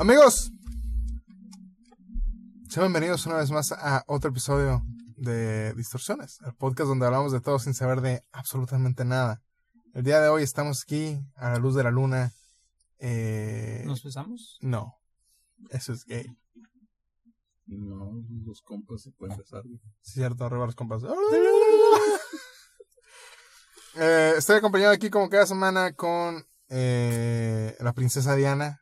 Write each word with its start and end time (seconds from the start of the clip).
Amigos, 0.00 0.52
sean 2.68 2.84
bienvenidos 2.84 3.26
una 3.26 3.38
vez 3.38 3.50
más 3.50 3.72
a 3.72 4.04
otro 4.06 4.30
episodio 4.30 4.84
de 5.16 5.74
Distorsiones, 5.74 6.38
el 6.46 6.54
podcast 6.54 6.88
donde 6.88 7.04
hablamos 7.04 7.32
de 7.32 7.40
todo 7.40 7.58
sin 7.58 7.74
saber 7.74 8.00
de 8.00 8.22
absolutamente 8.30 9.04
nada. 9.04 9.42
El 9.94 10.04
día 10.04 10.20
de 10.20 10.28
hoy 10.28 10.44
estamos 10.44 10.84
aquí 10.84 11.18
a 11.34 11.50
la 11.50 11.58
luz 11.58 11.74
de 11.74 11.82
la 11.82 11.90
luna. 11.90 12.32
Eh, 13.00 13.82
¿Nos 13.86 14.04
besamos? 14.04 14.58
no, 14.60 14.94
eso 15.70 15.92
es 15.92 16.04
gay. 16.04 16.26
No, 17.66 18.22
los 18.46 18.62
compas 18.62 19.02
se 19.02 19.10
pueden 19.10 19.36
besar. 19.36 19.64
Cierto, 20.00 20.44
arriba 20.44 20.66
los 20.66 20.76
compas. 20.76 21.02
Eh, 24.00 24.34
estoy 24.36 24.58
acompañado 24.58 24.92
aquí 24.92 25.10
como 25.10 25.28
cada 25.28 25.44
semana 25.44 25.92
con 25.92 26.46
eh, 26.68 27.76
la 27.80 27.92
princesa 27.94 28.36
Diana. 28.36 28.80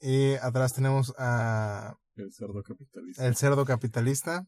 Y 0.00 0.34
atrás 0.36 0.72
tenemos 0.72 1.12
a 1.18 1.94
El 2.16 2.32
cerdo 2.32 2.62
capitalista. 2.62 3.26
el 3.26 3.36
cerdo 3.36 3.64
capitalista. 3.64 4.46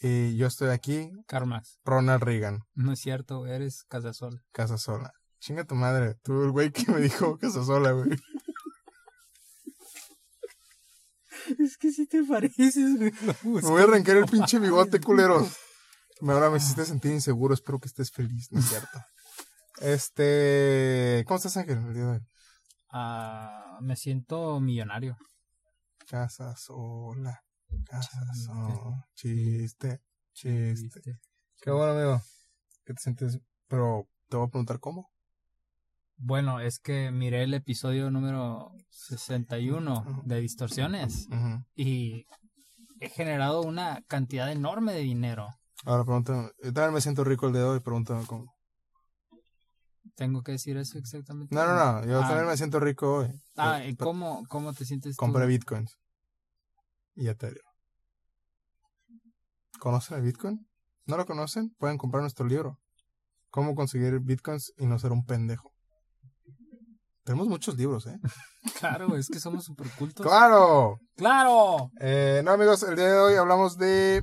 Y 0.00 0.36
yo 0.36 0.46
estoy 0.46 0.68
aquí, 0.70 1.10
Carmax. 1.26 1.78
Ronald 1.84 2.22
Reagan, 2.22 2.64
No 2.74 2.92
es 2.92 3.00
cierto, 3.00 3.46
eres 3.46 3.84
Casasol. 3.84 4.42
casa 4.52 4.76
sola. 4.78 5.12
Chinga 5.40 5.64
tu 5.64 5.74
madre, 5.74 6.16
tú 6.22 6.42
el 6.44 6.50
güey 6.50 6.70
que 6.72 6.90
me 6.92 7.00
dijo 7.00 7.38
casa 7.38 7.64
sola, 7.64 7.92
güey. 7.92 8.10
Es 11.60 11.76
que 11.78 11.92
si 11.92 12.06
te 12.08 12.24
pareces, 12.24 12.98
güey. 12.98 13.12
Me 13.44 13.60
voy 13.68 13.80
a 13.80 13.84
arrancar 13.84 14.16
el 14.16 14.26
pinche 14.26 14.58
bigote, 14.58 15.00
culero. 15.00 15.46
Me 16.20 16.32
ahora 16.32 16.50
me 16.50 16.56
hiciste 16.56 16.84
sentir 16.84 17.12
inseguro, 17.12 17.54
espero 17.54 17.78
que 17.78 17.86
estés 17.86 18.10
feliz, 18.10 18.50
¿no 18.50 18.58
es 18.58 18.66
cierto? 18.68 18.98
Este, 19.80 21.22
¿cómo 21.26 21.36
estás, 21.36 21.56
Ángel? 21.56 21.78
Ah, 22.98 23.76
me 23.82 23.94
siento 23.94 24.58
millonario. 24.58 25.18
Casa 26.08 26.56
sola. 26.56 27.44
Casa 27.84 28.22
Chiste. 28.32 28.46
sola. 28.46 29.08
Chiste. 29.14 30.00
Chiste. 30.32 30.72
¿viste? 30.82 31.18
Qué 31.60 31.70
bueno, 31.72 31.92
amigo. 31.92 32.22
¿Qué 32.86 32.94
te 32.94 33.02
sientes? 33.02 33.38
Pero 33.68 34.08
te 34.30 34.38
voy 34.38 34.46
a 34.46 34.50
preguntar 34.50 34.80
cómo. 34.80 35.10
Bueno, 36.16 36.60
es 36.60 36.78
que 36.78 37.10
miré 37.10 37.42
el 37.42 37.52
episodio 37.52 38.10
número 38.10 38.72
61 38.88 40.22
de 40.24 40.40
Distorsiones 40.40 41.28
y 41.74 42.24
he 43.00 43.10
generado 43.10 43.60
una 43.60 44.00
cantidad 44.08 44.50
enorme 44.50 44.94
de 44.94 45.00
dinero. 45.00 45.48
Ahora 45.84 46.04
pregúntame. 46.04 46.50
Yo 46.62 46.72
también 46.72 46.94
me 46.94 47.02
siento 47.02 47.24
rico 47.24 47.48
el 47.48 47.52
de 47.52 47.62
hoy, 47.62 47.80
pregúntame 47.80 48.24
cómo. 48.24 48.55
¿Tengo 50.16 50.42
que 50.42 50.52
decir 50.52 50.76
eso 50.78 50.98
exactamente? 50.98 51.54
No, 51.54 51.64
no, 51.66 51.74
no. 51.74 52.06
Yo 52.06 52.20
Ah. 52.22 52.26
también 52.28 52.46
me 52.48 52.56
siento 52.56 52.80
rico 52.80 53.18
hoy. 53.18 53.28
Ah, 53.56 53.84
¿y 53.84 53.94
cómo, 53.96 54.44
cómo 54.48 54.72
te 54.72 54.84
sientes 54.84 55.14
tú? 55.16 55.20
Compré 55.20 55.46
bitcoins. 55.46 55.96
Y 57.14 57.28
Ethereum. 57.28 57.62
¿Conocen 59.78 60.16
el 60.16 60.22
bitcoin? 60.22 60.66
¿No 61.06 61.16
lo 61.16 61.26
conocen? 61.26 61.70
Pueden 61.78 61.98
comprar 61.98 62.22
nuestro 62.22 62.46
libro. 62.46 62.78
¿Cómo 63.50 63.74
conseguir 63.74 64.18
bitcoins 64.20 64.72
y 64.78 64.86
no 64.86 64.98
ser 64.98 65.12
un 65.12 65.24
pendejo? 65.24 65.72
Tenemos 67.24 67.48
muchos 67.48 67.76
libros, 67.76 68.06
¿eh? 68.06 68.18
Claro, 68.80 69.16
es 69.16 69.28
que 69.28 69.38
somos 69.38 69.64
super 69.64 69.88
cultos. 69.92 70.26
¡Claro! 70.26 70.98
¡Claro! 71.16 71.90
Eh, 72.00 72.40
no, 72.44 72.52
amigos, 72.52 72.82
el 72.82 72.96
día 72.96 73.06
de 73.12 73.18
hoy 73.18 73.34
hablamos 73.34 73.76
de 73.76 74.22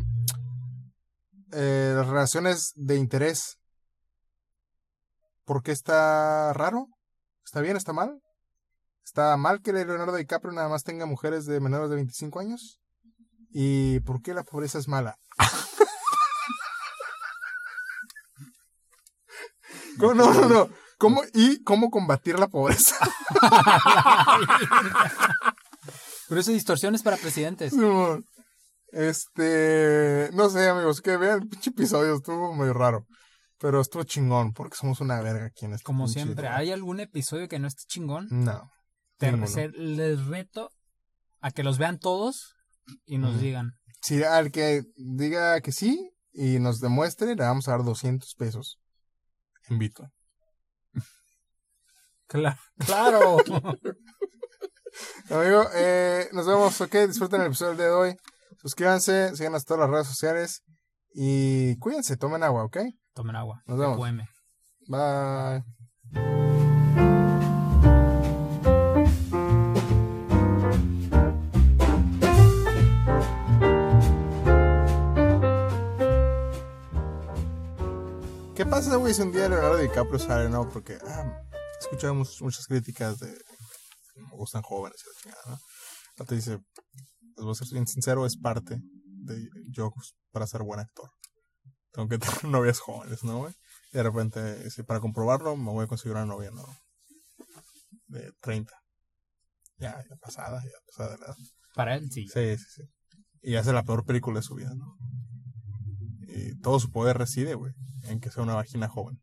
eh, 1.52 1.94
las 1.95 2.07
relaciones 2.07 2.73
de 2.75 2.97
interés. 2.97 3.57
¿Por 5.45 5.63
qué 5.63 5.72
está 5.72 6.53
raro? 6.53 6.88
¿Está 7.45 7.61
bien? 7.61 7.77
¿Está 7.77 7.94
mal? 7.94 8.19
¿Está 9.05 9.36
mal 9.38 9.61
que 9.61 9.73
Leonardo 9.73 10.16
DiCaprio 10.16 10.53
nada 10.53 10.69
más 10.69 10.83
tenga 10.83 11.05
mujeres 11.05 11.45
de 11.45 11.59
menores 11.59 11.89
de 11.89 11.95
25 11.97 12.39
años? 12.39 12.80
¿Y 13.52 14.00
por 14.02 14.22
qué 14.22 14.33
la 14.33 14.44
pobreza 14.44 14.80
es 14.80 14.88
mala? 14.88 15.17
¿Cómo- 20.00 20.13
No, 20.13 20.34
no, 20.34 20.47
no. 20.50 20.69
¿Cómo, 20.97 21.22
¿Y 21.34 21.62
cómo 21.63 21.89
combatir 21.89 22.39
la 22.39 22.47
pobreza? 22.47 22.95
Por 26.29 26.38
eso 26.38 26.51
distorsiones 26.51 27.03
para 27.03 27.18
presidentes. 27.18 27.72
Simón. 27.73 28.23
Este, 28.94 30.29
no 30.34 30.50
sé, 30.50 30.69
amigos, 30.69 31.01
que 31.01 31.18
vean 31.18 31.41
el 31.41 31.50
pinche 31.50 31.72
episodio, 31.72 32.16
estuvo 32.16 32.53
medio 32.56 32.73
raro. 32.73 33.06
Pero 33.63 33.79
estuvo 33.79 34.03
chingón, 34.03 34.51
porque 34.51 34.75
somos 34.75 35.00
una 35.00 35.22
verga 35.22 35.46
aquí 35.46 35.63
en 35.63 35.72
este 35.72 35.85
Como 35.85 36.09
siempre. 36.09 36.50
¿hay 36.50 36.74
algún 36.74 37.00
episodio 37.00 37.47
que 37.47 37.59
no 37.59 37.68
esté 37.69 37.84
chingón? 37.88 38.28
No. 38.29 38.69
Te- 39.18 39.31
les 39.72 40.25
reto 40.25 40.69
a 41.40 41.50
que 41.50 41.63
los 41.63 41.78
vean 41.78 41.97
todos 41.97 42.56
y 43.06 43.19
nos 43.19 43.40
digan. 43.40 43.72
Si 44.01 44.22
al 44.22 44.51
que 44.51 44.84
diga 44.97 45.62
que 45.62 45.72
sí 45.72 46.12
y 46.34 46.59
nos 46.59 46.81
demuestre, 46.81 47.38
le 47.38 47.44
vamos 47.44 47.69
a 47.69 47.72
dar 47.72 47.85
200 47.85 48.35
pesos 48.35 48.81
en 49.69 49.80
Bitcoin. 49.80 50.12
Claro. 52.28 52.57
Claro. 52.80 53.38
Amigo, 55.30 55.63
eh, 55.74 56.28
nos 56.34 56.45
vemos, 56.45 56.81
ok, 56.81 56.95
disfruten 57.07 57.40
el 57.40 57.47
episodio 57.47 57.75
de 57.78 57.90
hoy. 57.90 58.16
Suscríbanse, 58.62 59.34
síganos 59.38 59.62
en 59.62 59.66
todas 59.68 59.81
las 59.81 59.90
redes 59.90 60.07
sociales 60.07 60.63
y 61.13 61.78
cuídense, 61.78 62.18
tomen 62.18 62.44
agua, 62.44 62.66
ok? 62.66 62.80
Tomen 63.13 63.35
agua. 63.35 63.63
Nos 63.68 63.78
vemos. 63.78 63.97
Bye. 64.88 65.63
¿Qué 78.56 78.66
pasa, 78.66 78.96
güey, 78.96 79.13
si 79.13 79.22
un 79.22 79.31
día 79.31 79.50
Leonardo 79.50 79.78
DiCaprio 79.78 80.19
sale, 80.19 80.50
no? 80.50 80.68
Porque 80.69 80.97
ah, 81.07 81.41
escuchamos 81.80 82.41
muchas 82.41 82.66
críticas 82.66 83.19
de 83.19 83.28
me 84.16 84.38
gustan 84.38 84.62
jóvenes 84.62 85.03
y 85.03 85.09
la 85.09 85.22
chingada, 85.22 85.59
¿no? 86.18 86.25
Te 86.25 86.35
dice, 86.35 86.51
les 87.35 87.45
voy 87.45 87.51
a 87.51 87.56
ser 87.56 87.68
bien 87.72 87.88
sincero, 87.88 88.25
es 88.25 88.38
parte 88.38 88.80
de 89.06 89.50
yo 89.72 89.91
para 90.31 90.47
ser 90.47 90.63
buen 90.63 90.80
actor. 90.80 91.09
Tengo 91.94 92.09
que 92.09 92.18
tener 92.18 92.44
novias 92.46 92.80
jóvenes, 92.80 93.24
¿no, 93.24 93.40
güey? 93.40 93.54
Y 93.92 93.98
de 93.98 94.04
repente, 94.04 94.70
si 94.72 94.84
para 94.84 95.00
comprobarlo, 95.00 95.56
me 95.56 95.72
voy 95.72 95.86
a 95.86 95.88
conseguir 95.88 96.16
una 96.16 96.26
novia, 96.26 96.52
¿no? 96.52 96.66
De 98.08 98.31
30. 98.42 98.74
Ya, 99.78 100.04
ya 100.09 100.16
pasada, 100.18 100.62
ya 100.64 100.78
pasada 100.88 101.16
de 101.16 101.24
edad. 101.24 101.36
Para 101.76 101.96
él, 101.96 102.12
sí. 102.12 102.28
Sí, 102.28 102.58
sí, 102.58 102.66
sí. 102.76 102.84
Y 103.42 103.56
hace 103.56 103.74
la 103.74 103.84
peor 103.84 104.06
película 104.06 104.40
de 104.40 104.44
su 104.44 104.56
vida, 104.56 104.74
¿no? 104.74 104.98
Y 106.28 106.59
todo 106.62 106.80
su 106.80 106.90
poder 106.90 107.18
reside, 107.18 107.54
güey, 107.54 107.74
en 108.04 108.20
que 108.20 108.31
sea 108.31 108.44
una 108.44 108.56
vagina 108.56 108.88
joven. 108.88 109.22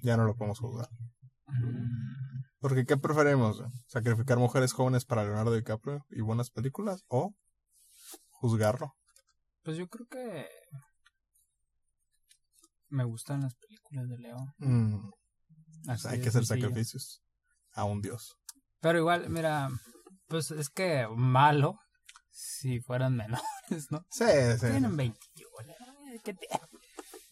Ya 0.00 0.16
no 0.16 0.24
lo 0.24 0.34
podemos 0.34 0.60
juzgar. 0.60 0.88
Porque, 2.60 2.86
¿qué 2.86 2.96
preferimos? 2.96 3.62
¿Sacrificar 3.86 4.38
mujeres 4.38 4.72
jóvenes 4.72 5.04
para 5.04 5.24
Leonardo 5.24 5.52
DiCaprio 5.52 6.06
y 6.10 6.20
buenas 6.22 6.50
películas? 6.50 7.04
¿O 7.08 7.34
juzgarlo? 8.30 8.94
Pues 9.66 9.76
yo 9.78 9.88
creo 9.88 10.06
que 10.06 10.46
me 12.88 13.02
gustan 13.02 13.40
las 13.40 13.56
películas 13.56 14.08
de 14.08 14.16
Leo. 14.18 14.36
Mm, 14.58 15.10
hay 15.88 16.20
que 16.20 16.28
hacer 16.28 16.44
sencillo. 16.46 16.68
sacrificios 16.68 17.20
a 17.72 17.82
un 17.82 18.00
dios. 18.00 18.36
Pero 18.80 18.98
igual, 18.98 19.28
mira, 19.28 19.68
pues 20.28 20.52
es 20.52 20.68
que 20.68 21.08
malo 21.16 21.80
si 22.30 22.78
fueran 22.80 23.16
menores, 23.16 23.42
¿no? 23.90 24.06
Sí, 24.10 24.24
sí. 24.60 24.66
Tienen 24.70 24.96
21. 24.96 25.72
eh, 26.12 26.20
¿qué 26.22 26.32
te- 26.34 26.46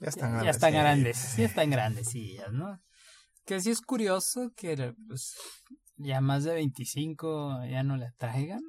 Ya 0.00 0.08
están 0.08 0.32
ya 0.32 0.42
grandes. 0.42 0.56
están 0.56 0.72
sí. 0.72 0.78
grandes, 0.78 1.36
ya 1.36 1.44
están 1.44 1.70
grandecillas, 1.70 2.52
¿no? 2.52 2.80
Que 3.44 3.60
sí 3.60 3.70
es 3.70 3.80
curioso 3.80 4.50
que 4.56 4.92
pues, 5.06 5.36
ya 5.98 6.20
más 6.20 6.42
de 6.42 6.54
25 6.54 7.64
ya 7.70 7.84
no 7.84 7.96
le 7.96 8.10
traigan. 8.18 8.60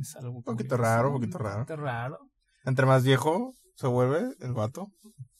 Es 0.00 0.16
algo 0.16 0.38
Un 0.38 0.42
poquito 0.44 0.76
curioso, 0.76 0.82
raro, 0.82 1.08
un 1.10 1.14
poquito 1.16 1.36
raro. 1.36 1.58
poquito 1.66 1.76
raro. 1.76 2.18
Entre 2.64 2.86
más 2.86 3.04
viejo 3.04 3.54
se 3.76 3.86
vuelve 3.86 4.34
el 4.40 4.52
vato, 4.52 4.88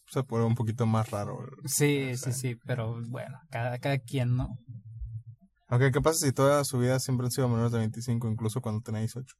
se 0.07 0.21
vuelve 0.23 0.47
un 0.47 0.55
poquito 0.55 0.87
más 0.87 1.11
raro. 1.11 1.39
Sí, 1.65 2.11
O 2.13 2.17
sea, 2.17 2.33
sí, 2.33 2.41
sí, 2.51 2.57
pero 2.67 3.01
bueno, 3.09 3.39
cada, 3.51 3.79
cada 3.79 3.99
quien, 3.99 4.37
¿no? 4.37 4.59
Ok, 5.71 5.85
¿qué 5.93 6.01
pasa 6.03 6.27
si 6.27 6.33
toda 6.33 6.65
su 6.65 6.79
vida 6.79 6.99
siempre 7.01 7.27
han 7.27 7.31
sido 7.31 7.49
menores 7.49 7.73
de 7.73 7.79
25, 7.79 8.29
incluso 8.29 8.61
cuando 8.61 8.83
tenía 8.83 9.01
18? 9.01 9.37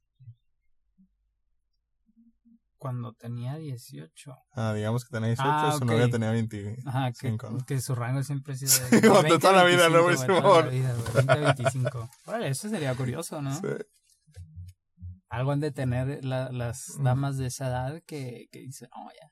Cuando 2.77 3.13
tenía 3.13 3.55
18. 3.55 4.35
Ah, 4.55 4.73
digamos 4.73 5.05
que 5.05 5.11
tenía 5.11 5.27
18, 5.29 5.49
Ah, 5.49 5.71
su 5.71 5.77
ok. 5.85 5.91
novia 5.91 6.09
tenía 6.09 6.31
20. 6.31 6.77
Ajá, 6.85 7.11
que, 7.13 7.31
¿no? 7.31 7.65
que 7.65 7.79
su 7.79 7.95
rango 7.95 8.23
siempre 8.23 8.53
ha 8.53 8.57
sido 8.57 8.71
de, 8.89 9.01
como 9.07 9.15
de 9.21 9.29
20 9.29 9.39
toda 9.39 9.53
la 9.53 9.63
vida, 9.63 9.87
¿no, 9.89 10.03
25, 10.03 10.03
güey? 10.03 10.15
güey, 10.17 10.27
toda 10.27 10.41
la 10.41 10.71
Simón. 10.71 10.71
vida, 10.71 10.93
güey, 10.95 11.13
20 11.13 11.31
a 11.31 11.35
25. 11.53 12.09
Órale, 12.25 12.47
eso 12.49 12.67
sería 12.69 12.93
curioso, 12.95 13.41
¿no? 13.41 13.55
Sí. 13.55 13.67
Algo 15.33 15.51
han 15.51 15.59
de 15.61 15.71
tener 15.71 16.23
la- 16.23 16.51
las 16.51 16.99
damas 17.01 17.37
de 17.39 17.47
esa 17.47 17.65
edad 17.67 18.03
que, 18.05 18.45
que 18.51 18.59
dicen, 18.59 18.87
oh, 18.95 19.09
ya. 19.19 19.31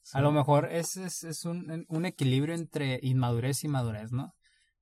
Sí. 0.00 0.16
A 0.16 0.22
lo 0.22 0.32
mejor 0.32 0.72
es, 0.72 0.96
es, 0.96 1.22
es 1.22 1.44
un, 1.44 1.84
un 1.86 2.06
equilibrio 2.06 2.54
entre 2.54 2.98
inmadurez 3.02 3.62
y 3.62 3.68
madurez, 3.68 4.10
¿no? 4.10 4.34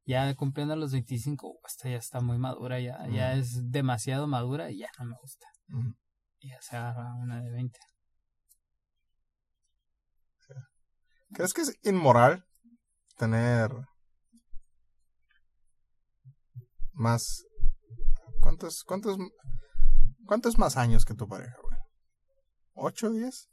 Ya 0.04 0.32
cumpliendo 0.36 0.76
los 0.76 0.92
25, 0.92 1.48
uh, 1.48 1.58
esta 1.66 1.88
ya 1.88 1.96
está 1.96 2.20
muy 2.20 2.38
madura, 2.38 2.78
ya, 2.78 3.04
ya 3.08 3.34
es 3.34 3.72
demasiado 3.72 4.28
madura 4.28 4.70
y 4.70 4.78
ya 4.78 4.88
no 5.00 5.06
me 5.06 5.16
gusta. 5.20 5.48
Y 6.38 6.50
ya 6.50 6.62
se 6.62 6.76
agarra 6.76 7.12
una 7.14 7.42
de 7.42 7.50
20. 7.50 7.80
¿Crees 11.32 11.54
que 11.54 11.62
es 11.62 11.76
inmoral 11.82 12.44
tener 13.16 13.72
más... 16.92 17.44
¿Cuántos, 18.40 18.84
cuántos, 18.84 19.16
cuántos 20.26 20.58
más 20.58 20.76
años 20.76 21.04
que 21.04 21.14
tu 21.14 21.26
pareja, 21.28 21.56
güey? 21.62 21.78
¿Ocho, 22.74 23.10
diez? 23.10 23.48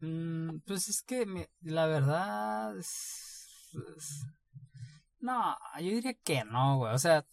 Mm, 0.00 0.58
pues 0.66 0.88
es 0.88 1.02
que 1.02 1.26
me- 1.26 1.50
la 1.60 1.86
verdad 1.86 2.76
es- 2.76 3.70
es- 3.96 4.26
no, 5.20 5.56
yo 5.80 5.90
diría 5.90 6.14
que 6.14 6.44
no, 6.44 6.78
güey. 6.78 6.92
O 6.94 6.98
sea, 6.98 7.24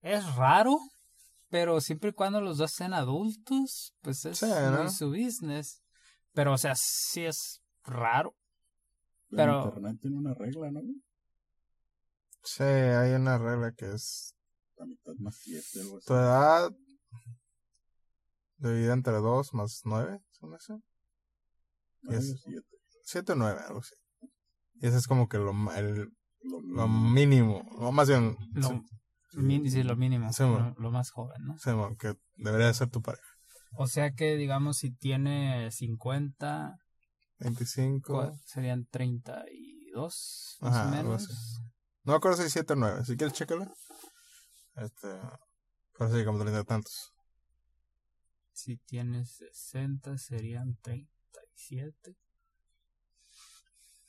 es 0.00 0.34
raro, 0.36 0.78
pero 1.50 1.80
siempre 1.80 2.10
y 2.10 2.12
cuando 2.14 2.40
los 2.40 2.56
dos 2.58 2.72
sean 2.72 2.94
adultos, 2.94 3.94
pues 4.00 4.24
es 4.24 4.38
Sí, 4.38 4.46
¿no? 4.46 4.82
muy 4.82 4.90
su 4.90 5.08
business. 5.10 5.82
Pero, 6.32 6.54
o 6.54 6.58
sea, 6.58 6.74
sí 6.76 7.24
es 7.24 7.60
raro. 7.84 8.34
Pero 9.30 9.36
Pero- 9.36 9.64
Internet 9.66 9.98
tiene 10.00 10.16
una 10.16 10.34
regla, 10.34 10.70
¿no? 10.70 10.80
Sí, 12.42 12.62
hay 12.62 13.12
una 13.12 13.38
regla 13.38 13.72
que 13.76 13.92
es 13.92 14.34
La 14.76 14.86
mitad 14.86 15.12
más 15.18 15.36
siete, 15.42 15.80
algo 15.80 15.96
así. 15.98 16.06
tu 16.06 16.14
edad 16.14 16.70
dividida 18.58 18.92
entre 18.94 19.14
dos 19.14 19.52
más 19.54 19.82
nueve, 19.84 20.20
¿son 20.30 20.54
eso? 20.54 20.80
Nueve, 22.02 22.18
es- 22.20 22.40
siete. 22.42 22.66
Siete 23.04 23.32
o 23.32 23.36
nueve, 23.36 23.60
algo 23.66 23.80
así. 23.80 23.94
Y 24.80 24.86
ese 24.86 24.96
es 24.98 25.06
como 25.06 25.28
que 25.28 25.38
lo, 25.38 25.52
el, 25.74 26.08
Lo 26.42 26.60
lo 26.60 26.88
mínimo. 26.88 27.58
o 27.76 27.92
más 27.92 28.08
bien, 28.08 28.36
Lo, 28.54 28.68
sí, 29.30 29.38
min- 29.38 29.70
sí, 29.70 29.82
lo 29.82 29.96
mínimo, 29.96 30.32
Sí, 30.32 30.42
lo, 30.42 30.74
lo 30.78 30.90
más 30.90 31.10
joven, 31.10 31.44
¿no? 31.44 31.58
sí, 31.58 31.70
bueno, 31.70 31.96
que 31.96 32.14
debería 32.36 32.66
de 32.66 32.74
ser 32.74 32.90
tu 32.90 33.00
pareja. 33.02 33.26
O 33.78 33.86
sea 33.86 34.12
que, 34.12 34.36
digamos, 34.36 34.78
si 34.78 34.90
tiene 34.90 35.70
50, 35.70 36.76
25. 37.38 38.12
¿cuál? 38.12 38.40
serían 38.44 38.86
32, 38.86 40.56
más 40.60 40.74
Ajá, 40.74 40.88
o 40.88 40.90
menos. 40.90 41.60
No 42.04 42.12
me 42.12 42.16
acuerdo 42.16 42.42
si 42.42 42.50
7 42.50 42.72
o 42.72 42.76
9. 42.76 43.04
Si 43.04 43.16
quieres, 43.16 43.34
chécala. 43.34 43.70
Este. 44.76 45.08
Pero 45.98 46.12
sí, 46.14 46.24
como 46.24 46.38
30 46.38 46.60
y 46.60 46.64
tantos. 46.64 47.12
Si 48.56 48.78
tienes 48.78 49.36
60 49.52 50.16
serían 50.16 50.76
37. 50.80 52.16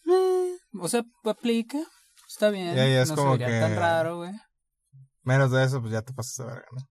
Eh, 0.10 0.58
o 0.80 0.88
sea, 0.88 1.04
aplica. 1.26 1.80
Está 2.30 2.50
bien. 2.50 2.74
Y 2.78 2.80
ahí 2.80 2.94
es 2.94 3.10
no 3.10 3.16
como 3.18 3.34
se 3.34 3.40
vería 3.44 3.60
tan 3.60 3.74
que- 3.74 3.80
raro, 3.80 4.18
güey. 4.20 4.32
Menos 5.24 5.52
de 5.52 5.66
eso, 5.66 5.82
pues 5.82 5.92
ya 5.92 6.02
te 6.02 6.14
pasas 6.14 6.38
de 6.38 6.46
verga, 6.46 6.68
¿no? 6.72 6.90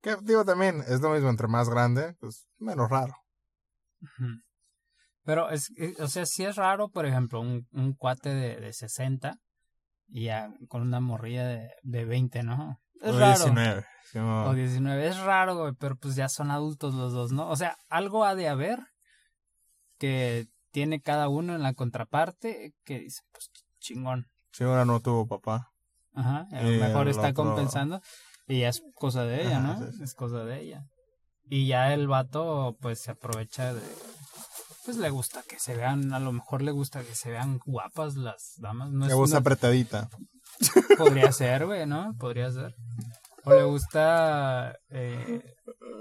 Que 0.00 0.16
digo 0.22 0.44
también, 0.44 0.82
es 0.88 1.00
lo 1.00 1.10
mismo 1.10 1.28
entre 1.30 1.46
más 1.46 1.68
grande, 1.70 2.14
pues 2.18 2.48
menos 2.58 2.90
raro. 2.90 3.14
Pero, 5.24 5.50
es, 5.50 5.70
eh, 5.76 5.94
o 6.00 6.08
sea, 6.08 6.26
sí 6.26 6.44
es 6.44 6.56
raro, 6.56 6.88
por 6.88 7.06
ejemplo, 7.06 7.40
un, 7.40 7.68
un 7.70 7.94
cuate 7.94 8.30
de, 8.30 8.56
de 8.60 8.72
60 8.72 9.36
y 10.08 10.24
ya 10.24 10.52
con 10.68 10.82
una 10.82 10.98
morrilla 10.98 11.46
de, 11.46 11.70
de 11.82 12.04
20, 12.04 12.42
¿no? 12.42 12.80
Es 13.02 13.14
o 13.14 13.18
raro. 13.18 13.44
19. 13.44 13.86
sí, 14.12 14.18
mo- 14.18 14.44
O 14.46 14.54
19. 14.54 15.06
Es 15.06 15.18
raro, 15.18 15.56
güey, 15.56 15.72
pero 15.78 15.96
pues 15.96 16.14
ya 16.16 16.28
son 16.28 16.50
adultos 16.50 16.94
los 16.94 17.12
dos, 17.12 17.32
¿no? 17.32 17.48
O 17.48 17.56
sea, 17.56 17.76
algo 17.88 18.24
ha 18.24 18.34
de 18.34 18.48
haber 18.48 18.80
que 19.98 20.46
tiene 20.70 21.00
cada 21.00 21.28
uno 21.28 21.54
en 21.54 21.62
la 21.62 21.74
contraparte 21.74 22.74
que 22.84 23.00
dice, 23.00 23.22
pues 23.32 23.50
chingón. 23.80 24.26
Sí, 24.52 24.64
una 24.64 24.84
no 24.84 25.00
tuvo 25.00 25.26
papá. 25.26 25.70
Ajá, 26.14 26.46
a 26.52 26.62
lo 26.62 26.70
mejor 26.70 27.08
está 27.08 27.28
otro- 27.30 27.44
compensando 27.44 28.00
y 28.46 28.60
ya 28.60 28.68
es 28.70 28.82
cosa 28.94 29.22
de 29.24 29.42
ella, 29.46 29.60
¿no? 29.60 29.78
sí, 29.78 29.96
sí. 29.98 30.02
Es 30.04 30.14
cosa 30.14 30.44
de 30.44 30.60
ella. 30.60 30.84
Y 31.50 31.66
ya 31.66 31.94
el 31.94 32.08
vato 32.08 32.76
pues 32.80 33.00
se 33.00 33.12
aprovecha 33.12 33.72
de 33.74 33.82
pues 34.84 34.96
le 34.96 35.10
gusta 35.10 35.42
que 35.46 35.58
se 35.58 35.76
vean, 35.76 36.12
a 36.14 36.18
lo 36.18 36.32
mejor 36.32 36.62
le 36.62 36.70
gusta 36.70 37.02
que 37.02 37.14
se 37.14 37.30
vean 37.30 37.58
guapas 37.66 38.16
las 38.16 38.54
damas, 38.58 38.90
no 38.90 39.04
Le 39.06 39.12
es 39.12 39.16
gusta 39.18 39.36
no- 39.36 39.40
apretadita. 39.40 40.08
Podría 40.96 41.32
ser, 41.32 41.66
güey, 41.66 41.86
¿no? 41.86 42.14
Podría 42.18 42.50
ser. 42.50 42.74
O 43.44 43.50
le 43.54 43.62
gusta 43.64 44.76
eh, 44.90 45.54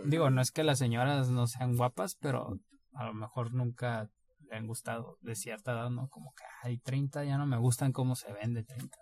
digo, 0.06 0.30
no 0.30 0.42
es 0.42 0.51
que 0.51 0.63
las 0.63 0.80
señoras 0.80 1.30
no 1.30 1.48
sean 1.48 1.75
guapas, 1.75 2.15
pero 2.19 2.57
a 2.94 3.06
lo 3.06 3.13
mejor 3.13 3.54
nunca 3.54 4.09
le 4.50 4.56
han 4.57 4.68
gustado 4.68 5.18
de 5.21 5.36
cierta 5.36 5.71
edad, 5.74 5.89
¿no? 5.89 6.09
Como 6.09 6.33
que 6.33 6.44
hay 6.63 6.77
30 6.80 7.24
ya 7.25 7.38
no 7.38 7.45
me 7.45 7.57
gustan 7.57 7.92
cómo 7.94 8.15
se 8.15 8.31
ven 8.33 8.54
de 8.54 8.63
30. 8.63 8.98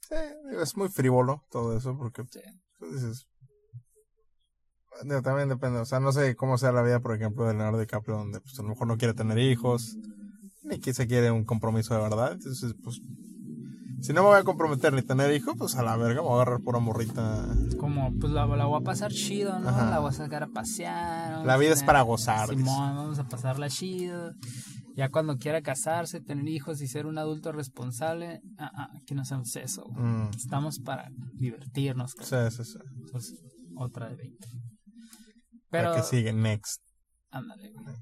Sí, 0.00 0.14
es 0.60 0.76
muy 0.76 0.88
frívolo 0.88 1.44
todo 1.50 1.76
eso, 1.76 1.96
porque 1.96 2.24
Sí. 2.30 2.40
pues, 2.78 2.92
dices. 2.94 3.26
También 5.22 5.48
depende, 5.48 5.78
o 5.78 5.84
sea, 5.84 6.00
no 6.00 6.10
sé 6.12 6.34
cómo 6.34 6.58
sea 6.58 6.72
la 6.72 6.82
vida, 6.82 6.98
por 7.00 7.14
ejemplo, 7.14 7.44
de 7.44 7.52
Leonardo 7.54 7.78
DiCaprio, 7.78 8.16
donde 8.16 8.40
pues 8.40 8.58
a 8.58 8.62
lo 8.62 8.70
mejor 8.70 8.88
no 8.88 8.96
quiere 8.96 9.14
tener 9.14 9.38
hijos, 9.38 9.96
ni 10.64 10.80
que 10.80 10.92
se 10.92 11.06
quiere 11.06 11.30
un 11.30 11.44
compromiso 11.44 11.94
de 11.94 12.00
verdad. 12.00 12.32
Entonces, 12.32 12.74
pues, 12.82 13.00
si 14.00 14.12
no 14.12 14.22
me 14.22 14.28
voy 14.28 14.38
a 14.38 14.44
comprometer 14.44 14.92
ni 14.92 15.02
tener 15.02 15.32
hijos, 15.34 15.54
pues 15.58 15.76
a 15.76 15.82
la 15.82 15.96
verga 15.96 16.22
me 16.22 16.28
voy 16.28 16.38
a 16.38 16.42
agarrar 16.42 16.60
pura 16.60 16.78
morrita. 16.78 17.46
como 17.78 18.12
pues 18.18 18.32
la, 18.32 18.46
la 18.46 18.64
voy 18.66 18.80
a 18.80 18.84
pasar 18.84 19.12
chido, 19.12 19.58
¿no? 19.58 19.68
Ajá. 19.68 19.90
La 19.90 19.98
voy 19.98 20.10
a 20.10 20.12
sacar 20.12 20.42
a 20.44 20.48
pasear. 20.48 21.44
La 21.44 21.56
vida 21.56 21.70
a 21.70 21.74
es 21.74 21.82
para 21.82 22.02
gozar, 22.02 22.50
dice. 22.50 22.62
Simón, 22.62 22.96
vamos 22.96 23.18
a 23.18 23.28
pasarla 23.28 23.68
chido. 23.68 24.32
Ya 24.96 25.10
cuando 25.10 25.36
quiera 25.36 25.62
casarse, 25.62 26.20
tener 26.20 26.48
hijos 26.48 26.80
y 26.80 26.88
ser 26.88 27.06
un 27.06 27.18
adulto 27.18 27.52
responsable, 27.52 28.40
ah, 28.58 28.70
ah, 28.74 28.88
aquí 29.00 29.14
no 29.14 29.22
hacemos 29.22 29.54
eso. 29.54 29.84
Mm, 29.90 30.30
Estamos 30.36 30.80
para 30.80 31.08
divertirnos. 31.34 32.14
sí, 32.20 32.36
sí, 32.50 32.64
sí. 32.64 32.78
Entonces, 32.96 33.40
otra 33.76 34.08
de 34.08 34.16
20. 34.16 34.48
Pero... 35.70 35.92
Pero, 35.92 35.94
que 35.94 36.02
sigue, 36.02 36.32
next. 36.32 36.82
ándale, 37.30 37.70
güey. 37.72 37.94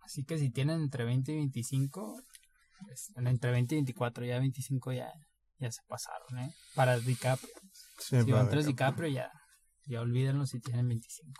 Así 0.00 0.24
que 0.24 0.38
si 0.38 0.50
tienen 0.50 0.80
entre 0.80 1.04
20 1.04 1.32
y 1.32 1.36
25, 1.36 2.22
pues, 2.84 3.12
entre 3.16 3.50
20 3.50 3.74
y 3.74 3.78
24, 3.78 4.24
ya 4.24 4.38
25 4.38 4.92
ya, 4.92 5.12
ya 5.58 5.70
se 5.72 5.82
pasaron, 5.86 6.38
¿eh? 6.38 6.54
Para 6.74 6.98
DiCaprio. 6.98 7.52
Sí, 7.98 8.22
Si 8.22 8.32
van 8.32 8.48
tres 8.48 8.66
DiCaprio. 8.66 9.08
Ya, 9.08 9.30
ya 9.86 10.00
olvídenlo 10.00 10.46
si 10.46 10.60
tienen 10.60 10.88
25. 10.88 11.32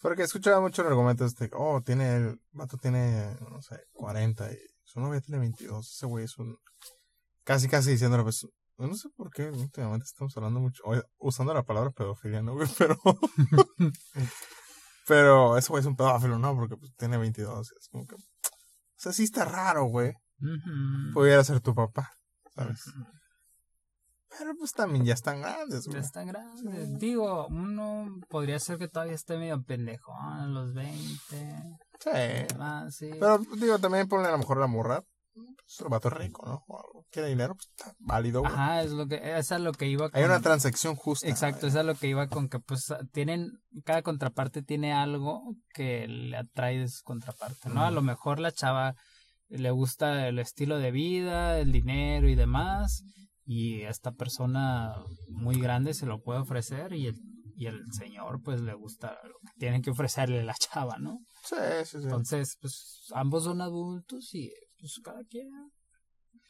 Porque 0.00 0.22
escuchaba 0.22 0.60
mucho 0.60 0.82
el 0.82 0.88
argumento 0.88 1.26
este, 1.26 1.50
oh, 1.52 1.82
tiene, 1.82 2.16
el 2.16 2.40
vato 2.52 2.78
tiene, 2.78 3.36
no 3.40 3.60
sé, 3.60 3.80
40 3.92 4.50
y 4.52 4.56
su 4.84 5.00
novia 5.00 5.20
tiene 5.20 5.40
22. 5.40 5.92
Ese 5.92 6.06
güey 6.06 6.24
es 6.24 6.38
un... 6.38 6.56
Casi, 7.44 7.68
casi 7.68 7.90
diciéndole, 7.90 8.22
pues, 8.22 8.46
no 8.78 8.94
sé 8.94 9.08
por 9.10 9.30
qué 9.30 9.50
últimamente 9.50 10.04
estamos 10.04 10.34
hablando 10.36 10.60
mucho, 10.60 10.82
oye, 10.86 11.02
usando 11.18 11.52
la 11.52 11.64
palabra 11.64 11.90
pedofilia, 11.90 12.42
¿no, 12.42 12.54
güey? 12.54 12.68
Pero... 12.78 12.96
pero 15.06 15.58
ese 15.58 15.68
güey 15.70 15.80
es 15.80 15.86
un 15.86 15.96
pedófilo, 15.96 16.38
¿no? 16.38 16.54
Porque 16.54 16.76
pues, 16.76 16.94
tiene 16.96 17.18
22. 17.18 17.72
Es 17.72 17.88
como 17.88 18.06
que... 18.06 18.14
O 18.14 18.18
sea, 18.96 19.12
sí 19.12 19.24
está 19.24 19.44
raro, 19.44 19.86
güey. 19.86 20.12
Pudiera 21.12 21.44
ser 21.44 21.60
tu 21.60 21.74
papá, 21.74 22.12
¿sabes? 22.54 22.82
Pero 24.38 24.54
pues 24.56 24.72
también 24.72 25.04
ya 25.04 25.14
están 25.14 25.40
grandes, 25.40 25.86
Ya 25.86 25.98
están 25.98 26.28
grandes. 26.28 26.98
Digo, 26.98 27.46
uno 27.48 28.06
podría 28.28 28.58
ser 28.60 28.78
que 28.78 28.88
todavía 28.88 29.14
esté 29.14 29.36
medio 29.36 29.62
pendejo, 29.62 30.14
a 30.14 30.46
los 30.46 30.72
20. 30.72 30.96
Sí. 31.98 32.56
Más, 32.56 32.94
sí. 32.94 33.10
Pero 33.18 33.38
digo, 33.58 33.78
también 33.78 34.08
ponle 34.08 34.28
a 34.28 34.32
lo 34.32 34.38
mejor 34.38 34.58
la 34.58 34.68
morra. 34.68 35.02
Pues 35.32 35.80
el 35.80 35.88
vato 35.88 36.10
rico, 36.10 36.46
¿no? 36.46 36.64
O 36.66 36.78
algo. 36.78 37.06
Quiere 37.10 37.28
dinero, 37.28 37.54
pues 37.54 37.68
está 37.68 37.94
válido, 37.98 38.40
güey. 38.40 38.52
Ajá, 38.52 38.82
es 38.82 38.90
lo 38.90 39.06
que, 39.06 39.16
esa 39.38 39.56
es 39.56 39.62
lo 39.62 39.72
que 39.72 39.86
iba 39.86 40.10
con... 40.10 40.18
Hay 40.18 40.24
una 40.24 40.40
transacción 40.40 40.96
justa. 40.96 41.28
Exacto, 41.28 41.66
esa 41.66 41.80
es 41.80 41.86
lo 41.86 41.94
que 41.94 42.08
iba 42.08 42.28
con 42.28 42.48
que 42.48 42.58
pues 42.58 42.92
tienen, 43.12 43.52
cada 43.84 44.02
contraparte 44.02 44.62
tiene 44.62 44.92
algo 44.92 45.54
que 45.72 46.06
le 46.08 46.36
atrae 46.36 46.78
de 46.78 46.88
su 46.88 47.02
contraparte, 47.04 47.68
¿no? 47.68 47.84
A 47.84 47.90
lo 47.90 48.02
mejor 48.02 48.40
la 48.40 48.52
chava 48.52 48.94
le 49.50 49.70
gusta 49.70 50.28
el 50.28 50.38
estilo 50.38 50.78
de 50.78 50.90
vida, 50.90 51.58
el 51.58 51.72
dinero 51.72 52.28
y 52.28 52.34
demás, 52.34 53.02
y 53.44 53.82
esta 53.82 54.12
persona 54.12 54.94
muy 55.28 55.60
grande 55.60 55.94
se 55.94 56.06
lo 56.06 56.22
puede 56.22 56.40
ofrecer 56.40 56.92
y 56.92 57.08
el, 57.08 57.16
y 57.56 57.66
el 57.66 57.80
señor 57.92 58.40
pues 58.42 58.60
le 58.60 58.74
gusta 58.74 59.18
lo 59.24 59.34
que 59.40 59.58
tiene 59.58 59.82
que 59.82 59.90
ofrecerle 59.90 60.44
la 60.44 60.54
chava, 60.54 60.98
¿no? 60.98 61.18
Sí, 61.44 61.56
sí, 61.84 61.98
sí. 61.98 62.04
Entonces, 62.04 62.56
pues 62.60 63.06
ambos 63.12 63.44
son 63.44 63.60
adultos 63.60 64.32
y 64.34 64.52
pues 64.78 65.00
cada 65.02 65.22
quien... 65.24 65.48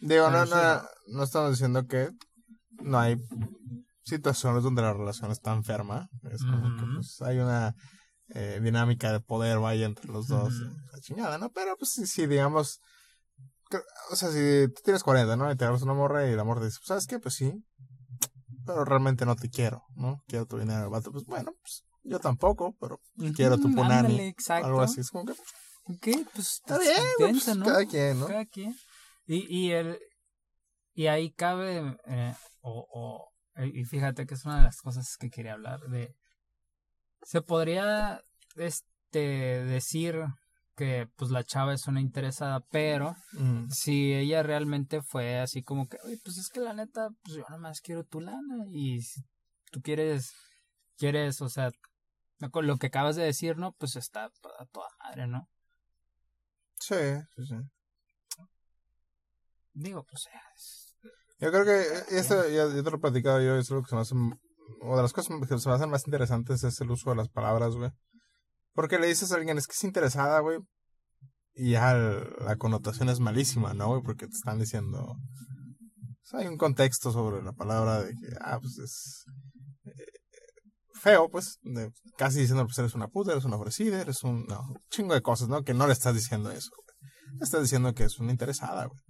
Digo, 0.01 0.31
no, 0.31 0.47
no, 0.47 0.83
no 1.09 1.23
estamos 1.23 1.51
diciendo 1.51 1.87
que 1.87 2.11
no 2.83 2.99
hay 2.99 3.17
situaciones 4.03 4.63
donde 4.63 4.83
la 4.83 4.93
relación 4.93 5.31
está 5.31 5.53
enferma. 5.53 6.09
Es 6.31 6.43
como 6.43 6.77
que 6.77 6.85
pues 6.95 7.21
hay 7.23 7.39
una 7.39 7.75
eh, 8.35 8.61
dinámica 8.63 9.13
de 9.13 9.21
poder, 9.21 9.59
vaya, 9.59 9.87
entre 9.87 10.07
los 10.11 10.29
dos. 10.29 10.55
Ujú. 10.55 10.65
eh, 10.71 10.77
La 10.93 11.01
chingada, 11.01 11.39
¿no? 11.39 11.51
Pero 11.53 11.77
pues 11.77 11.93
sí, 11.93 12.07
sí, 12.07 12.27
digamos. 12.27 12.81
o 14.11 14.17
sea, 14.17 14.31
si 14.31 14.67
tú 14.75 14.83
tienes 14.85 15.03
40, 15.03 15.37
¿no? 15.37 15.51
Y 15.51 15.57
te 15.57 15.65
agarras 15.65 15.83
una 15.83 15.95
morra 15.95 16.27
y 16.29 16.35
la 16.35 16.45
morra 16.45 16.65
dice, 16.65 16.79
pues, 16.79 16.89
¿sabes 16.89 17.07
qué? 17.07 17.19
Pues 17.19 17.35
sí. 17.35 17.53
Pero 18.67 18.85
realmente 18.85 19.25
no 19.27 19.37
te 19.37 19.49
quiero, 19.49 19.83
¿no? 19.97 20.23
Quiero 20.27 20.47
tu 20.47 20.59
dinero. 20.59 20.85
El 20.85 20.91
vato, 20.91 21.11
pues 21.11 21.25
bueno, 21.25 21.53
pues 21.63 21.83
yo 22.03 22.19
tampoco, 22.21 22.77
pero 22.81 23.01
quiero 23.35 23.57
tu 23.57 23.65
punani. 23.73 24.07
ándale, 24.07 24.29
exacto. 24.29 24.67
Algo 24.67 24.81
así. 24.83 25.01
Es 25.01 25.11
como 25.11 25.25
que 25.27 25.33
Ok, 25.85 26.07
pues 26.35 26.53
está 26.55 26.79
bien, 26.79 26.95
güey, 27.19 27.33
densa, 27.33 27.47
pues, 27.53 27.57
¿no? 27.57 27.65
cada 27.67 27.85
quien, 27.87 28.21
¿no? 28.21 28.27
Cada 28.27 28.45
quien. 28.47 28.77
Y, 29.27 29.47
y 29.49 29.73
el 29.73 29.99
y 30.93 31.07
ahí 31.07 31.33
cabe, 31.33 31.97
eh, 32.07 32.35
o, 32.61 32.87
o, 32.93 33.63
y 33.65 33.85
fíjate 33.85 34.27
que 34.27 34.35
es 34.35 34.45
una 34.45 34.59
de 34.59 34.65
las 34.65 34.81
cosas 34.83 35.17
que 35.19 35.31
quería 35.31 35.55
hablar, 35.55 35.81
de, 35.89 36.15
se 37.23 37.43
podría, 37.43 38.23
este, 38.57 39.65
decir 39.65 40.17
que 40.77 41.09
pues 41.17 41.31
la 41.31 41.45
chava 41.45 41.75
es 41.75 41.87
una 41.87 42.01
interesada, 42.01 42.61
pero 42.71 43.15
Mm. 43.33 43.69
si 43.71 44.15
ella 44.15 44.43
realmente 44.43 45.03
fue 45.03 45.39
así 45.39 45.63
como 45.63 45.87
que, 45.89 45.99
"Oye, 46.05 46.19
pues 46.25 46.39
es 46.39 46.49
que 46.49 46.61
la 46.61 46.73
neta, 46.73 47.09
pues 47.23 47.37
yo 47.37 47.45
nomás 47.51 47.81
quiero 47.83 48.05
tu 48.05 48.21
lana 48.21 48.65
y 48.71 49.03
si 49.03 49.21
tú 49.71 49.83
quieres, 49.83 50.33
quieres, 50.97 51.41
o 51.43 51.49
sea, 51.51 51.71
con 52.51 52.67
lo 52.67 52.79
que 52.79 52.87
acabas 52.87 53.17
de 53.17 53.25
decir, 53.25 53.59
¿no? 53.59 53.73
Pues 53.73 53.97
está 53.97 54.25
a 54.25 54.67
toda 54.73 54.89
madre, 55.05 55.27
¿no? 55.27 55.49
Sí, 56.79 56.95
sí, 57.37 57.47
sí. 57.47 57.57
Digo, 59.75 60.05
pues 60.05 60.27
es- 60.57 60.97
Yo 61.39 61.51
creo 61.51 61.65
que 61.65 62.19
esto 62.19 62.47
ya, 62.49 62.67
ya 62.69 62.83
te 62.83 62.91
lo 62.91 62.97
he 62.97 63.01
platicado 63.01 63.41
yo, 63.41 63.57
es 63.57 63.71
lo 63.71 63.83
que 63.83 63.89
se 63.89 63.95
me 63.95 64.01
hace, 64.03 64.15
o 64.81 64.97
de 64.97 65.03
las 65.03 65.13
cosas 65.13 65.37
que 65.49 65.59
se 65.59 65.69
me 65.69 65.75
hacen 65.75 65.91
más 65.91 66.07
interesantes 66.07 66.65
es 66.65 66.81
el 66.81 66.91
uso 66.91 67.11
de 67.11 67.17
las 67.17 67.29
palabras, 67.29 67.75
güey. 67.75 67.91
Porque 68.73 68.99
le 68.99 69.09
dices 69.09 69.33
a 69.33 69.37
alguien, 69.37 69.59
es 69.59 69.67
que 69.67 69.73
es 69.73 69.85
interesada, 69.85 70.41
güey, 70.41 70.59
y 71.55 71.73
ya 71.73 71.93
la 71.95 72.57
connotación 72.57 73.09
es 73.09 73.21
malísima, 73.21 73.75
¿no, 73.75 73.89
güey? 73.89 74.03
Porque 74.03 74.27
te 74.27 74.35
están 74.37 74.59
diciendo, 74.59 75.17
hay 76.33 76.47
un 76.47 76.57
contexto 76.57 77.11
sobre 77.13 77.43
la 77.43 77.53
palabra 77.53 78.03
de 78.03 78.13
que, 78.13 78.29
ah, 78.41 78.59
pues 78.61 78.79
es 78.79 79.25
eh, 79.85 79.91
feo, 80.95 81.29
pues, 81.29 81.59
de- 81.63 81.91
casi 82.17 82.41
diciendo, 82.41 82.65
pues 82.65 82.79
eres 82.79 82.95
una 82.95 83.09
puta, 83.09 83.33
eres 83.33 83.45
una 83.45 83.57
ofrecida, 83.57 84.01
eres 84.01 84.23
un, 84.23 84.45
no, 84.47 84.61
un 84.61 84.77
chingo 84.91 85.15
de 85.15 85.23
cosas, 85.23 85.49
¿no? 85.49 85.63
Que 85.65 85.75
no 85.75 85.87
le 85.87 85.93
estás 85.93 86.15
diciendo 86.15 86.51
eso. 86.53 86.71
Le 87.39 87.45
estás 87.45 87.63
diciendo 87.63 87.93
que 87.95 88.05
es 88.05 88.19
una 88.21 88.31
interesada, 88.31 88.87
güey. 88.87 89.01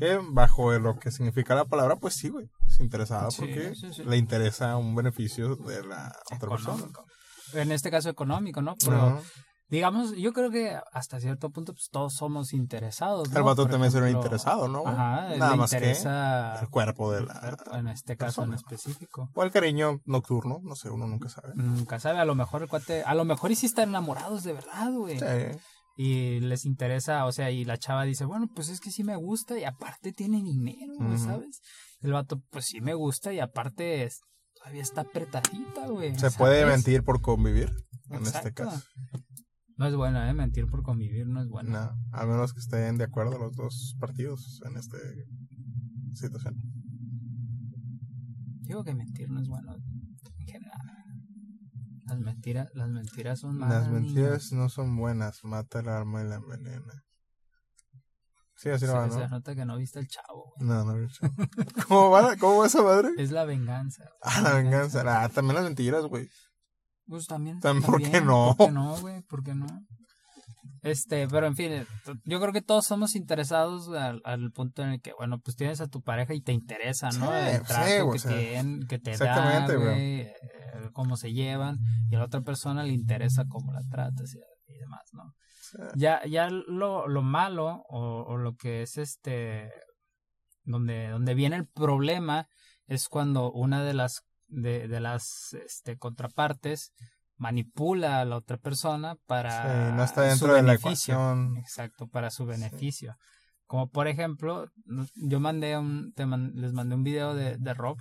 Que 0.00 0.18
bajo 0.30 0.72
lo 0.78 0.98
que 0.98 1.10
significa 1.10 1.54
la 1.54 1.66
palabra, 1.66 1.96
pues 1.96 2.14
sí, 2.14 2.30
güey. 2.30 2.50
Es 2.66 2.80
interesada 2.80 3.30
Sí, 3.30 3.42
porque 3.42 3.74
sí, 3.74 3.92
sí. 3.92 4.02
le 4.04 4.16
interesa 4.16 4.76
un 4.76 4.94
beneficio 4.94 5.56
de 5.56 5.84
la 5.84 6.12
otra 6.34 6.48
persona. 6.48 6.84
En 7.52 7.70
este 7.70 7.90
caso 7.90 8.08
económico, 8.08 8.62
¿no? 8.62 8.74
Pero 8.82 9.20
digamos, 9.68 10.16
yo 10.16 10.32
creo 10.32 10.50
que 10.50 10.76
hasta 10.92 11.20
cierto 11.20 11.50
punto 11.50 11.72
pues 11.72 11.88
todos 11.90 12.14
somos 12.14 12.52
interesados. 12.52 13.30
¿no? 13.30 13.36
El 13.36 13.42
vato 13.44 13.62
Por 13.62 13.70
también 13.70 13.92
será 13.92 14.10
interesado, 14.10 14.68
¿no? 14.68 14.86
Ajá, 14.86 15.36
Nada 15.36 15.52
le 15.52 15.56
más 15.58 15.72
interesa 15.72 16.54
que 16.58 16.64
el 16.64 16.70
cuerpo 16.70 17.12
de 17.12 17.22
la 17.22 17.38
cuerpo, 17.40 17.76
en 17.76 17.88
este 17.88 18.16
caso 18.16 18.42
en 18.44 18.54
específico. 18.54 19.30
O 19.34 19.42
el 19.42 19.50
cariño 19.50 20.00
nocturno, 20.06 20.60
no 20.62 20.74
sé, 20.74 20.90
uno 20.90 21.06
nunca 21.06 21.28
sabe. 21.28 21.52
Nunca 21.54 22.00
sabe, 22.00 22.18
a 22.18 22.24
lo 22.24 22.34
mejor 22.34 22.62
el 22.62 22.68
cuate, 22.68 23.02
a 23.02 23.14
lo 23.14 23.24
mejor 23.24 23.52
y 23.52 23.56
sí 23.56 23.66
están 23.66 23.90
enamorados 23.90 24.42
de 24.42 24.52
verdad, 24.54 24.92
güey. 24.92 25.18
Sí. 25.18 25.58
Y 26.02 26.40
les 26.40 26.64
interesa, 26.64 27.26
o 27.26 27.32
sea, 27.32 27.50
y 27.50 27.66
la 27.66 27.76
chava 27.76 28.04
dice, 28.04 28.24
bueno, 28.24 28.48
pues 28.54 28.70
es 28.70 28.80
que 28.80 28.90
sí 28.90 29.04
me 29.04 29.16
gusta 29.16 29.58
y 29.58 29.64
aparte 29.64 30.12
tiene 30.12 30.42
dinero. 30.42 30.94
¿sabes? 31.18 31.60
El 32.00 32.12
vato, 32.12 32.40
pues 32.50 32.64
sí 32.64 32.80
me 32.80 32.94
gusta 32.94 33.34
y 33.34 33.38
aparte 33.38 34.04
es- 34.04 34.20
todavía 34.54 34.80
está 34.80 35.02
apretadita, 35.02 35.88
güey. 35.88 36.18
Se 36.18 36.30
puede 36.30 36.64
mentir 36.64 37.02
por 37.04 37.20
convivir, 37.20 37.70
en 38.08 38.22
este 38.22 38.54
caso. 38.54 38.82
No 39.76 39.86
es 39.88 39.94
bueno, 39.94 40.22
¿eh? 40.24 40.32
Mentir 40.32 40.66
por 40.68 40.82
convivir 40.82 41.26
no 41.26 41.42
es 41.42 41.48
bueno. 41.48 41.68
No, 41.70 41.92
a 42.12 42.24
menos 42.24 42.54
que 42.54 42.60
estén 42.60 42.96
de 42.96 43.04
acuerdo 43.04 43.38
los 43.38 43.54
dos 43.54 43.94
partidos 44.00 44.62
en 44.64 44.78
esta 44.78 44.96
situación. 46.14 46.54
Digo 48.62 48.84
que 48.84 48.94
mentir 48.94 49.28
no 49.30 49.40
es 49.40 49.48
bueno 49.48 49.74
en 50.38 50.46
general. 50.46 50.80
Las 52.10 52.18
mentiras, 52.20 52.68
las 52.74 52.88
mentiras 52.88 53.38
son 53.40 53.58
Las 53.60 53.68
malas. 53.68 53.88
mentiras 53.88 54.52
no 54.52 54.68
son 54.68 54.96
buenas, 54.96 55.44
mata 55.44 55.80
el 55.80 55.88
alma 55.88 56.22
y 56.22 56.28
la 56.28 56.34
envenena. 56.36 57.04
Sí, 58.56 58.68
así 58.68 58.84
niño. 58.84 58.94
no 58.96 59.00
va, 59.02 59.08
se, 59.08 59.14
se 59.14 59.20
¿no? 59.20 59.28
nota 59.28 59.54
que 59.54 59.64
no 59.64 59.76
viste 59.78 60.00
el 60.00 60.08
chavo, 60.08 60.52
güey. 60.56 60.68
No, 60.68 60.84
no, 60.84 60.94
no. 60.96 61.08
¿Cómo 61.88 62.10
va, 62.10 62.36
¿Cómo 62.36 62.58
va 62.58 62.66
esa 62.66 62.82
madre? 62.82 63.10
Es 63.16 63.30
la 63.30 63.44
venganza. 63.44 64.02
güey. 64.04 64.18
Ah, 64.22 64.40
la 64.42 64.54
venganza. 64.54 65.02
Ah, 65.22 65.28
también 65.28 65.54
las 65.54 65.64
mentiras, 65.64 66.04
güey. 66.04 66.28
Pues 67.06 67.26
también. 67.26 67.58
También, 67.60 67.90
¿por 67.90 68.02
qué 68.02 68.20
no? 68.20 68.54
¿Por 68.58 68.66
qué 68.66 68.72
no, 68.72 68.96
güey? 68.98 69.22
¿Por 69.22 69.42
qué 69.42 69.54
no? 69.54 69.66
Este, 70.82 71.28
pero 71.28 71.46
en 71.46 71.56
fin, 71.56 71.72
eh, 71.72 71.86
yo 72.24 72.40
creo 72.40 72.52
que 72.52 72.62
todos 72.62 72.86
somos 72.86 73.14
interesados 73.14 73.88
al, 73.90 74.22
al 74.24 74.50
punto 74.52 74.82
en 74.82 74.90
el 74.90 75.00
que, 75.00 75.12
bueno, 75.12 75.38
pues 75.38 75.56
tienes 75.56 75.80
a 75.80 75.88
tu 75.88 76.02
pareja 76.02 76.32
y 76.34 76.40
te 76.40 76.52
interesa, 76.52 77.10
¿no? 77.10 77.26
Sí, 77.30 77.36
el 77.56 77.62
trato 77.62 77.86
que, 77.86 78.02
o 78.02 78.18
sea, 78.18 78.38
tienen, 78.38 78.86
que 78.86 78.98
te 78.98 79.16
da, 79.16 79.66
güey. 79.66 80.20
eh, 80.20 80.34
cómo 80.92 81.16
se 81.16 81.32
llevan, 81.32 81.78
y 82.08 82.14
a 82.14 82.18
la 82.18 82.24
otra 82.24 82.40
persona 82.40 82.82
le 82.82 82.92
interesa 82.92 83.44
cómo 83.48 83.72
la 83.72 83.82
tratas 83.90 84.34
y, 84.34 84.38
y 84.72 84.78
demás, 84.78 85.02
¿no? 85.12 85.34
Ya, 85.94 86.24
ya 86.26 86.48
lo, 86.50 87.06
lo 87.06 87.22
malo 87.22 87.84
o, 87.88 88.24
o 88.26 88.36
lo 88.36 88.56
que 88.56 88.82
es 88.82 88.96
este, 88.98 89.70
donde, 90.64 91.08
donde 91.10 91.34
viene 91.34 91.56
el 91.56 91.66
problema 91.66 92.48
es 92.86 93.08
cuando 93.08 93.52
una 93.52 93.84
de 93.84 93.94
las, 93.94 94.22
de, 94.48 94.88
de 94.88 94.98
las 95.00 95.52
este, 95.64 95.96
contrapartes 95.96 96.92
manipula 97.40 98.20
a 98.20 98.24
la 98.26 98.36
otra 98.36 98.58
persona 98.58 99.16
para 99.26 99.62
Sí, 99.88 99.96
no 99.96 100.04
está 100.04 100.36
su 100.36 100.46
la 100.46 100.52
beneficio. 100.54 101.14
ecuación. 101.14 101.56
Exacto, 101.56 102.06
para 102.06 102.30
su 102.30 102.44
beneficio. 102.44 103.16
Como 103.66 103.88
por 103.88 104.08
ejemplo, 104.08 104.66
yo 105.14 105.40
mandé 105.40 105.76
un, 105.78 106.12
te 106.12 106.26
man- 106.26 106.52
les 106.54 106.72
mandé 106.72 106.94
un 106.96 107.02
video 107.02 107.34
de, 107.34 107.56
de 107.56 107.74
Rob, 107.74 107.96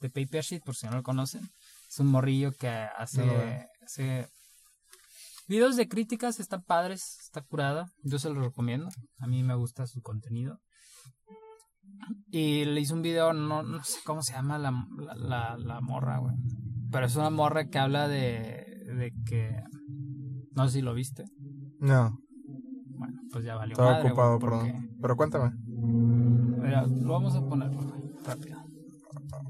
de 0.00 0.10
Paper 0.10 0.44
Sheet, 0.44 0.62
por 0.64 0.76
si 0.76 0.86
no 0.86 0.92
lo 0.96 1.02
conocen. 1.02 1.48
Es 1.88 1.98
un 2.00 2.08
morrillo 2.08 2.52
que 2.52 2.68
hace, 2.68 3.24
No 3.24 3.32
videos 5.48 5.76
de 5.76 5.88
críticas, 5.88 6.38
están 6.40 6.62
padres, 6.62 7.18
está 7.24 7.40
curada. 7.42 7.86
Yo 8.04 8.18
se 8.18 8.28
los 8.30 8.44
recomiendo. 8.44 8.88
A 9.18 9.26
mí 9.26 9.42
me 9.42 9.54
gusta 9.54 9.86
su 9.86 10.00
contenido. 10.02 10.58
Y 12.30 12.64
le 12.64 12.80
hice 12.80 12.94
un 12.94 13.02
video, 13.02 13.32
no, 13.32 13.62
no 13.62 13.82
sé 13.84 14.00
cómo 14.04 14.22
se 14.22 14.32
llama 14.32 14.58
la, 14.58 14.70
la, 14.98 15.14
la, 15.14 15.56
la 15.56 15.80
morra, 15.80 16.18
güey. 16.18 16.34
Pero 16.90 17.06
es 17.06 17.16
una 17.16 17.30
morra 17.30 17.68
que 17.68 17.78
habla 17.78 18.08
de, 18.08 18.61
de 18.94 19.12
que... 19.26 19.50
No 20.54 20.66
sé 20.68 20.74
si 20.78 20.82
lo 20.82 20.94
viste. 20.94 21.24
No, 21.80 22.18
Bueno, 22.96 23.20
pues 23.32 23.44
ya 23.44 23.56
valió 23.56 23.72
estaba 23.72 23.92
madre, 23.92 24.08
ocupado, 24.08 24.38
güey, 24.38 24.40
porque- 24.40 24.72
perdón. 24.72 24.90
Pero 25.00 25.16
cuéntame. 25.16 25.50
Mira, 25.66 26.86
lo 26.86 27.12
vamos 27.12 27.34
a 27.34 27.40
poner 27.44 27.70
güey, 27.70 27.86
rápido. 28.24 28.58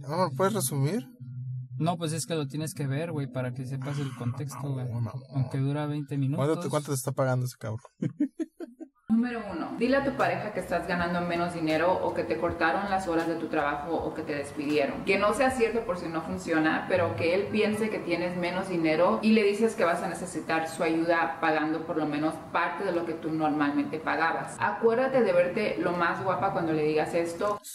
¿No 0.03 0.09
me 0.09 0.17
lo 0.17 0.31
puedes 0.31 0.55
resumir? 0.55 1.09
No, 1.79 1.97
pues 1.97 2.13
es 2.13 2.27
que 2.27 2.35
lo 2.35 2.47
tienes 2.47 2.75
que 2.75 2.87
ver, 2.87 3.11
güey, 3.13 3.27
para 3.27 3.53
que 3.53 3.67
sepas 3.67 3.99
el 3.99 4.15
contexto, 4.17 4.61
güey. 4.73 4.87
Mamón, 4.87 5.05
mamón. 5.05 5.23
Aunque 5.35 5.59
dura 5.59 5.87
20 5.87 6.17
minutos. 6.17 6.47
¿Cuánto 6.47 6.61
te, 6.63 6.69
cuánto 6.69 6.89
te 6.93 6.95
está 6.95 7.13
pagando 7.13 7.47
ese 7.47 7.57
cabrón? 7.59 7.81
Número 9.23 9.45
uno, 9.53 9.77
dile 9.79 9.99
a 9.99 10.05
tu 10.05 10.17
pareja 10.17 10.53
que 10.53 10.59
estás 10.59 10.89
ganando 10.89 11.21
menos 11.21 11.55
dinero 11.55 11.93
o 11.93 12.13
que 12.13 12.25
te 12.25 12.39
cortaron 12.39 12.91
las 12.91 13.07
horas 13.07 13.29
de 13.29 13.37
tu 13.37 13.47
trabajo 13.47 13.95
o 13.95 14.13
que 14.15 14.23
te 14.23 14.35
despidieron. 14.35 15.05
Que 15.05 15.17
no 15.17 15.33
sea 15.33 15.53
cierto 15.53 15.87
por 15.87 15.97
si 15.97 16.09
no 16.09 16.23
funciona, 16.23 16.87
pero 16.89 17.15
que 17.15 17.37
él 17.37 17.47
piense 17.53 17.89
que 17.89 18.01
tienes 18.01 18.37
menos 18.37 18.69
dinero 18.69 19.21
y 19.23 19.31
le 19.31 19.45
dices 19.45 19.77
que 19.77 19.85
vas 19.85 20.03
a 20.03 20.09
necesitar 20.09 20.69
su 20.69 20.83
ayuda 20.83 21.39
pagando 21.41 21.87
por 21.87 21.99
lo 21.99 22.07
menos 22.07 22.35
parte 22.51 22.83
de 22.83 22.91
lo 22.91 23.07
que 23.07 23.13
tú 23.13 23.31
normalmente 23.31 24.01
pagabas. 24.01 24.57
Acuérdate 24.59 25.23
de 25.23 25.33
verte 25.33 25.77
lo 25.79 25.93
más 25.93 26.25
guapa 26.25 26.53
cuando 26.53 26.73
le 26.73 26.83
digas 26.83 27.15
esto. 27.15 27.61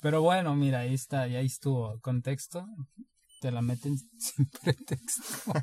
Pero 0.00 0.22
bueno, 0.22 0.54
mira, 0.54 0.78
ahí 0.78 0.94
está, 0.94 1.26
ya 1.26 1.40
ahí 1.40 1.46
estuvo. 1.46 1.98
Contexto. 2.02 2.68
Te 3.40 3.50
la 3.50 3.62
meten 3.62 3.98
sin 4.16 4.48
pretexto. 4.62 5.50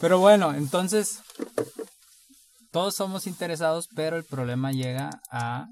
pero 0.00 0.18
bueno, 0.18 0.54
entonces. 0.54 1.20
Todos 2.70 2.94
somos 2.96 3.26
interesados, 3.26 3.88
pero 3.96 4.16
el 4.18 4.24
problema 4.24 4.72
llega 4.72 5.08
a 5.32 5.68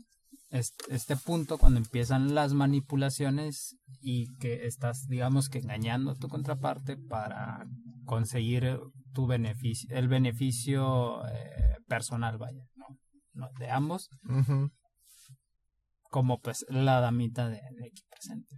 est- 0.50 0.81
este 0.88 1.14
punto 1.14 1.59
cuando 1.59 1.78
empiezan 1.78 2.35
las 2.35 2.55
manipulaciones 2.55 3.76
y 4.00 4.35
que 4.38 4.66
estás, 4.66 5.07
digamos 5.07 5.50
que 5.50 5.59
engañando 5.59 6.12
a 6.12 6.14
tu 6.14 6.28
contraparte 6.28 6.97
para 6.97 7.66
conseguir 8.07 8.78
tu 9.12 9.26
beneficio, 9.26 9.95
el 9.95 10.09
beneficio 10.09 11.23
eh, 11.28 11.76
personal, 11.87 12.38
vaya, 12.38 12.64
¿no? 12.76 12.87
¿no? 13.35 13.49
de 13.59 13.71
ambos 13.71 14.09
como 16.11 16.40
pues 16.40 16.64
la 16.71 17.00
damita 17.00 17.49
de, 17.50 17.57
de 17.61 17.87
aquí 17.88 18.02
presente. 18.11 18.57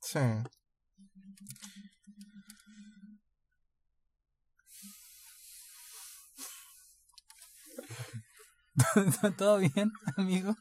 Sí. 0.00 0.18
¿Todo 9.38 9.58
bien, 9.58 9.90
amigo? 10.16 10.54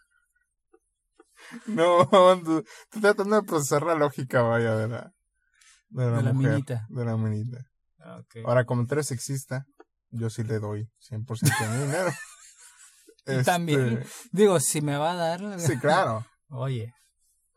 No, 1.67 2.07
tú- 2.43 2.63
estoy 2.85 3.01
tratando 3.01 3.35
de 3.35 3.43
procesar 3.43 3.83
la 3.83 3.95
lógica, 3.95 4.41
vaya, 4.41 4.75
de 4.75 4.87
la, 4.87 5.13
de 5.89 6.05
la, 6.11 6.17
De 6.17 6.23
la 6.23 6.33
mujer, 6.33 6.51
minita. 6.51 6.85
De 6.89 7.05
la 7.05 7.17
minita. 7.17 7.65
Okay. 8.21 8.43
Ahora, 8.45 8.65
como 8.65 8.85
tú 8.85 8.93
eres 8.95 9.07
sexista, 9.07 9.65
yo 10.09 10.29
sí 10.29 10.43
le 10.43 10.59
doy 10.59 10.89
100% 10.99 11.59
de 11.59 11.67
mi 11.77 11.83
dinero. 11.85 12.09
Este, 13.27 13.43
también, 13.43 14.05
digo, 14.31 14.59
si 14.59 14.81
me 14.81 14.97
va 14.97 15.13
a 15.13 15.15
dar, 15.15 15.59
Sí, 15.59 15.79
claro. 15.79 16.23
oye, 16.49 16.93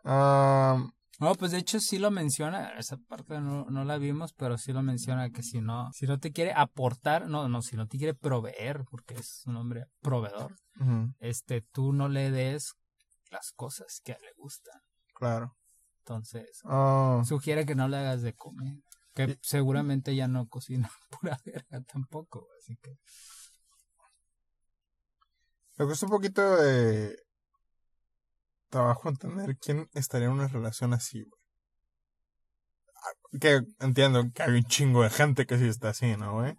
Ah, 0.03 0.83
No, 1.19 1.35
pues 1.35 1.51
de 1.51 1.59
hecho 1.59 1.81
sí 1.81 1.99
lo 1.99 2.13
menciona, 2.13 2.79
esa 2.79 2.97
parte 2.97 3.41
no, 3.41 3.67
no 3.69 3.85
la 3.85 3.99
vimos, 3.99 4.33
pero 4.35 4.57
sí 4.57 4.73
lo 4.73 4.83
menciona 4.83 5.31
que 5.31 5.43
si 5.43 5.61
no, 5.61 5.91
si 5.93 6.07
no 6.07 6.21
te 6.21 6.31
quiere 6.31 6.53
aportar, 6.53 7.27
no, 7.27 7.49
no, 7.49 7.61
si 7.61 7.77
no 7.77 7.89
te 7.89 7.99
quiere 7.99 8.15
proveer, 8.15 8.85
porque 8.89 9.15
es 9.15 9.43
un 9.47 9.57
hombre 9.57 9.87
proveedor, 10.01 10.55
este, 11.19 11.63
tú 11.63 11.93
no 11.93 12.09
le 12.09 12.31
des 12.31 12.75
las 13.33 13.51
cosas 13.51 14.01
que 14.05 14.13
le 14.13 14.33
gustan. 14.37 14.81
Claro. 15.13 15.57
Entonces, 15.99 16.61
Oh, 16.65 17.23
sugiere 17.27 17.67
que 17.67 17.75
no 17.75 17.89
le 17.89 17.97
hagas 17.97 18.23
de 18.23 18.35
comer. 18.35 18.75
Que 19.13 19.39
seguramente 19.43 20.15
ya 20.15 20.29
no 20.29 20.47
cocina 20.47 20.89
pura 21.21 21.37
verga 21.45 21.83
tampoco, 21.83 22.47
así 22.59 22.77
que. 22.77 22.97
me 25.77 25.85
cuesta 25.85 26.07
un 26.07 26.13
poquito 26.13 26.57
de 26.57 27.17
trabajo 28.69 29.09
entender 29.09 29.57
quién 29.59 29.89
estaría 29.93 30.27
en 30.27 30.35
una 30.35 30.49
relación 30.49 30.93
así, 30.93 31.23
güey. 31.23 31.41
Que 33.41 33.61
entiendo 33.81 34.25
que 34.35 34.43
hay 34.43 34.51
un 34.53 34.65
chingo 34.65 35.03
de 35.03 35.11
gente 35.11 35.47
que 35.47 35.59
sí 35.59 35.69
está 35.69 35.91
así, 35.91 36.17
¿no, 36.17 36.35
güey? 36.35 36.57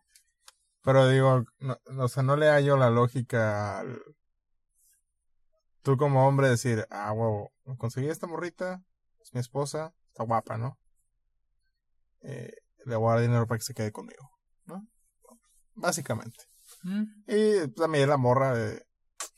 Pero 0.82 1.08
digo, 1.08 1.44
no, 1.60 1.78
o 1.98 2.08
sea, 2.08 2.24
no 2.24 2.36
le 2.36 2.48
hallo 2.48 2.78
la 2.78 2.89
lógica 2.89 3.80
al... 3.80 4.01
Tú 5.82 5.98
como 5.98 6.28
hombre 6.28 6.50
decir, 6.50 6.86
ah, 6.89 7.12
huevo, 7.12 7.51
conseguí 7.78 8.08
esta 8.10 8.28
morrita, 8.28 8.82
es 9.22 9.34
mi 9.34 9.39
esposa, 9.39 9.94
está 10.08 10.24
guapa, 10.24 10.58
¿no? 10.58 10.78
Eh, 12.22 12.54
le 12.86 12.96
voy 12.96 13.10
a 13.10 13.13
dar 13.16 13.22
dinero 13.22 13.48
para 13.48 13.60
que 13.60 13.66
se 13.66 13.74
quede 13.74 13.92
conmigo, 13.92 14.30
¿no? 14.66 14.88
Básicamente. 15.75 16.46
mm, 16.84 17.04
Y 17.28 17.58
pues, 17.60 17.75
también 17.75 18.10
la 18.10 18.18
morra 18.18 18.54
de, 18.54 18.86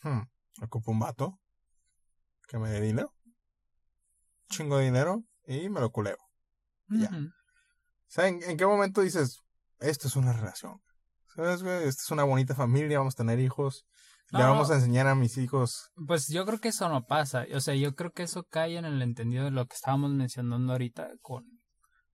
hmm, 0.04 0.22
ocupo 0.64 0.92
un 0.92 1.00
vato 1.00 1.41
que 2.52 2.60
me 2.60 2.70
dé 2.70 2.82
dinero, 2.82 3.14
chingo 4.50 4.78
de 4.78 4.84
dinero 4.86 5.24
y 5.48 5.70
me 5.70 5.80
lo 5.80 5.90
culeo. 5.90 6.18
Ya. 6.90 7.08
ujú. 7.08 7.28
O 7.28 8.14
sea, 8.14 8.28
¿en, 8.28 8.44
en 8.44 8.58
qué 8.58 8.66
momento 8.66 9.00
dices, 9.00 9.40
esto 9.80 10.10
es 10.10 10.18
una 10.18 10.34
relación? 10.34 10.82
¿Sabes, 11.34 11.64
güey? 11.64 11.88
Esta 11.88 12.02
es 12.04 12.12
una 12.12 12.26
bonita 12.26 12.54
familia, 12.54 12.98
vamos 13.00 13.14
a 13.14 13.24
tener 13.24 13.40
hijos, 13.40 13.86
le 14.32 14.40
No. 14.40 14.50
vamos 14.50 14.70
a 14.70 14.76
enseñar 14.76 15.08
a 15.08 15.16
mis 15.16 15.38
hijos. 15.38 15.92
Pues 16.08 16.28
yo 16.28 16.46
creo 16.46 16.60
que 16.60 16.68
eso 16.70 16.90
no 16.90 17.06
pasa. 17.06 17.46
O 17.56 17.62
sea, 17.62 17.74
yo 17.76 17.96
creo 17.96 18.12
que 18.12 18.24
eso 18.24 18.44
cae 18.50 18.76
en 18.76 18.84
el 18.84 19.02
entendido 19.02 19.46
de 19.46 19.52
lo 19.52 19.66
que 19.66 19.76
estábamos 19.76 20.12
mencionando 20.12 20.74
ahorita 20.74 21.12
con, 21.22 21.46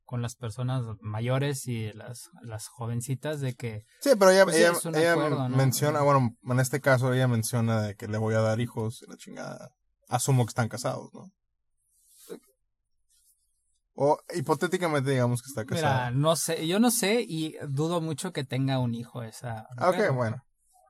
con 0.06 0.22
las 0.22 0.36
personas 0.36 0.84
mayores 1.02 1.68
y 1.68 1.92
las, 1.94 2.30
las 2.44 2.68
jovencitas 2.68 3.42
de 3.42 3.56
que 3.56 3.86
Sí, 4.02 4.12
pero 4.20 4.30
ella, 4.30 4.44
Pues 4.44 4.56
ella, 4.58 4.74
ella 4.94 5.14
acuerdo, 5.14 5.50
¿no? 5.50 5.58
menciona, 5.58 6.02
bueno, 6.02 6.30
en 6.44 6.60
este 6.60 6.80
caso 6.80 7.12
ella 7.12 7.28
menciona 7.28 7.82
de 7.82 7.96
que 7.96 8.08
le 8.08 8.20
voy 8.20 8.36
a 8.36 8.42
dar 8.42 8.60
hijos 8.60 9.02
y 9.02 9.10
la 9.10 9.18
chingada. 9.18 9.72
Asumo 10.08 10.46
que 10.46 10.50
están 10.52 10.70
casados, 10.70 11.10
¿no? 11.14 11.32
O 14.00 14.20
hipotéticamente 14.36 15.10
digamos 15.10 15.42
que 15.42 15.48
está 15.50 15.64
Mira, 15.64 15.82
casado. 15.82 16.12
no 16.12 16.36
sé, 16.36 16.68
yo 16.68 16.80
no 16.80 16.92
sé 16.92 17.26
y 17.28 17.56
dudo 17.68 18.00
mucho 18.00 18.32
que 18.32 18.44
tenga 18.44 18.78
un 18.80 18.94
hijo 18.94 19.24
esa. 19.24 19.68
Ah, 19.76 19.90
ok, 19.90 19.96
mujer. 19.96 20.12
bueno. 20.12 20.44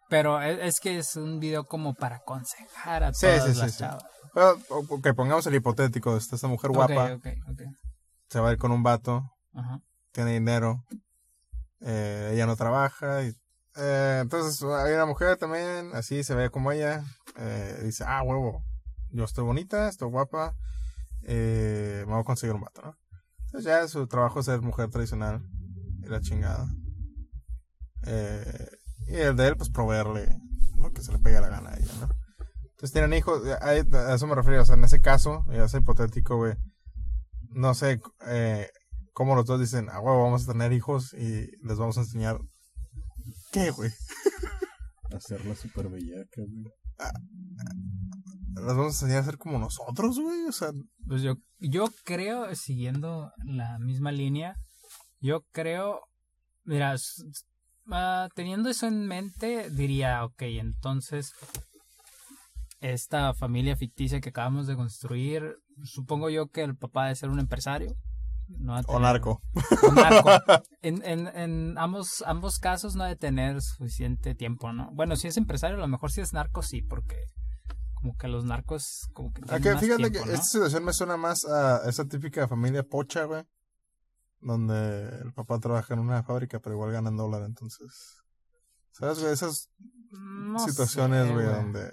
Pero 0.09 0.41
es, 0.41 0.59
es 0.61 0.79
que 0.81 0.97
es 0.99 1.15
un 1.15 1.39
video 1.39 1.65
como 1.65 1.93
para 1.93 2.17
aconsejar 2.17 3.03
a 3.05 3.13
Sí, 3.13 3.27
todas 3.27 3.43
sí, 3.45 3.53
sí, 3.53 3.59
las 3.59 3.71
sí. 3.71 3.77
chavas. 3.79 4.03
Pero, 4.33 4.57
ok, 4.69 5.07
pongamos 5.15 5.47
el 5.47 5.55
hipotético. 5.55 6.17
Está 6.17 6.35
esta 6.35 6.47
mujer 6.47 6.71
guapa, 6.71 7.13
Ok, 7.13 7.17
ok, 7.17 7.27
ok. 7.51 7.61
se 8.29 8.39
va 8.41 8.49
a 8.49 8.51
ir 8.51 8.57
con 8.57 8.71
un 8.73 8.83
vato, 8.83 9.23
Ajá. 9.53 9.79
tiene 10.11 10.33
dinero, 10.33 10.83
eh, 11.79 12.31
ella 12.33 12.45
no 12.45 12.57
trabaja. 12.57 13.23
Y, 13.23 13.33
eh, 13.77 14.19
entonces 14.21 14.61
hay 14.63 14.93
una 14.93 15.05
mujer 15.05 15.37
también, 15.37 15.91
así 15.95 16.23
se 16.25 16.35
ve 16.35 16.49
como 16.49 16.73
ella, 16.73 17.05
eh, 17.37 17.79
dice, 17.83 18.03
ah, 18.05 18.21
huevo, 18.23 18.63
yo 19.11 19.23
estoy 19.23 19.43
bonita, 19.43 19.89
estoy 19.89 20.09
guapa, 20.09 20.55
eh, 21.23 22.03
me 22.05 22.13
voy 22.13 22.21
a 22.21 22.25
conseguir 22.25 22.55
un 22.55 22.61
vato, 22.61 22.81
¿no? 22.81 22.97
Entonces 23.45 23.65
ya 23.65 23.87
su 23.87 24.07
trabajo 24.07 24.39
es 24.39 24.45
ser 24.45 24.61
mujer 24.61 24.89
tradicional 24.89 25.41
y 26.03 26.07
la 26.07 26.21
chingada. 26.21 26.67
Eh, 28.03 28.69
y 29.07 29.15
el 29.15 29.35
de 29.35 29.47
él, 29.47 29.57
pues 29.57 29.69
proveerle 29.69 30.37
lo 30.77 30.91
que 30.91 31.01
se 31.01 31.11
le 31.11 31.19
pegue 31.19 31.39
la 31.41 31.49
gana 31.49 31.71
a 31.71 31.77
ella, 31.77 31.93
¿no? 32.01 32.09
Entonces 32.61 32.91
tienen 32.91 33.13
hijos, 33.13 33.41
a 33.59 33.73
eso 33.75 34.27
me 34.27 34.35
refiero, 34.35 34.61
o 34.61 34.65
sea, 34.65 34.75
en 34.75 34.83
ese 34.83 34.99
caso, 34.99 35.43
ya 35.51 35.63
es 35.63 35.73
hipotético, 35.73 36.37
güey, 36.37 36.53
no 37.49 37.73
sé, 37.73 37.99
eh, 38.27 38.69
cómo 39.13 39.35
los 39.35 39.45
dos 39.45 39.59
dicen, 39.59 39.87
ah, 39.89 39.99
huevo, 39.99 40.23
vamos 40.23 40.47
a 40.47 40.51
tener 40.51 40.71
hijos 40.73 41.13
y 41.13 41.49
les 41.63 41.77
vamos 41.77 41.97
a 41.97 42.01
enseñar. 42.01 42.39
¿Qué, 43.51 43.71
güey? 43.71 43.89
Hacerla 45.11 45.55
súper 45.55 45.89
bellaca, 45.89 46.41
güey. 46.47 46.71
Les 48.59 48.75
vamos 48.75 49.01
a 49.01 49.05
enseñar 49.05 49.19
a 49.19 49.25
ser 49.25 49.37
como 49.37 49.59
nosotros, 49.59 50.19
güey. 50.19 50.45
O 50.45 50.51
sea, 50.51 50.69
Pues 51.07 51.21
yo, 51.21 51.35
yo 51.59 51.87
creo, 52.03 52.53
siguiendo 52.55 53.31
la 53.45 53.77
misma 53.79 54.11
línea, 54.11 54.55
yo 55.19 55.41
creo, 55.51 56.01
mira, 56.63 56.95
ah, 57.91 58.29
teniendo 58.35 58.69
eso 58.69 58.87
en 58.87 59.07
mente, 59.07 59.69
diría, 59.69 60.23
ok, 60.25 60.41
entonces, 60.43 61.33
esta 62.81 63.33
familia 63.33 63.75
ficticia 63.75 64.21
que 64.21 64.29
acabamos 64.29 64.67
de 64.67 64.75
construir, 64.75 65.55
supongo 65.83 66.29
yo 66.29 66.47
que 66.47 66.63
el 66.63 66.75
papá 66.75 67.05
debe 67.05 67.15
ser 67.15 67.29
un 67.29 67.39
empresario. 67.39 67.95
No 68.47 68.75
o 68.87 68.99
narco. 68.99 69.41
o 69.83 69.91
narco. 69.91 70.29
En, 70.81 71.03
en, 71.03 71.27
en 71.27 71.77
ambos, 71.77 72.23
ambos 72.25 72.59
casos 72.59 72.95
no 72.95 73.03
ha 73.03 73.07
de 73.07 73.17
tener 73.17 73.61
suficiente 73.61 74.35
tiempo, 74.35 74.71
¿no? 74.71 74.89
Bueno, 74.93 75.17
si 75.17 75.27
es 75.27 75.35
empresario, 75.35 75.75
a 75.75 75.81
lo 75.81 75.87
mejor 75.89 76.11
si 76.11 76.21
es 76.21 76.31
narco, 76.31 76.61
sí, 76.61 76.81
porque 76.81 77.17
como 77.99 78.15
que 78.15 78.27
los 78.27 78.45
narcos 78.45 79.09
como 79.13 79.33
que 79.33 79.41
que 79.41 79.49
más 79.49 79.81
fíjate 79.81 80.09
tiempo, 80.09 80.19
que 80.19 80.25
¿no? 80.25 80.31
esta 80.31 80.45
situación 80.45 80.83
me 80.85 80.93
suena 80.93 81.17
más 81.17 81.45
a 81.45 81.89
esa 81.89 82.05
típica 82.05 82.47
familia 82.47 82.83
pocha, 82.83 83.23
güey. 83.23 83.43
Donde 84.39 85.09
el 85.23 85.33
papá 85.33 85.59
trabaja 85.59 85.95
en 85.95 86.01
una 86.01 86.23
fábrica, 86.23 86.59
pero 86.59 86.75
igual 86.75 86.91
gana 86.91 87.09
en 87.09 87.17
dólar, 87.17 87.43
entonces. 87.43 88.21
¿Sabes, 88.91 89.19
güey? 89.19 89.33
Esas 89.33 89.69
No 90.11 90.59
situaciones, 90.59 91.25
sé, 91.27 91.33
güey, 91.33 91.45
donde. 91.47 91.91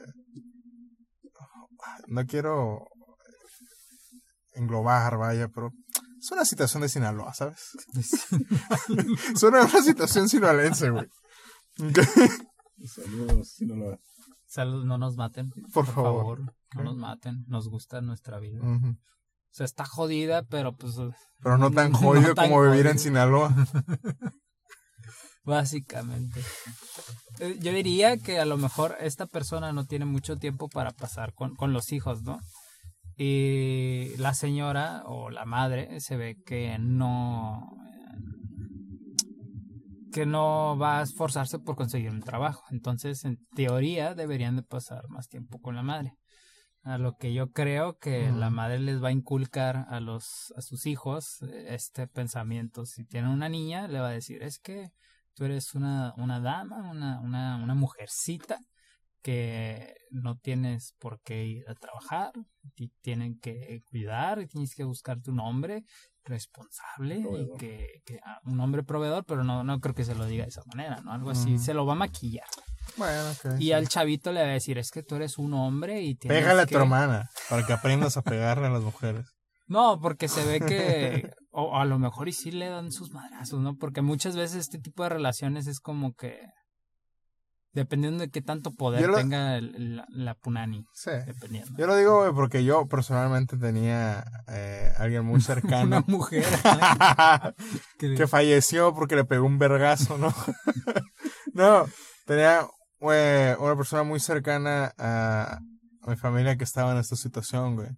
No 2.09 2.27
quiero 2.27 2.87
englobar, 4.53 5.17
vaya, 5.17 5.49
pero. 5.49 5.71
Es 6.21 6.31
una 6.31 6.45
situación 6.45 6.83
de 6.83 6.89
Sinaloa, 6.91 7.33
¿sabes? 7.33 7.71
Suena 9.37 9.63
una 9.63 9.83
situación 9.83 10.29
sinaloense, 10.29 10.91
güey. 10.91 11.07
Saludos, 12.87 13.55
Sinaloa. 13.55 13.99
Salud, 14.55 14.85
no 14.85 14.99
nos 14.99 15.17
maten. 15.17 15.51
Por 15.73 15.85
favor. 15.85 16.55
No 16.77 16.85
nos 16.85 16.97
maten. 16.97 17.45
Nos 17.49 17.69
gusta 17.69 18.01
nuestra 18.03 18.39
vida. 18.39 18.61
Ujú. 18.63 18.91
O 18.91 18.97
sea, 19.51 19.67
está 19.67 19.85
jodida, 19.85 20.45
pero 20.45 20.77
pues 20.77 20.95
Pero 21.43 21.59
no 21.59 21.73
tan 21.73 21.91
No 22.01 22.35
tan 22.35 22.51
como 22.51 22.63
vivir 22.63 22.87
en. 22.87 23.01
Sinaloa. 23.01 23.53
básicamente. 25.45 26.41
Eh, 27.41 27.59
Yo 27.61 27.73
diría 27.73 28.17
que 28.17 28.39
a 28.39 28.45
lo 28.45 28.57
mejor 28.57 28.97
esta 29.01 29.27
persona 29.27 29.73
no 29.73 29.87
tiene 29.87 30.05
mucho 30.05 30.37
tiempo 30.37 30.69
para 30.69 30.93
pasar 30.93 31.35
con, 31.35 31.57
con 31.57 31.73
los 31.73 31.91
hijos, 31.91 32.23
¿no? 32.23 32.39
Y 33.17 34.17
la 34.19 34.35
señora 34.35 35.03
o 35.07 35.31
la 35.31 35.47
madre 35.47 35.99
se 35.99 36.17
ve 36.17 36.37
que 36.47 36.79
no 36.79 37.61
que 40.15 40.27
no 40.27 40.79
va 40.79 41.01
a 41.01 41.03
esforzarse 41.03 41.59
por 41.59 41.75
conseguir 41.75 42.11
un 42.11 42.21
trabajo. 42.23 42.63
Entonces, 42.71 43.25
en 43.25 43.45
teoría, 43.57 44.15
deberían 44.15 44.55
de 44.55 44.63
pasar 44.63 45.09
más 45.09 45.27
tiempo 45.29 45.61
con 45.61 45.75
la 45.75 45.83
madre. 45.83 46.13
A 46.85 46.99
lo 46.99 47.17
que 47.17 47.35
yo 47.35 47.51
creo 47.51 47.99
que 47.99 48.31
Mm. 48.31 48.39
la 48.39 48.51
madre 48.51 48.79
les 48.79 49.03
va 49.03 49.09
a 49.09 49.13
inculcar 49.21 49.87
a 49.89 49.99
los 49.99 50.53
a 50.57 50.61
sus 50.61 50.87
hijos 50.87 51.43
eh, 51.43 51.67
este 51.71 52.07
pensamiento. 52.07 52.87
Si 52.87 53.05
tienen 53.05 53.31
una 53.31 53.49
niña, 53.49 53.89
le 53.89 53.99
va 53.99 54.11
a 54.11 54.13
decir, 54.13 54.41
es 54.45 54.61
que 54.61 54.91
tú 55.35 55.47
eres 55.47 55.75
una, 55.75 56.15
una 56.17 56.39
dama, 56.39 56.89
una, 56.93 57.21
una, 57.21 57.57
una 57.57 57.75
mujercita 57.75 58.61
que 59.21 59.95
no 60.11 60.37
tienes 60.37 60.95
por 61.01 61.21
qué 61.23 61.45
ir 61.45 61.65
a 61.69 61.75
trabajar, 61.75 62.31
y 62.77 62.91
tienen 63.03 63.41
que 63.41 63.83
cuidar, 63.87 64.41
y 64.41 64.47
tienes 64.47 64.77
que 64.77 64.85
buscarte 64.85 65.31
un 65.33 65.41
hombre 65.41 65.85
responsable 66.25 67.19
y 67.19 67.59
que, 67.59 68.03
que 68.05 68.21
ah, 68.25 68.41
un 68.45 68.61
hombre 68.61 68.83
proveedor, 68.83 69.25
pero 69.25 69.45
no, 69.45 69.65
no 69.65 69.81
creo 69.81 69.95
que 69.95 70.05
se 70.05 70.15
lo 70.15 70.27
diga 70.27 70.45
de 70.45 70.51
esa 70.51 70.63
manera, 70.67 71.01
¿no? 71.03 71.13
Algo 71.13 71.31
así, 71.31 71.59
se 71.59 71.75
lo 71.75 71.87
va 71.87 71.93
a 71.93 71.97
maquillar. 71.97 72.47
Bueno, 72.97 73.31
ok. 73.31 73.59
Y 73.59 73.67
sí. 73.67 73.73
al 73.73 73.89
chavito 73.89 74.33
le 74.33 74.41
va 74.41 74.49
a 74.49 74.53
decir, 74.53 74.79
es 74.79 74.91
que 74.91 75.03
tú 75.03 75.17
eres 75.17 75.39
un 75.39 75.55
hombre 75.55 76.03
y 76.03 76.15
tienes 76.15 76.41
Pégale 76.41 76.63
a 76.63 76.67
que... 76.67 76.75
tu 76.75 76.81
hermana 76.81 77.31
para 77.49 77.67
que 77.67 77.73
aprendas 77.73 78.17
a 78.17 78.23
pegarle 78.23 78.67
a 78.67 78.71
las 78.71 78.83
mujeres. 78.83 79.27
No, 79.67 79.99
porque 80.01 80.29
se 80.29 80.45
ve 80.45 80.61
que, 80.61 81.31
o 81.51 81.79
a 81.79 81.85
lo 81.85 81.99
mejor 81.99 82.29
y 82.29 82.33
sí 82.33 82.51
le 82.51 82.69
dan 82.69 82.93
sus 82.93 83.13
madrazos, 83.13 83.61
¿no? 83.61 83.77
Porque 83.77 84.03
muchas 84.03 84.37
veces 84.37 84.59
este 84.59 84.79
tipo 84.79 85.03
de 85.03 85.09
relaciones 85.09 85.67
es 85.67 85.81
como 85.81 86.15
que, 86.15 86.39
dependiendo 87.75 88.21
de 88.23 88.31
qué 88.31 88.41
tanto 88.41 88.73
poder 88.73 89.09
lo- 89.09 89.17
tenga 89.17 89.57
el- 89.57 89.97
la, 89.97 90.07
la 90.09 90.35
punani, 90.35 90.87
Sí. 90.95 91.11
dependiendo. 91.27 91.77
Yo 91.77 91.87
lo 91.87 91.97
digo, 91.97 92.21
güey, 92.21 92.33
porque 92.33 92.65
yo 92.65 92.87
personalmente 92.87 93.57
tenía 93.57 94.25
eh, 94.49 94.93
alguien 94.97 95.25
muy 95.25 95.35
Una 95.37 95.45
cercano 95.45 96.05
mujer 96.07 96.45
que, 97.99 98.15
que 98.15 98.27
falleció 98.27 98.95
porque 98.95 99.17
le 99.17 99.25
pegó 99.25 99.47
un 99.47 99.59
vergazo, 99.59 100.17
¿no? 100.19 100.33
no, 101.53 101.87
tenía 102.27 102.67
güey, 103.01 103.55
una 103.59 103.77
persona 103.77 104.03
muy 104.03 104.21
cercana 104.21 104.93
a, 104.99 105.59
a 106.03 106.11
mi 106.11 106.17
familia 106.17 106.57
que 106.57 106.65
estaba 106.65 106.93
en 106.93 106.99
esta 106.99 107.17
situación, 107.17 107.77
güey. 107.77 107.89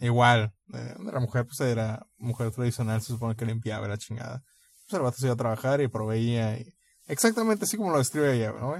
Igual, 0.00 0.52
eh, 0.74 0.94
la 1.12 1.18
mujer, 1.18 1.44
pues 1.46 1.58
era 1.60 2.06
mujer 2.18 2.50
tradicional, 2.52 3.00
se 3.00 3.08
supone 3.08 3.34
que 3.34 3.46
limpiaba 3.46 3.88
la 3.88 3.96
chingada. 3.98 4.42
Pues 4.88 4.98
el 4.98 5.02
vato 5.02 5.16
se 5.18 5.26
iba 5.26 5.34
a 5.34 5.36
trabajar 5.36 5.80
y 5.80 5.88
proveía. 5.88 6.56
Y... 6.58 6.66
Exactamente 7.08 7.64
así 7.64 7.76
como 7.76 7.90
lo 7.90 7.98
describe 7.98 8.34
ella, 8.34 8.52
¿no? 8.52 8.76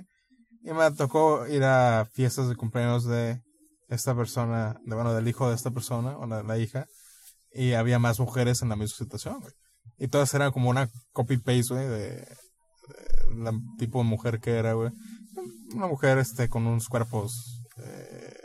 Y 0.63 0.73
me 0.73 0.91
tocó 0.93 1.47
ir 1.47 1.65
a 1.65 2.07
fiestas 2.13 2.49
de 2.49 2.57
cumpleaños 2.57 3.05
de 3.05 3.41
esta 3.89 4.15
persona, 4.15 4.79
de, 4.85 4.95
bueno, 4.95 5.15
del 5.15 5.27
hijo 5.27 5.49
de 5.49 5.55
esta 5.55 5.71
persona, 5.71 6.17
o 6.19 6.27
la, 6.27 6.43
la 6.43 6.59
hija. 6.59 6.87
Y 7.53 7.73
había 7.73 7.99
más 7.99 8.21
mujeres 8.21 8.61
en 8.63 8.69
la 8.69 8.77
misma 8.77 8.97
situación, 8.97 9.41
güey. 9.41 9.53
Y 9.99 10.09
todas 10.09 10.33
eran 10.35 10.53
como 10.53 10.69
una 10.69 10.89
copy-paste, 11.13 11.75
güey, 11.75 11.89
de, 11.89 12.11
de 12.11 12.37
la 13.37 13.53
tipo 13.79 13.99
de 13.99 14.05
mujer 14.05 14.41
que 14.41 14.59
era, 14.59 14.75
güey. 14.75 14.91
Una 15.75 15.87
mujer, 15.87 16.19
este, 16.19 16.49
con 16.49 16.67
unos 16.67 16.89
cuerpos 16.89 17.63
eh, 17.79 18.37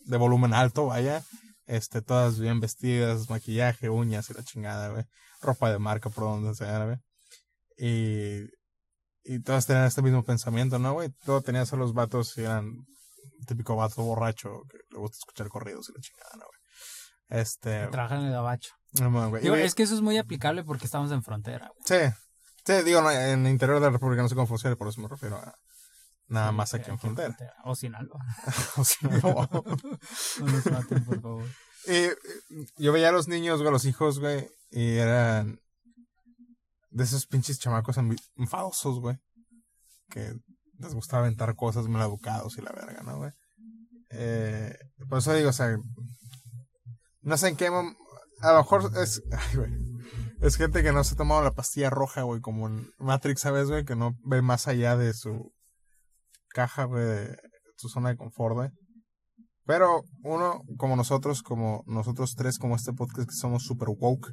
de 0.00 0.16
volumen 0.16 0.52
alto, 0.52 0.86
vaya. 0.86 1.22
Este, 1.66 2.02
todas 2.02 2.38
bien 2.38 2.60
vestidas, 2.60 3.30
maquillaje, 3.30 3.88
uñas 3.88 4.28
y 4.28 4.34
la 4.34 4.44
chingada, 4.44 4.90
güey. 4.90 5.04
Ropa 5.40 5.70
de 5.70 5.78
marca 5.78 6.10
por 6.10 6.24
donde 6.24 6.54
sea, 6.54 6.84
güey. 6.84 6.98
Y, 7.78 8.46
y 9.24 9.40
todas 9.40 9.66
tenían 9.66 9.86
este 9.86 10.02
mismo 10.02 10.22
pensamiento, 10.22 10.78
¿no, 10.78 10.92
güey? 10.92 11.10
Todo 11.24 11.40
tenías 11.40 11.72
a 11.72 11.76
los 11.76 11.94
vatos 11.94 12.36
y 12.38 12.42
eran 12.42 12.72
típico 13.46 13.76
vato 13.76 14.02
borracho 14.02 14.62
que 14.70 14.78
le 14.90 14.98
gusta 14.98 15.16
escuchar 15.18 15.48
corridos 15.48 15.88
y 15.88 15.92
la 15.94 16.00
chingada, 16.00 16.30
¿no, 16.34 16.44
güey? 16.46 17.40
Este. 17.40 17.86
Trabajan 17.88 18.20
en 18.20 18.26
el 18.26 18.32
gabacho. 18.32 18.72
no, 19.00 19.28
güey. 19.30 19.42
Digo, 19.42 19.56
Y- 19.56 19.62
es 19.62 19.74
que 19.74 19.82
eso 19.82 19.94
es 19.94 20.00
muy 20.02 20.18
aplicable 20.18 20.62
porque 20.64 20.84
estamos 20.86 21.10
en 21.12 21.22
frontera, 21.22 21.70
güey. 21.74 22.10
Sí. 22.10 22.14
Sí, 22.66 22.72
digo, 22.84 23.02
no, 23.02 23.10
en 23.10 23.44
el 23.46 23.52
interior 23.52 23.78
de 23.78 23.86
la 23.86 23.90
República 23.90 24.22
no 24.22 24.28
sé 24.28 24.34
cómo 24.34 24.46
funciona, 24.46 24.74
por 24.76 24.88
eso 24.88 25.00
me 25.00 25.08
refiero 25.08 25.36
a 25.36 25.54
nada 26.28 26.50
más 26.52 26.72
aquí 26.72 26.90
en 26.90 26.98
frontera. 26.98 27.36
O 27.64 27.74
Sinaloa. 27.74 28.24
O 28.76 28.84
sea, 28.84 29.08
no. 29.10 29.18
No 30.40 30.46
nos 30.46 30.66
maten, 30.66 31.04
por 31.04 31.20
favor. 31.20 31.44
Y 31.86 32.08
yo 32.82 32.92
veía 32.92 33.10
a 33.10 33.12
los 33.12 33.28
niños, 33.28 33.58
güey, 33.58 33.68
a 33.68 33.72
los 33.72 33.84
hijos, 33.84 34.18
güey, 34.18 34.48
y 34.70 34.96
eran 34.96 35.60
de 36.94 37.04
esos 37.04 37.26
pinches 37.26 37.58
chamacos 37.58 37.96
enfadosos, 38.36 39.00
güey, 39.00 39.18
que 40.08 40.32
les 40.78 40.94
gustaba 40.94 41.24
aventar 41.24 41.54
cosas 41.56 41.88
mal 41.88 42.02
educados 42.02 42.56
y 42.56 42.62
la 42.62 42.72
verga, 42.72 43.02
¿no, 43.02 43.18
güey? 43.18 43.32
Eh, 44.10 44.76
por 45.08 45.18
eso 45.18 45.34
digo, 45.34 45.50
o 45.50 45.52
sea, 45.52 45.76
no 47.22 47.36
sé 47.36 47.48
en 47.48 47.56
qué 47.56 47.66
a 47.66 48.52
lo 48.52 48.58
mejor 48.58 48.92
es, 48.96 49.22
ay, 49.32 49.56
güey, 49.56 49.72
es 50.40 50.56
gente 50.56 50.84
que 50.84 50.92
no 50.92 51.02
se 51.02 51.14
ha 51.14 51.16
tomado 51.16 51.42
la 51.42 51.54
pastilla 51.54 51.90
roja, 51.90 52.22
güey, 52.22 52.40
como 52.40 52.68
en 52.68 52.88
Matrix, 52.98 53.40
¿sabes, 53.40 53.68
güey? 53.68 53.84
Que 53.84 53.96
no 53.96 54.14
ve 54.24 54.40
más 54.40 54.68
allá 54.68 54.96
de 54.96 55.14
su 55.14 55.52
caja, 56.50 56.84
güey, 56.84 57.04
de 57.04 57.38
su 57.76 57.88
zona 57.88 58.10
de 58.10 58.16
confort, 58.16 58.54
güey. 58.54 58.70
Pero 59.66 60.02
uno, 60.22 60.62
como 60.76 60.94
nosotros, 60.94 61.42
como 61.42 61.82
nosotros 61.86 62.34
tres, 62.36 62.58
como 62.58 62.76
este 62.76 62.92
podcast 62.92 63.28
que 63.28 63.34
somos 63.34 63.64
super 63.64 63.88
woke. 63.88 64.32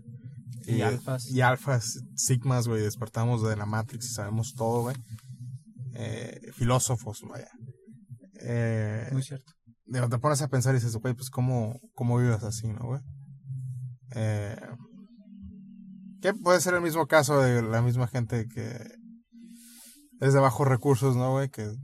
Y 0.66 0.82
alfas. 0.82 1.30
Y 1.30 1.42
alfas, 1.42 2.00
sigmas, 2.16 2.68
güey, 2.68 2.82
despertamos 2.82 3.44
de 3.44 3.56
la 3.56 3.66
Matrix 3.66 4.06
y 4.06 4.14
sabemos 4.14 4.54
todo, 4.56 4.84
güey. 4.84 4.96
Eh, 5.94 6.52
filósofos, 6.54 7.22
vaya. 7.28 7.50
Eh, 8.40 9.10
Muy 9.12 9.24
cierto. 9.24 9.54
te 9.86 10.18
pones 10.20 10.42
a 10.42 10.48
pensar 10.48 10.74
y 10.74 10.80
dices, 10.80 10.96
güey, 10.96 11.14
pues 11.14 11.30
cómo, 11.30 11.80
cómo 11.94 12.18
vives 12.18 12.44
así, 12.44 12.68
¿no, 12.68 12.86
güey? 12.86 13.02
Eh, 14.16 14.60
que 16.22 16.34
puede 16.34 16.62
ser 16.62 16.76
el 16.76 16.82
mismo 16.82 17.08
caso 17.08 17.40
de 17.40 17.62
la 17.62 17.82
misma 17.82 18.08
gente 18.08 18.48
que 18.48 18.78
es 20.20 20.34
de 20.34 20.40
bajos 20.40 20.68
recursos, 20.68 21.16
¿no, 21.16 21.32
güey? 21.32 21.50
Que 21.50 21.76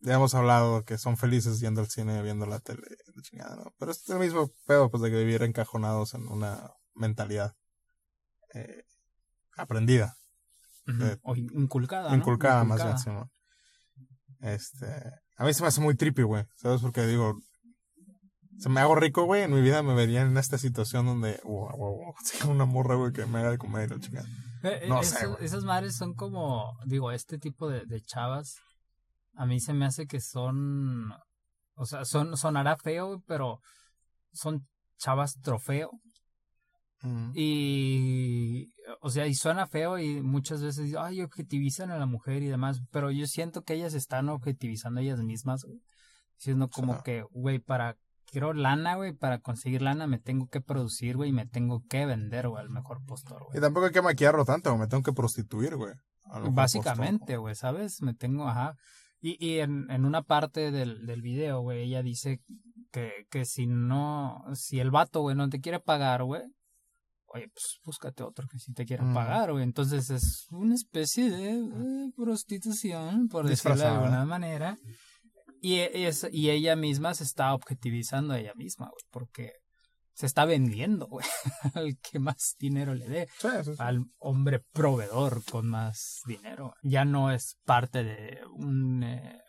ya 0.00 0.14
hemos 0.14 0.34
hablado 0.34 0.84
que 0.84 0.98
son 0.98 1.16
felices 1.16 1.60
yendo 1.60 1.80
al 1.80 1.88
cine, 1.88 2.22
viendo 2.22 2.44
la 2.46 2.58
tele, 2.58 2.82
la 3.14 3.22
chingada, 3.22 3.56
¿no? 3.56 3.72
Pero 3.78 3.92
es 3.92 4.08
el 4.08 4.18
mismo 4.18 4.50
pedo, 4.66 4.90
pues, 4.90 5.02
de 5.02 5.10
que 5.10 5.18
vivir 5.18 5.42
encajonados 5.42 6.14
en 6.14 6.26
una 6.26 6.72
mentalidad 6.94 7.54
eh, 8.54 8.84
aprendida, 9.56 10.14
eh, 10.86 11.16
O 11.22 11.36
inculcada, 11.36 12.10
¿no? 12.10 12.16
inculcada 12.16 12.64
más 12.64 12.82
bien. 12.82 12.98
Simón. 12.98 13.30
Este, 14.40 14.86
a 15.36 15.44
mí 15.44 15.54
se 15.54 15.62
me 15.62 15.68
hace 15.68 15.80
muy 15.80 15.94
trippy, 15.94 16.22
güey, 16.22 16.44
¿sabes? 16.56 16.80
Porque 16.80 17.06
digo, 17.06 17.38
se 18.58 18.68
me 18.68 18.80
hago 18.80 18.94
rico, 18.94 19.24
güey, 19.24 19.42
en 19.42 19.52
mi 19.52 19.60
vida 19.60 19.82
me 19.82 19.94
vería 19.94 20.22
en 20.22 20.36
esta 20.36 20.58
situación 20.58 21.06
donde, 21.06 21.40
wow, 21.44 21.70
wow, 21.76 21.96
wow, 21.96 22.14
una 22.50 22.64
morra, 22.64 22.96
güey, 22.96 23.12
que 23.12 23.26
me 23.26 23.38
haga 23.38 23.50
de 23.50 23.58
comer 23.58 23.92
y 23.96 24.00
chingada. 24.00 24.28
Eh, 24.62 24.86
No 24.88 25.02
sé, 25.02 25.26
esas 25.40 25.64
madres 25.64 25.96
son 25.96 26.14
como, 26.14 26.76
digo, 26.86 27.12
este 27.12 27.38
tipo 27.38 27.68
de, 27.68 27.84
de 27.86 28.00
chavas, 28.00 28.56
a 29.34 29.46
mí 29.46 29.60
se 29.60 29.72
me 29.72 29.84
hace 29.84 30.06
que 30.06 30.20
son, 30.20 31.12
o 31.74 31.86
sea, 31.86 32.04
son, 32.04 32.36
sonará 32.36 32.76
feo, 32.76 33.22
pero 33.26 33.60
son 34.32 34.66
chavas 34.98 35.40
trofeo. 35.40 35.90
Y, 37.34 38.72
o 39.00 39.10
sea, 39.10 39.26
y 39.26 39.34
suena 39.34 39.66
feo 39.66 39.98
y 39.98 40.22
muchas 40.22 40.62
veces, 40.62 40.94
ay, 40.98 41.22
objetivizan 41.22 41.90
a 41.90 41.98
la 41.98 42.06
mujer 42.06 42.42
y 42.42 42.48
demás, 42.48 42.80
pero 42.90 43.10
yo 43.10 43.26
siento 43.26 43.62
que 43.62 43.74
ellas 43.74 43.94
están 43.94 44.28
objetivizando 44.28 45.00
ellas 45.00 45.20
mismas, 45.20 45.64
güey. 45.64 45.80
Diciendo 46.36 46.68
como 46.68 47.02
que, 47.02 47.22
güey, 47.30 47.58
para, 47.58 47.96
quiero 48.26 48.52
lana, 48.52 48.96
güey, 48.96 49.12
para 49.12 49.38
conseguir 49.38 49.82
lana 49.82 50.06
me 50.06 50.18
tengo 50.18 50.48
que 50.48 50.60
producir, 50.60 51.16
güey, 51.16 51.30
y 51.30 51.32
me 51.32 51.46
tengo 51.46 51.82
que 51.88 52.06
vender, 52.06 52.48
güey, 52.48 52.62
al 52.62 52.70
mejor 52.70 53.04
postor, 53.04 53.44
güey. 53.44 53.58
Y 53.58 53.60
tampoco 53.60 53.86
hay 53.86 53.92
que 53.92 54.02
maquillarlo 54.02 54.44
tanto, 54.44 54.70
güey, 54.70 54.80
me 54.80 54.88
tengo 54.88 55.02
que 55.02 55.12
prostituir, 55.12 55.76
güey. 55.76 55.94
Básicamente, 56.52 57.36
güey, 57.36 57.54
¿sabes? 57.54 58.00
Me 58.00 58.14
tengo, 58.14 58.48
ajá. 58.48 58.74
Y, 59.20 59.44
y 59.44 59.58
en, 59.58 59.90
en 59.90 60.04
una 60.04 60.22
parte 60.22 60.70
del, 60.70 61.06
del 61.06 61.22
video, 61.22 61.60
güey, 61.60 61.82
ella 61.82 62.02
dice 62.02 62.40
que, 62.90 63.26
que 63.30 63.44
si 63.44 63.66
no, 63.66 64.44
si 64.54 64.80
el 64.80 64.90
vato, 64.90 65.20
güey, 65.20 65.36
no 65.36 65.48
te 65.48 65.60
quiere 65.60 65.78
pagar, 65.78 66.24
güey, 66.24 66.42
oye, 67.34 67.48
pues 67.48 67.78
búscate 67.84 68.22
otro 68.22 68.46
que 68.48 68.58
sí 68.58 68.72
te 68.72 68.84
quiera 68.84 69.04
Mm. 69.04 69.14
pagar, 69.14 69.52
güey. 69.52 69.64
Entonces 69.64 70.10
es 70.10 70.46
una 70.50 70.74
especie 70.74 71.30
de 71.30 71.50
eh, 71.52 72.10
prostitución, 72.16 73.28
por 73.28 73.48
decirlo 73.48 73.76
de 73.76 73.84
alguna 73.86 74.24
manera. 74.24 74.76
Y, 75.60 75.76
e- 75.76 76.08
es, 76.08 76.26
y 76.30 76.50
ella 76.50 76.74
misma 76.76 77.14
se 77.14 77.24
está 77.24 77.54
objetivizando 77.54 78.34
a 78.34 78.38
ella 78.40 78.52
misma, 78.54 78.86
güey, 78.86 79.02
porque 79.10 79.52
se 80.14 80.26
está 80.26 80.44
vendiendo, 80.44 81.06
güey, 81.06 81.24
al 81.74 81.96
que 81.98 82.18
más 82.18 82.54
dinero 82.58 82.94
le 82.94 83.08
dé 83.08 83.28
Sí, 83.38 83.48
sí, 83.64 83.70
sí. 83.70 83.76
al 83.78 84.04
hombre 84.18 84.60
proveedor 84.72 85.42
con 85.50 85.68
más 85.68 86.20
dinero. 86.26 86.74
Ya 86.82 87.04
no 87.04 87.30
es 87.30 87.56
parte 87.64 88.02
de 88.04 88.40
un, 88.52 89.02
eh, 89.04 89.40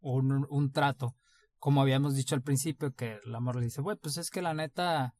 un, 0.00 0.46
un 0.48 0.72
trato. 0.72 1.14
Como 1.58 1.82
habíamos 1.82 2.14
dicho 2.14 2.34
al 2.34 2.42
principio, 2.42 2.92
que 2.94 3.18
el 3.24 3.34
amor 3.34 3.56
le 3.56 3.66
dice, 3.66 3.82
güey, 3.82 3.96
pues 4.00 4.16
es 4.16 4.30
que 4.30 4.40
la 4.40 4.54
neta, 4.54 5.12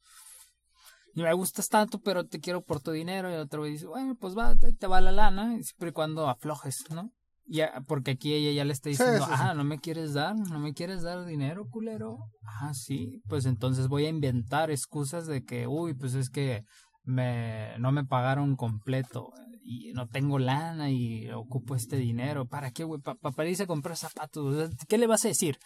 ni 1.14 1.22
me 1.22 1.32
gustas 1.34 1.68
tanto, 1.68 2.00
pero 2.00 2.26
te 2.26 2.40
quiero 2.40 2.62
por 2.62 2.80
tu 2.80 2.90
dinero. 2.92 3.30
Y 3.30 3.34
el 3.34 3.40
otro 3.40 3.60
güey 3.60 3.72
dice, 3.72 3.86
bueno, 3.86 4.14
pues 4.16 4.36
va, 4.36 4.54
te 4.56 4.86
va 4.86 5.00
la 5.00 5.12
lana, 5.12 5.56
y 5.56 5.62
siempre 5.64 5.90
y 5.90 5.92
cuando 5.92 6.28
aflojes, 6.28 6.84
¿no? 6.90 7.10
Ya, 7.46 7.82
porque 7.88 8.12
aquí 8.12 8.32
ella 8.34 8.52
ya 8.52 8.64
le 8.64 8.72
está 8.72 8.90
diciendo, 8.90 9.24
sí, 9.24 9.30
sí. 9.32 9.38
ah, 9.40 9.54
no 9.54 9.64
me 9.64 9.78
quieres 9.80 10.12
dar, 10.14 10.36
no 10.36 10.58
me 10.60 10.72
quieres 10.72 11.02
dar 11.02 11.24
dinero, 11.24 11.66
culero. 11.68 12.18
Ah, 12.60 12.72
sí, 12.74 13.20
pues 13.28 13.44
entonces 13.44 13.88
voy 13.88 14.04
a 14.06 14.08
inventar 14.08 14.70
excusas 14.70 15.26
de 15.26 15.42
que, 15.44 15.66
uy, 15.66 15.94
pues 15.94 16.14
es 16.14 16.30
que 16.30 16.62
me, 17.02 17.76
no 17.78 17.90
me 17.90 18.04
pagaron 18.04 18.54
completo 18.54 19.32
y 19.62 19.92
no 19.94 20.06
tengo 20.06 20.38
lana 20.38 20.90
y 20.90 21.28
ocupo 21.30 21.74
este 21.74 21.96
dinero. 21.96 22.46
¿Para 22.46 22.70
qué, 22.70 22.84
güey? 22.84 23.00
Pa- 23.00 23.16
pa- 23.16 23.32
para 23.32 23.48
irse 23.48 23.64
a 23.64 23.66
comprar 23.66 23.96
zapatos. 23.96 24.70
¿Qué 24.88 24.98
le 24.98 25.06
vas 25.08 25.24
a 25.24 25.28
decir? 25.28 25.58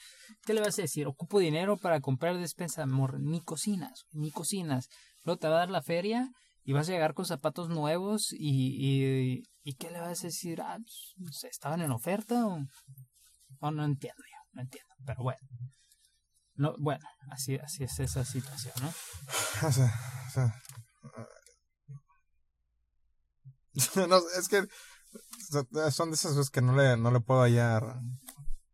¿Qué 0.46 0.54
le 0.54 0.60
vas 0.60 0.78
a 0.78 0.82
decir? 0.82 1.06
Ocupo 1.06 1.38
dinero 1.38 1.76
para 1.76 2.00
comprar 2.00 2.38
despensa, 2.38 2.82
amor. 2.84 3.20
Ni 3.20 3.40
cocinas, 3.42 4.04
ni 4.12 4.30
cocinas. 4.30 4.88
Luego 5.24 5.38
te 5.38 5.48
va 5.48 5.56
a 5.56 5.58
dar 5.60 5.70
la 5.70 5.82
feria 5.82 6.30
y 6.62 6.72
vas 6.72 6.88
a 6.88 6.92
llegar 6.92 7.14
con 7.14 7.26
zapatos 7.26 7.68
nuevos 7.68 8.32
y, 8.32 9.42
y, 9.64 9.74
¿qué 9.74 9.90
le 9.90 10.00
vas 10.00 10.20
a 10.20 10.26
decir? 10.26 10.60
Ah, 10.62 10.78
no 11.16 11.30
¿estaban 11.50 11.82
en 11.82 11.90
oferta 11.90 12.46
o...? 12.46 12.60
No, 13.70 13.84
entiendo 13.84 14.22
yo, 14.22 14.36
no 14.52 14.62
entiendo. 14.62 14.94
Pero 15.06 15.22
bueno. 15.22 15.40
No, 16.56 16.74
bueno, 16.78 17.04
así, 17.30 17.56
así 17.56 17.84
es 17.84 17.98
esa 17.98 18.24
situación, 18.24 18.74
¿no? 18.82 18.92
Sea, 20.30 20.54
no, 24.08 24.18
es 24.38 24.48
que 24.48 24.66
son 25.90 26.10
de 26.10 26.14
esas 26.14 26.32
cosas 26.32 26.50
que 26.50 26.62
no 26.62 26.76
le, 26.76 26.96
no 26.96 27.10
le 27.10 27.20
puedo 27.20 27.42
hallar 27.42 28.00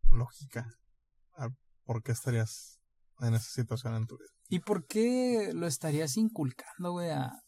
lógica 0.09 0.67
a 1.37 1.49
por 1.85 2.03
qué 2.03 2.11
estarías 2.11 2.79
en 3.19 3.33
esa 3.33 3.49
situación 3.49 3.95
en 3.95 4.07
tu 4.07 4.17
vida. 4.17 4.29
¿Y 4.51 4.59
por 4.59 4.85
qué 4.85 5.51
lo 5.53 5.65
estarías 5.65 6.17
inculcando, 6.17 6.91
güey, 6.91 7.09
a, 7.09 7.41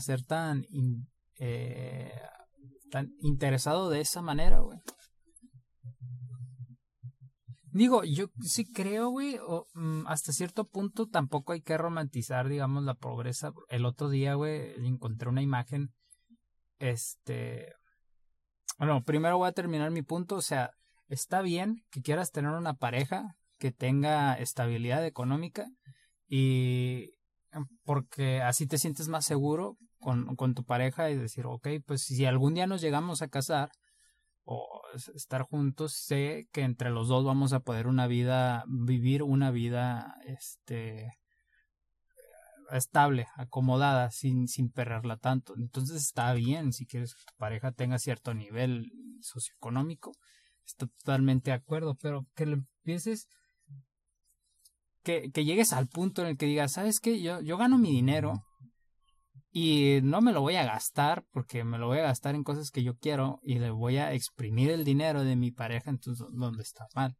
ser 0.00 0.22
tan, 0.22 0.66
eh, 1.38 2.12
tan 2.90 3.14
interesado 3.22 3.88
de 3.88 4.02
esa 4.02 4.20
manera, 4.20 4.58
güey? 4.58 4.78
Digo, 7.72 8.04
yo 8.04 8.26
sí 8.42 8.70
creo, 8.70 9.08
güey, 9.08 9.40
mm, 9.72 10.06
hasta 10.08 10.34
cierto 10.34 10.66
punto 10.66 11.06
tampoco 11.06 11.54
hay 11.54 11.62
que 11.62 11.78
romantizar, 11.78 12.50
digamos, 12.50 12.84
la 12.84 12.92
pobreza. 12.92 13.52
El 13.70 13.86
otro 13.86 14.10
día, 14.10 14.34
güey, 14.34 14.74
encontré 14.86 15.30
una 15.30 15.40
imagen, 15.40 15.94
este... 16.80 17.72
Bueno, 18.76 19.04
primero 19.04 19.38
voy 19.38 19.48
a 19.48 19.52
terminar 19.52 19.90
mi 19.90 20.02
punto, 20.02 20.36
o 20.36 20.42
sea, 20.42 20.70
está 21.06 21.40
bien 21.40 21.82
que 21.90 22.02
quieras 22.02 22.30
tener 22.30 22.50
una 22.50 22.74
pareja, 22.74 23.37
que 23.58 23.72
tenga 23.72 24.34
estabilidad 24.34 25.04
económica 25.04 25.66
y 26.26 27.10
porque 27.84 28.42
así 28.42 28.66
te 28.66 28.78
sientes 28.78 29.08
más 29.08 29.24
seguro 29.24 29.76
con, 29.98 30.36
con 30.36 30.54
tu 30.54 30.64
pareja 30.64 31.10
y 31.10 31.16
decir, 31.16 31.46
ok, 31.46 31.68
pues 31.86 32.02
si 32.02 32.24
algún 32.24 32.54
día 32.54 32.66
nos 32.66 32.80
llegamos 32.80 33.22
a 33.22 33.28
casar 33.28 33.70
o 34.44 34.80
estar 35.14 35.42
juntos, 35.42 35.92
sé 35.94 36.48
que 36.52 36.62
entre 36.62 36.90
los 36.90 37.08
dos 37.08 37.24
vamos 37.24 37.52
a 37.52 37.60
poder 37.60 37.86
una 37.86 38.06
vida, 38.06 38.64
vivir 38.66 39.22
una 39.22 39.50
vida, 39.50 40.14
este, 40.24 41.18
estable, 42.70 43.26
acomodada, 43.36 44.10
sin, 44.10 44.48
sin 44.48 44.70
perderla 44.70 45.16
tanto. 45.16 45.54
Entonces 45.56 45.96
está 45.96 46.32
bien 46.32 46.72
si 46.72 46.86
quieres 46.86 47.14
que 47.14 47.24
tu 47.26 47.34
pareja 47.36 47.72
tenga 47.72 47.98
cierto 47.98 48.34
nivel 48.34 48.90
socioeconómico, 49.20 50.12
estoy 50.66 50.88
totalmente 50.88 51.50
de 51.50 51.56
acuerdo, 51.56 51.96
pero 52.00 52.26
que 52.34 52.46
le 52.46 52.54
empieces, 52.54 53.28
que, 55.08 55.30
que 55.32 55.46
llegues 55.46 55.72
al 55.72 55.88
punto 55.88 56.20
en 56.20 56.28
el 56.28 56.36
que 56.36 56.44
digas, 56.44 56.72
¿sabes 56.72 57.00
qué? 57.00 57.22
Yo, 57.22 57.40
yo 57.40 57.56
gano 57.56 57.78
mi 57.78 57.90
dinero 57.90 58.44
y 59.50 60.00
no 60.02 60.20
me 60.20 60.34
lo 60.34 60.42
voy 60.42 60.56
a 60.56 60.66
gastar 60.66 61.24
porque 61.32 61.64
me 61.64 61.78
lo 61.78 61.86
voy 61.86 62.00
a 62.00 62.02
gastar 62.02 62.34
en 62.34 62.44
cosas 62.44 62.70
que 62.70 62.82
yo 62.82 62.94
quiero 62.98 63.40
y 63.42 63.58
le 63.58 63.70
voy 63.70 63.96
a 63.96 64.12
exprimir 64.12 64.68
el 64.68 64.84
dinero 64.84 65.24
de 65.24 65.34
mi 65.34 65.50
pareja, 65.50 65.88
entonces, 65.88 66.26
¿dónde 66.30 66.62
está 66.62 66.88
mal? 66.94 67.16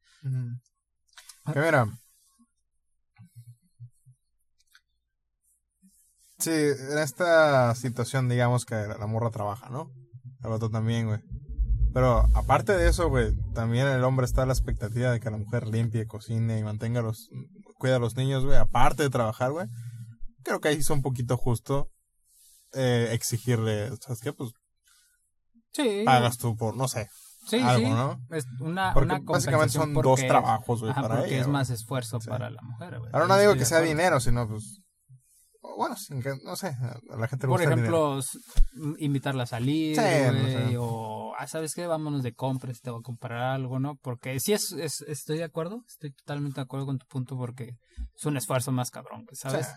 Que 1.51 1.61
mira, 1.61 1.87
Sí, 6.38 6.51
en 6.51 6.98
esta 6.98 7.74
situación, 7.74 8.29
digamos 8.29 8.66
que 8.66 8.74
la 8.74 9.07
morra 9.07 9.31
trabaja, 9.31 9.70
¿no? 9.70 9.90
El 10.44 10.53
otro 10.53 10.68
también, 10.68 11.07
güey. 11.07 11.20
Pero 11.94 12.27
aparte 12.35 12.77
de 12.77 12.87
eso, 12.87 13.09
güey, 13.09 13.35
también 13.55 13.88
el 13.88 14.05
hombre 14.05 14.27
está 14.27 14.42
a 14.42 14.46
la 14.46 14.53
expectativa 14.53 15.11
de 15.11 15.20
que 15.20 15.31
la 15.31 15.38
mujer 15.38 15.66
limpie, 15.66 16.07
cocine 16.07 16.59
y 16.59 16.62
mantenga 16.62 17.01
los, 17.01 17.31
cuida 17.78 17.96
a 17.96 18.00
los 18.00 18.16
niños, 18.16 18.44
güey. 18.44 18.56
Aparte 18.58 19.02
de 19.04 19.10
trabajar, 19.10 19.52
güey. 19.52 19.66
Creo 20.42 20.60
que 20.60 20.68
ahí 20.68 20.76
es 20.78 20.90
un 20.90 21.02
poquito 21.02 21.36
justo 21.36 21.90
eh, 22.74 23.08
exigirle, 23.12 23.90
¿sabes 24.00 24.20
qué? 24.20 24.32
Pues 24.32 24.50
Sí. 25.72 26.02
pagas 26.04 26.38
tú 26.38 26.56
por, 26.56 26.76
no 26.76 26.88
sé, 26.88 27.08
Sí, 27.46 27.60
algo, 27.60 27.86
sí. 27.88 27.92
¿no? 27.94 28.20
Es 28.30 28.44
una, 28.60 28.92
Porque 28.92 29.14
una 29.14 29.20
básicamente 29.24 29.72
son 29.74 29.94
dos 29.94 30.20
trabajos, 30.20 30.80
güey, 30.82 30.92
para 30.94 31.08
porque 31.16 31.32
ella, 31.34 31.40
es 31.42 31.48
más 31.48 31.70
esfuerzo 31.70 32.20
Sí. 32.20 32.28
para 32.28 32.50
la 32.50 32.60
mujer, 32.62 32.98
güey. 32.98 33.10
Ahora 33.14 33.26
no 33.26 33.38
digo 33.38 33.54
que 33.54 33.64
sea 33.64 33.80
dinero, 33.80 34.20
sino 34.20 34.46
pues. 34.48 34.80
Bueno, 35.76 35.96
sin 35.96 36.20
que, 36.22 36.34
no 36.44 36.56
sé, 36.56 36.68
a 37.10 37.16
la 37.16 37.28
gente 37.28 37.46
le 37.46 37.50
Por 37.50 37.60
gusta 37.60 37.72
ejemplo, 37.74 38.18
invitarla 38.98 39.44
a 39.44 39.46
salir, 39.46 39.94
Sí, 39.96 40.02
no 40.02 40.46
sé. 40.46 40.76
o, 40.78 40.84
ah, 41.38 41.46
¿sabes 41.46 41.74
qué? 41.74 41.87
Vámonos 41.87 42.22
de 42.22 42.35
compras, 42.35 42.81
te 42.81 42.90
voy 42.90 43.01
a 43.01 43.03
comprar 43.03 43.40
algo, 43.55 43.79
¿no? 43.79 43.96
Porque 43.96 44.38
sí, 44.40 44.53
es, 44.53 44.72
es- 44.72 45.03
estoy 45.03 45.38
de 45.38 45.44
acuerdo, 45.44 45.85
estoy 45.88 46.11
totalmente 46.12 46.57
de 46.57 46.62
acuerdo 46.64 46.87
con 46.87 46.98
tu 46.98 47.07
punto 47.07 47.37
porque 47.37 47.77
es 48.16 48.27
un 48.27 48.37
esfuerzo 48.37 48.72
más 48.72 48.90
cabrón, 48.90 49.24
güey, 49.24 49.37
¿sabes? 49.37 49.66
Sí. 49.66 49.72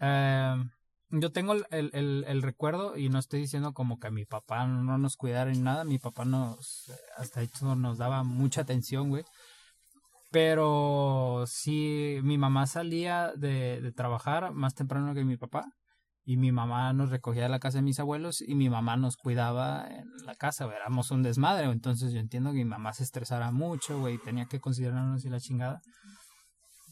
Eh, 0.00 0.54
yo 1.10 1.30
tengo 1.32 1.52
el, 1.52 1.66
el, 1.70 1.90
el- 1.92 2.24
el 2.26 2.42
recuerdo 2.42 2.96
y 2.96 3.08
no 3.08 3.18
estoy 3.18 3.40
diciendo 3.40 3.72
como 3.72 3.98
que 3.98 4.10
mi 4.10 4.24
papá 4.24 4.66
no 4.66 4.96
nos 4.98 5.16
cuidara 5.16 5.50
ni 5.50 5.58
nada, 5.58 5.84
mi 5.84 5.98
papá 5.98 6.24
nos, 6.24 6.90
hasta 7.16 7.42
hecho 7.42 7.74
nos 7.76 7.98
daba 7.98 8.22
mucha 8.24 8.62
atención, 8.62 9.08
güey. 9.10 9.24
Pero 10.30 11.44
sí, 11.46 12.18
mi 12.22 12.38
mamá 12.38 12.66
salía 12.66 13.32
de, 13.36 13.80
de 13.80 13.92
trabajar 13.92 14.52
más 14.52 14.74
temprano 14.74 15.14
que 15.14 15.24
mi 15.24 15.36
papá 15.36 15.64
y 16.24 16.36
mi 16.38 16.52
mamá 16.52 16.92
nos 16.92 17.10
recogía 17.10 17.44
de 17.44 17.48
la 17.50 17.58
casa 17.58 17.78
de 17.78 17.82
mis 17.82 18.00
abuelos 18.00 18.40
y 18.40 18.54
mi 18.54 18.70
mamá 18.70 18.96
nos 18.96 19.16
cuidaba 19.16 19.86
en 19.86 20.08
la 20.24 20.34
casa, 20.34 20.64
güey, 20.64 20.76
éramos 20.76 21.10
un 21.10 21.22
desmadre, 21.22 21.66
güey. 21.66 21.74
entonces 21.74 22.12
yo 22.12 22.20
entiendo 22.20 22.50
que 22.50 22.58
mi 22.58 22.64
mamá 22.64 22.94
se 22.94 23.04
estresara 23.04 23.50
mucho, 23.50 24.00
güey, 24.00 24.18
tenía 24.18 24.46
que 24.46 24.60
considerarnos 24.60 25.24
y 25.24 25.28
la 25.28 25.40
chingada. 25.40 25.80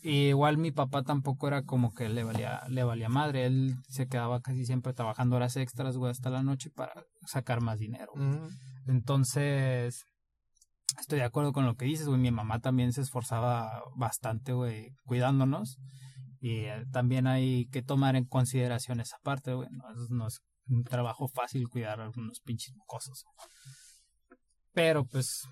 Y 0.05 0.29
igual 0.29 0.59
mi 0.59 0.73
papá 0.73 1.05
tampoco 1.05 1.47
era 1.47 1.63
como 1.63 1.95
que 1.95 2.09
le 2.09 2.25
valía, 2.25 2.63
le 2.69 2.83
valía 2.83 3.09
madre, 3.09 3.47
él 3.47 3.77
se 3.89 4.09
quedaba 4.09 4.41
casi 4.41 4.67
siempre 4.67 4.93
trabajando 4.93 5.37
horas 5.37 5.57
extras, 5.57 5.97
güey, 5.97 6.11
hasta 6.11 6.29
la 6.29 6.43
noche 6.43 6.71
para 6.75 7.05
sacar 7.25 7.61
más 7.61 7.79
dinero. 7.79 8.13
Entonces, 8.89 10.05
estoy 10.99 11.21
de 11.21 11.25
acuerdo 11.25 11.53
con 11.53 11.67
lo 11.67 11.77
que 11.77 11.85
dices, 11.85 12.09
güey. 12.09 12.21
Mi 12.21 12.33
mamá 12.33 12.59
también 12.59 12.93
se 12.93 13.01
esforzaba 13.01 13.81
bastante, 13.97 14.53
güey, 14.53 14.91
cuidándonos. 15.05 15.79
Y 16.45 16.65
eh, 16.65 16.85
también 16.91 17.29
hay 17.29 17.67
que 17.67 17.83
tomar 17.83 18.17
en 18.17 18.25
consideración 18.25 18.99
esa 18.99 19.17
parte, 19.23 19.55
güey. 19.55 19.69
No, 20.11 20.27
es- 20.27 20.41
un 20.69 20.83
trabajo 20.85 21.29
fácil 21.29 21.69
cuidar 21.69 22.01
a 22.01 22.05
algunos 22.05 22.41
pinches 22.41 22.75
cosas. 22.87 23.25
Pero, 24.73 25.05
pues, 25.05 25.43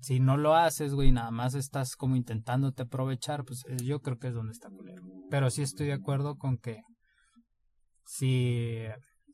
si 0.00 0.18
no 0.18 0.36
lo 0.36 0.56
haces, 0.56 0.94
güey, 0.94 1.12
nada 1.12 1.30
más 1.30 1.54
estás 1.54 1.94
como 1.94 2.16
intentándote 2.16 2.82
aprovechar, 2.82 3.44
pues 3.44 3.64
eh, 3.68 3.76
yo 3.84 4.00
creo 4.00 4.18
que 4.18 4.28
es 4.28 4.34
donde 4.34 4.52
está 4.52 4.68
culero. 4.68 5.02
Pero 5.30 5.48
sí 5.50 5.62
estoy 5.62 5.86
de 5.88 5.92
acuerdo 5.92 6.36
con 6.36 6.58
que 6.58 6.80
si 8.04 8.78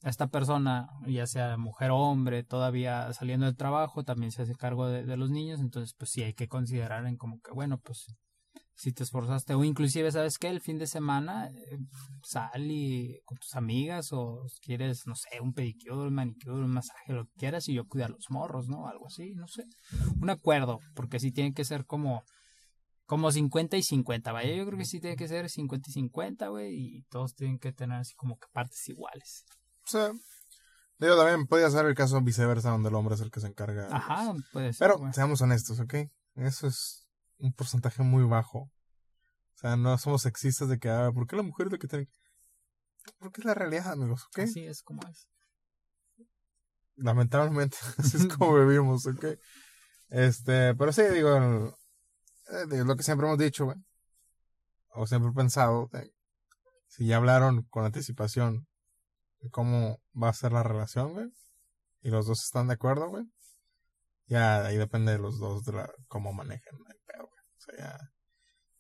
esta 0.02 0.26
persona, 0.28 0.88
ya 1.06 1.26
sea 1.26 1.56
mujer 1.56 1.90
o 1.90 1.96
hombre, 1.96 2.44
todavía 2.44 3.10
saliendo 3.14 3.46
del 3.46 3.56
trabajo, 3.56 4.04
también 4.04 4.30
se 4.30 4.42
hace 4.42 4.54
cargo 4.54 4.88
de, 4.88 5.04
de 5.04 5.16
los 5.16 5.30
niños, 5.30 5.60
entonces 5.60 5.94
pues 5.98 6.10
sí 6.10 6.22
hay 6.22 6.34
que 6.34 6.48
considerar 6.48 7.06
en 7.06 7.16
como 7.16 7.40
que, 7.40 7.50
bueno, 7.52 7.78
pues 7.78 8.14
si 8.78 8.92
te 8.92 9.02
esforzaste, 9.02 9.54
o 9.54 9.64
inclusive, 9.64 10.12
¿sabes 10.12 10.38
qué? 10.38 10.48
El 10.48 10.60
fin 10.60 10.78
de 10.78 10.86
semana 10.86 11.50
eh, 11.50 11.78
sal 12.22 12.70
y 12.70 13.20
con 13.24 13.36
tus 13.36 13.56
amigas 13.56 14.12
o 14.12 14.46
quieres, 14.62 15.04
no 15.04 15.16
sé, 15.16 15.28
un 15.42 15.52
pedicure, 15.52 16.06
un 16.06 16.14
manicure, 16.14 16.64
un 16.64 16.70
masaje, 16.70 17.12
lo 17.12 17.24
que 17.26 17.34
quieras, 17.38 17.68
y 17.68 17.74
yo 17.74 17.88
cuidar 17.88 18.10
los 18.10 18.30
morros, 18.30 18.68
¿no? 18.68 18.86
Algo 18.86 19.08
así, 19.08 19.34
no 19.34 19.48
sé. 19.48 19.64
Un 20.20 20.30
acuerdo, 20.30 20.78
porque 20.94 21.18
sí 21.18 21.32
tiene 21.32 21.52
que 21.52 21.64
ser 21.64 21.86
como 21.86 22.22
como 23.04 23.32
50 23.32 23.76
y 23.78 23.82
50, 23.82 24.32
vaya, 24.32 24.54
yo 24.54 24.66
creo 24.66 24.78
que 24.78 24.84
sí 24.84 25.00
tiene 25.00 25.16
que 25.16 25.26
ser 25.26 25.48
50 25.48 25.90
y 25.90 25.92
50, 25.94 26.48
güey, 26.48 26.74
y 26.74 27.02
todos 27.04 27.34
tienen 27.34 27.58
que 27.58 27.72
tener 27.72 27.98
así 27.98 28.14
como 28.14 28.38
que 28.38 28.46
partes 28.52 28.86
iguales. 28.88 29.44
O 29.86 29.90
sea, 29.90 30.12
digo, 30.98 31.16
también 31.16 31.46
podría 31.46 31.70
ser 31.70 31.86
el 31.86 31.94
caso 31.94 32.20
viceversa, 32.20 32.70
donde 32.70 32.90
el 32.90 32.94
hombre 32.94 33.14
es 33.14 33.22
el 33.22 33.30
que 33.30 33.40
se 33.40 33.48
encarga. 33.48 33.88
Ajá, 33.90 34.34
ser. 34.52 34.74
Pero 34.78 35.00
seamos 35.12 35.40
honestos, 35.40 35.80
¿ok? 35.80 35.94
Eso 36.36 36.68
es 36.68 36.97
un 37.38 37.52
porcentaje 37.52 38.02
muy 38.02 38.24
bajo. 38.24 38.58
O 38.58 39.60
sea, 39.60 39.76
no 39.76 39.96
somos 39.98 40.22
sexistas 40.22 40.68
de 40.68 40.78
que, 40.78 40.88
ah, 40.88 41.10
¿por 41.12 41.26
qué 41.26 41.36
la 41.36 41.42
mujer 41.42 41.66
es 41.66 41.72
la 41.72 41.78
que 41.78 41.88
tiene 41.88 42.08
Porque 43.18 43.40
es 43.40 43.44
la 43.44 43.54
realidad, 43.54 43.92
amigos, 43.92 44.26
¿ok? 44.26 44.40
Así 44.40 44.64
es 44.64 44.82
como 44.82 45.02
es. 45.08 45.28
Lamentablemente, 46.96 47.76
así 47.98 48.16
es 48.16 48.28
como 48.28 48.54
vivimos, 48.66 49.06
¿ok? 49.06 49.24
Este, 50.10 50.74
pero 50.74 50.92
sí, 50.92 51.02
digo, 51.12 51.36
eh, 51.36 52.66
digo, 52.70 52.84
lo 52.84 52.96
que 52.96 53.02
siempre 53.02 53.26
hemos 53.26 53.38
dicho, 53.38 53.66
güey. 53.66 53.76
O 54.90 55.06
siempre 55.06 55.30
he 55.30 55.34
pensado, 55.34 55.90
si 56.86 57.06
ya 57.06 57.16
hablaron 57.18 57.62
con 57.64 57.84
anticipación 57.84 58.66
de 59.40 59.50
cómo 59.50 60.00
va 60.20 60.30
a 60.30 60.34
ser 60.34 60.52
la 60.52 60.62
relación, 60.62 61.12
güey, 61.12 61.26
y 62.00 62.10
los 62.10 62.26
dos 62.26 62.42
están 62.42 62.68
de 62.68 62.74
acuerdo, 62.74 63.08
güey, 63.08 63.24
ya 64.28 64.66
ahí 64.66 64.76
depende 64.76 65.12
de 65.12 65.18
los 65.18 65.38
dos 65.38 65.64
de 65.64 65.72
la, 65.72 65.90
cómo 66.08 66.32
manejen 66.32 66.74
el 66.88 67.00
pedo, 67.06 67.28
güey. 67.28 67.42
O 67.56 67.60
sea, 67.60 67.76
ya. 67.78 68.10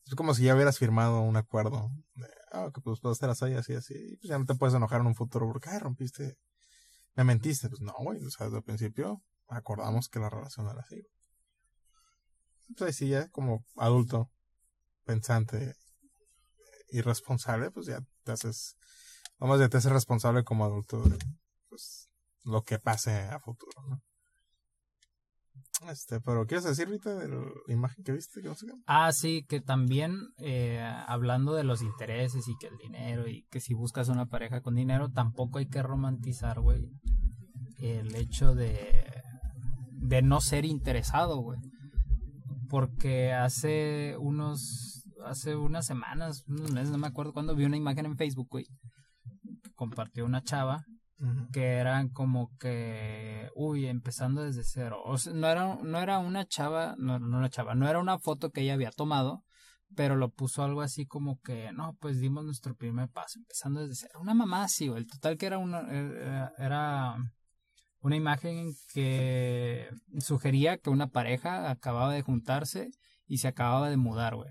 Es 0.06 0.14
como 0.14 0.34
si 0.34 0.44
ya 0.44 0.54
hubieras 0.54 0.78
firmado 0.78 1.20
un 1.20 1.36
acuerdo 1.36 1.90
de, 2.14 2.28
ah, 2.52 2.70
que 2.74 2.80
pues 2.80 3.00
puedo 3.00 3.12
hacer 3.12 3.28
así, 3.30 3.52
así, 3.54 3.74
así, 3.74 3.94
y 3.94 4.16
pues 4.16 4.30
ya 4.30 4.38
no 4.38 4.46
te 4.46 4.54
puedes 4.54 4.74
enojar 4.74 5.00
en 5.00 5.08
un 5.08 5.14
futuro 5.14 5.46
porque, 5.46 5.68
ay, 5.70 5.78
rompiste 5.78 6.38
me 7.18 7.24
mentiste. 7.24 7.68
Pues 7.68 7.80
no, 7.80 7.92
güey. 7.98 8.24
O 8.24 8.30
sea, 8.30 8.46
desde 8.46 8.58
el 8.58 8.64
principio 8.64 9.22
acordamos 9.48 10.08
que 10.08 10.20
la 10.20 10.30
relación 10.30 10.68
era 10.68 10.80
así. 10.80 11.04
Pues 12.76 12.82
ahí 12.82 12.92
sí, 12.92 13.08
ya 13.08 13.28
como 13.30 13.64
adulto, 13.76 14.30
pensante 15.04 15.74
y 16.90 17.00
responsable, 17.00 17.70
pues 17.70 17.86
ya 17.86 18.00
te 18.22 18.32
haces. 18.32 18.76
Vamos, 19.38 19.58
ya 19.58 19.68
te 19.68 19.78
haces 19.78 19.92
responsable 19.92 20.44
como 20.44 20.64
adulto 20.64 21.02
de 21.02 21.18
pues, 21.68 22.08
lo 22.44 22.62
que 22.62 22.78
pase 22.78 23.12
a 23.12 23.40
futuro, 23.40 23.82
¿no? 23.88 24.02
Este, 25.86 26.20
pero 26.20 26.46
¿quieres 26.46 26.64
decir 26.64 26.86
ahorita 26.86 27.14
de 27.14 27.28
la 27.28 27.72
imagen 27.72 28.02
que 28.02 28.12
viste? 28.12 28.42
Que 28.42 28.48
no 28.48 28.54
sé 28.54 28.66
qué? 28.66 28.72
Ah, 28.86 29.12
sí, 29.12 29.44
que 29.48 29.60
también 29.60 30.30
eh, 30.38 30.80
hablando 31.06 31.54
de 31.54 31.62
los 31.62 31.82
intereses 31.82 32.48
y 32.48 32.56
que 32.58 32.66
el 32.66 32.76
dinero 32.78 33.28
y 33.28 33.44
que 33.44 33.60
si 33.60 33.74
buscas 33.74 34.08
una 34.08 34.26
pareja 34.26 34.60
con 34.60 34.74
dinero, 34.74 35.08
tampoco 35.10 35.58
hay 35.58 35.66
que 35.66 35.82
romantizar, 35.82 36.60
güey, 36.60 36.90
el 37.78 38.14
hecho 38.16 38.54
de, 38.54 39.22
de 39.92 40.22
no 40.22 40.40
ser 40.40 40.64
interesado, 40.64 41.38
güey. 41.38 41.60
Porque 42.68 43.32
hace 43.32 44.16
unos, 44.18 45.04
hace 45.24 45.54
unas 45.54 45.86
semanas, 45.86 46.44
unos 46.48 46.72
meses, 46.72 46.90
no 46.90 46.98
me 46.98 47.06
acuerdo 47.06 47.32
cuándo, 47.32 47.54
vi 47.54 47.64
una 47.64 47.76
imagen 47.76 48.06
en 48.06 48.16
Facebook, 48.16 48.48
güey, 48.50 48.66
compartió 49.76 50.24
una 50.24 50.42
chava 50.42 50.84
Que 51.52 51.74
eran 51.78 52.10
como 52.10 52.56
que, 52.58 53.50
uy, 53.56 53.86
empezando 53.86 54.42
desde 54.42 54.62
cero. 54.62 55.02
O 55.04 55.18
sea, 55.18 55.32
no 55.32 55.48
era, 55.48 55.76
no 55.82 55.98
era 55.98 56.18
una 56.20 56.46
chava, 56.46 56.94
no, 56.96 57.18
no 57.18 57.48
chava, 57.48 57.74
no 57.74 57.88
era 57.88 57.98
una 57.98 58.18
foto 58.20 58.50
que 58.50 58.60
ella 58.60 58.74
había 58.74 58.92
tomado, 58.92 59.44
pero 59.96 60.14
lo 60.14 60.28
puso 60.30 60.62
algo 60.62 60.80
así 60.80 61.06
como 61.06 61.40
que, 61.40 61.72
no, 61.72 61.96
pues 62.00 62.20
dimos 62.20 62.44
nuestro 62.44 62.76
primer 62.76 63.08
paso, 63.08 63.40
empezando 63.40 63.80
desde 63.80 64.06
cero. 64.06 64.20
Una 64.20 64.34
mamá 64.34 64.62
así, 64.64 64.86
güey. 64.86 65.00
El 65.00 65.06
total 65.08 65.36
que 65.36 65.46
era 65.46 65.58
una, 65.58 65.80
era, 65.90 66.52
era 66.56 67.16
una 68.00 68.16
imagen 68.16 68.74
que 68.92 69.88
sugería 70.20 70.78
que 70.78 70.90
una 70.90 71.08
pareja 71.08 71.70
acababa 71.70 72.12
de 72.12 72.22
juntarse 72.22 72.90
y 73.26 73.38
se 73.38 73.48
acababa 73.48 73.90
de 73.90 73.96
mudar, 73.96 74.36
güey. 74.36 74.50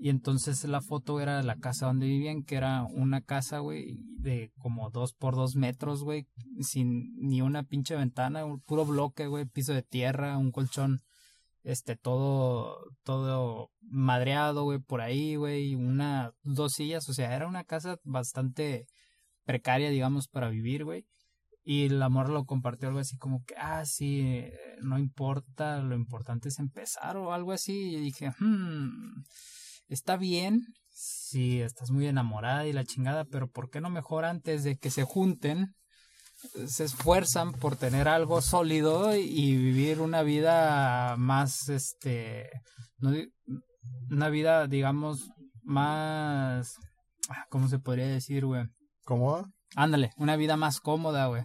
Y 0.00 0.10
entonces 0.10 0.62
la 0.64 0.80
foto 0.80 1.20
era 1.20 1.38
de 1.38 1.42
la 1.42 1.56
casa 1.56 1.86
donde 1.86 2.06
vivían, 2.06 2.44
que 2.44 2.54
era 2.54 2.84
una 2.84 3.20
casa, 3.20 3.58
güey, 3.58 3.98
de 4.20 4.52
como 4.58 4.90
dos 4.90 5.12
por 5.12 5.34
dos 5.34 5.56
metros, 5.56 6.04
güey, 6.04 6.28
sin 6.60 7.16
ni 7.16 7.42
una 7.42 7.64
pinche 7.64 7.96
ventana, 7.96 8.44
un 8.44 8.60
puro 8.60 8.86
bloque, 8.86 9.26
güey, 9.26 9.44
piso 9.44 9.74
de 9.74 9.82
tierra, 9.82 10.38
un 10.38 10.52
colchón, 10.52 11.02
este, 11.64 11.96
todo, 11.96 12.78
todo 13.02 13.72
madreado, 13.80 14.62
güey, 14.62 14.78
por 14.78 15.00
ahí, 15.00 15.34
güey, 15.34 15.74
una, 15.74 16.32
dos 16.44 16.74
sillas, 16.74 17.08
o 17.08 17.12
sea, 17.12 17.34
era 17.34 17.48
una 17.48 17.64
casa 17.64 17.98
bastante 18.04 18.86
precaria, 19.44 19.90
digamos, 19.90 20.28
para 20.28 20.48
vivir, 20.48 20.84
güey. 20.84 21.06
Y 21.64 21.86
el 21.86 22.00
amor 22.02 22.30
lo 22.30 22.46
compartió 22.46 22.88
algo 22.88 23.00
así 23.00 23.18
como 23.18 23.44
que, 23.44 23.54
ah, 23.58 23.84
sí, 23.84 24.46
no 24.80 24.98
importa, 24.98 25.80
lo 25.82 25.96
importante 25.96 26.48
es 26.48 26.58
empezar 26.60 27.16
o 27.16 27.32
algo 27.32 27.52
así. 27.52 27.94
Y 27.94 27.96
dije, 27.96 28.30
hmm, 28.38 29.22
está 29.88 30.16
bien 30.16 30.62
si 30.90 31.60
estás 31.60 31.90
muy 31.90 32.06
enamorada 32.06 32.66
y 32.66 32.72
la 32.72 32.84
chingada, 32.84 33.24
pero 33.24 33.48
¿por 33.48 33.70
qué 33.70 33.80
no 33.80 33.90
mejor 33.90 34.24
antes 34.24 34.64
de 34.64 34.76
que 34.76 34.90
se 34.90 35.04
junten? 35.04 35.74
se 36.66 36.84
esfuerzan 36.84 37.52
por 37.52 37.76
tener 37.76 38.08
algo 38.08 38.40
sólido 38.40 39.14
y 39.14 39.56
vivir 39.56 40.00
una 40.00 40.22
vida 40.22 41.16
más, 41.16 41.68
este, 41.68 42.48
no, 42.98 43.12
una 44.10 44.28
vida, 44.28 44.66
digamos, 44.66 45.30
más, 45.62 46.76
ah, 47.28 47.44
¿cómo 47.50 47.68
se 47.68 47.78
podría 47.78 48.06
decir, 48.06 48.46
güey? 48.46 48.64
¿Cómoda? 49.04 49.50
Ándale, 49.74 50.12
una 50.16 50.36
vida 50.36 50.56
más 50.56 50.80
cómoda, 50.80 51.26
güey. 51.26 51.42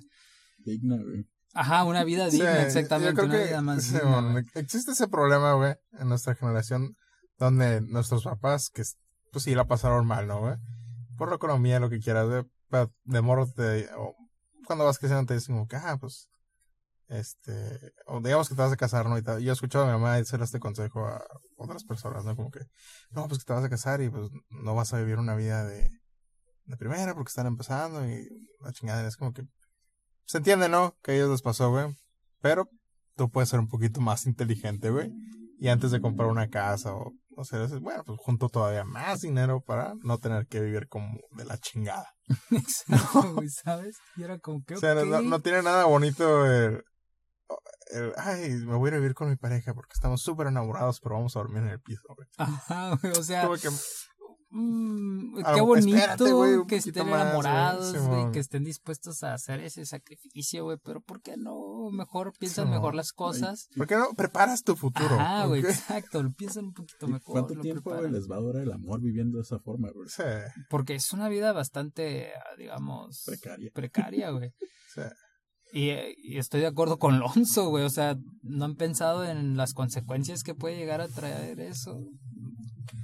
Digna, 0.60 0.98
güey. 0.98 1.26
Ajá, 1.56 1.84
una 1.84 2.04
vida 2.04 2.30
digna, 2.30 2.56
Sí, 2.56 2.62
exactamente. 2.66 3.12
yo 3.12 3.16
creo 3.16 3.26
una 3.26 3.38
que 3.38 3.46
vida 3.46 3.62
más 3.62 3.84
sí, 3.84 3.94
digna, 3.94 4.22
bueno, 4.22 4.40
existe 4.56 4.92
ese 4.92 5.08
problema, 5.08 5.54
güey, 5.54 5.76
en 6.00 6.10
nuestra 6.10 6.36
generación, 6.36 6.96
donde 7.44 7.82
nuestros 7.82 8.24
papás, 8.24 8.70
que 8.70 8.84
pues 9.32 9.44
sí 9.44 9.56
la 9.56 9.66
pasaron 9.66 10.06
mal, 10.06 10.28
¿no? 10.28 10.58
Por 11.18 11.30
la 11.30 11.36
economía, 11.36 11.80
lo 11.80 11.90
que 11.90 12.00
quieras, 12.00 12.46
pero 12.70 12.92
de 13.04 13.22
morro 13.22 13.48
te, 13.48 13.90
o 13.96 14.16
cuando 14.66 14.86
vas 14.86 14.98
creciendo 14.98 15.26
te 15.26 15.36
dicen 15.36 15.56
como 15.56 15.68
que, 15.68 15.76
ah, 15.76 15.98
pues, 16.00 16.30
este, 17.10 17.94
o 18.08 18.20
digamos 18.22 18.50
que 18.50 18.56
te 18.56 18.62
vas 18.62 18.72
a 18.72 18.78
casar, 18.78 19.08
¿no? 19.08 19.18
Y 19.18 19.44
yo 19.44 19.52
he 19.52 19.54
escuchado 19.54 19.86
a 19.86 19.88
mi 19.88 19.94
mamá 19.94 20.16
decirle 20.16 20.46
este 20.46 20.60
consejo 20.60 21.06
a 21.06 21.24
otras 21.58 21.84
personas, 21.84 22.26
¿no? 22.26 22.36
Como 22.36 22.50
que, 22.50 22.62
no, 23.12 23.28
pues 23.28 23.40
que 23.40 23.46
te 23.46 23.54
vas 23.54 23.64
a 23.64 23.70
casar 23.70 24.02
y 24.02 24.10
pues 24.10 24.30
no 24.50 24.76
vas 24.76 24.94
a 24.94 25.00
vivir 25.00 25.18
una 25.18 25.36
vida 25.36 25.66
de, 25.66 25.90
de 26.66 26.78
primera 26.78 27.14
porque 27.14 27.30
están 27.30 27.48
empezando 27.48 28.08
y 28.08 28.28
la 28.62 28.72
chingada 28.72 29.08
es 29.08 29.18
como 29.18 29.34
que, 29.34 29.44
se 30.26 30.38
entiende, 30.38 30.70
¿no? 30.70 30.96
Que 31.04 31.12
a 31.12 31.16
ellos 31.16 31.30
les 31.30 31.42
pasó, 31.42 31.70
güey. 31.70 31.96
Pero 32.42 32.70
tú 33.16 33.30
puedes 33.30 33.50
ser 33.50 33.60
un 33.60 33.68
poquito 33.68 34.02
más 34.02 34.26
inteligente, 34.26 34.90
güey. 34.90 35.12
Y 35.60 35.68
antes 35.68 35.92
de 35.92 36.02
comprar 36.02 36.30
una 36.30 36.50
casa 36.50 36.94
o, 36.94 37.14
sé, 37.44 37.60
dices, 37.60 37.80
bueno, 37.80 38.04
pues 38.06 38.20
junto 38.22 38.50
todavía 38.50 38.84
más 38.84 39.22
dinero 39.22 39.62
para 39.62 39.94
no 40.04 40.20
tener 40.20 40.48
que 40.48 40.62
vivir 40.62 40.88
como 40.88 41.18
de 41.32 41.46
la 41.46 41.58
chingada. 41.58 42.14
Exacto, 42.52 43.34
güey, 43.34 43.50
¿sabes? 43.50 43.98
Y 44.16 44.24
era 44.24 44.40
como 44.40 44.64
que, 44.64 44.76
O 44.76 44.78
sea, 44.78 44.94
no, 44.96 45.40
tiene 45.40 45.64
nada 45.64 45.86
bonito 45.86 46.46
el, 46.46 46.84
el, 47.92 48.14
ay, 48.18 48.52
me 48.66 48.76
voy 48.76 48.92
a 48.92 48.96
vivir 48.96 49.14
con 49.14 49.30
mi 49.30 49.36
pareja 49.36 49.74
porque 49.74 49.94
estamos 49.94 50.22
súper 50.22 50.48
enamorados, 50.48 51.00
pero 51.02 51.16
vamos 51.16 51.36
a 51.36 51.40
dormir 51.40 51.64
en 51.64 51.70
el 51.70 51.82
piso, 51.82 52.04
güey. 52.16 52.28
Ajá, 52.38 52.98
güey, 53.02 53.14
o 53.14 53.24
sea, 53.24 53.44
Como 53.44 53.58
que, 53.58 53.70
mm, 54.54 55.40
Ah, 55.46 55.54
qué 55.56 55.62
bonito 55.62 55.98
espérate, 55.98 56.32
güey, 56.32 56.54
un 56.54 56.68
que 56.68 56.76
estén 56.76 56.94
más, 56.94 57.08
güey, 57.10 57.22
enamorados, 57.22 57.98
güey, 58.08 58.32
que 58.32 58.40
estén 58.40 58.64
dispuestos 58.64 59.24
a 59.24 59.34
hacer 59.34 59.60
ese 59.62 59.86
sacrificio, 59.86 60.64
güey, 60.66 60.78
pero 60.84 61.02
¿por 61.02 61.22
qué 61.22 61.36
no? 61.38 61.90
Mejor 61.92 62.34
piensan 62.40 62.70
mejor 62.70 62.96
las 62.96 63.12
cosas. 63.14 63.68
¿por 63.76 63.88
qué 63.88 63.96
no 63.96 64.10
preparas 64.16 64.64
tu 64.64 64.76
futuro? 64.76 65.16
Ajá, 65.20 65.48
güey, 65.48 65.62
exacto, 65.62 66.22
lo 66.24 66.32
piensan 66.34 66.66
un 66.66 66.74
poquito 66.74 67.08
¿Y 67.08 67.12
mejor. 67.12 67.34
¿Cuánto 67.34 67.62
tiempo 67.62 67.90
preparan. 67.90 68.14
les 68.14 68.30
va 68.30 68.36
a 68.38 68.40
durar 68.40 68.64
el 68.64 68.72
amor 68.72 69.02
viviendo 69.02 69.38
de 69.38 69.44
esa 69.44 69.60
forma, 69.60 69.90
güey? 69.92 70.08
Sí, 70.08 70.24
Porque 70.70 70.96
es 70.96 71.12
una 71.14 71.30
vida 71.30 71.52
bastante, 71.52 72.30
ah, 72.36 72.56
digamos, 72.58 73.24
Precaria. 73.26 73.72
precaria, 73.74 74.30
güey. 74.30 74.54
sí. 74.94 75.02
Y, 75.76 75.90
y 76.18 76.38
estoy 76.38 76.62
de 76.62 76.68
acuerdo 76.68 77.00
con 77.00 77.18
Lonzo, 77.18 77.70
güey. 77.70 77.84
O 77.84 77.90
sea, 77.90 78.16
no 78.44 78.66
han 78.66 78.76
pensado 78.76 79.26
en 79.26 79.58
las 79.58 79.74
consecuencias 79.74 80.44
que 80.44 80.54
puede 80.54 80.78
llegar 80.78 81.02
a 81.02 81.08
traer 81.08 81.60
eso. 81.60 82.00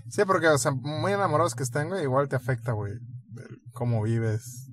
Sí, 0.09 0.21
porque, 0.25 0.47
o 0.47 0.57
sea, 0.57 0.71
muy 0.71 1.11
enamorados 1.11 1.55
que 1.55 1.63
estén, 1.63 1.89
güey, 1.89 2.03
igual 2.03 2.27
te 2.27 2.35
afecta, 2.35 2.71
güey, 2.71 2.93
cómo 3.71 4.01
vives. 4.03 4.69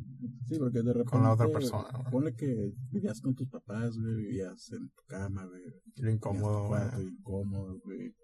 Sí, 0.49 0.59
porque 0.59 0.83
de 0.83 0.93
repente. 0.93 1.11
Con 1.11 1.23
la 1.23 1.33
otra 1.33 1.49
persona, 1.49 1.89
güey. 1.93 2.11
Ponle 2.11 2.35
que 2.35 2.73
vivías 2.91 3.21
con 3.21 3.35
tus 3.35 3.49
papás, 3.49 3.97
güey, 3.99 4.15
vivías 4.15 4.71
en 4.73 4.89
tu 4.91 5.03
cama, 5.07 5.45
güey. 5.45 5.63
Lo 5.97 6.11
incómodo, 6.11 6.69
güey. 6.69 7.07
incómodo, 7.07 7.79
güey. 7.85 8.15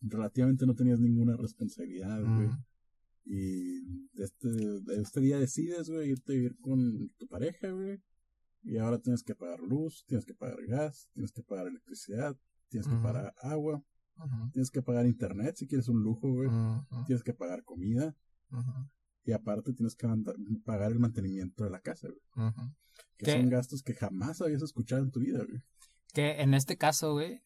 Relativamente 0.00 0.66
no 0.66 0.74
tenías 0.74 1.00
ninguna 1.00 1.36
responsabilidad, 1.36 2.20
güey. 2.20 2.48
Mm. 2.48 2.64
Y 3.26 4.20
este, 4.20 4.48
este 5.00 5.20
día 5.20 5.38
decides, 5.38 5.88
güey, 5.88 6.10
irte 6.10 6.32
a 6.32 6.36
vivir 6.36 6.56
con 6.60 7.10
tu 7.18 7.28
pareja, 7.28 7.70
güey. 7.70 8.00
Y 8.62 8.78
ahora 8.78 8.98
tienes 8.98 9.22
que 9.22 9.34
pagar 9.34 9.60
luz, 9.60 10.04
tienes 10.06 10.24
que 10.24 10.34
pagar 10.34 10.58
gas, 10.66 11.08
tienes 11.12 11.32
que 11.32 11.42
pagar 11.42 11.66
electricidad, 11.66 12.36
tienes 12.68 12.88
que 12.88 12.96
pagar 12.96 13.34
agua, 13.40 13.82
Tienes 14.52 14.70
que 14.70 14.82
pagar 14.82 15.06
internet 15.06 15.56
si 15.56 15.66
quieres 15.66 15.88
un 15.88 16.02
lujo, 16.02 16.32
güey. 16.32 16.48
Tienes 17.06 17.22
que 17.22 17.34
pagar 17.34 17.64
comida. 17.64 18.14
Y 19.24 19.32
aparte 19.32 19.72
tienes 19.72 19.94
que 19.94 20.08
pagar 20.64 20.92
el 20.92 20.98
mantenimiento 20.98 21.64
de 21.64 21.70
la 21.70 21.80
casa, 21.80 22.08
güey. 22.08 22.52
Que 23.16 23.26
¿Qué? 23.26 23.32
son 23.32 23.50
gastos 23.50 23.82
que 23.82 23.94
jamás 23.94 24.40
habías 24.40 24.62
escuchado 24.62 25.02
en 25.02 25.10
tu 25.10 25.20
vida, 25.20 25.44
güey. 25.44 25.62
Que 26.12 26.40
en 26.40 26.54
este 26.54 26.76
caso, 26.76 27.12
güey, 27.12 27.42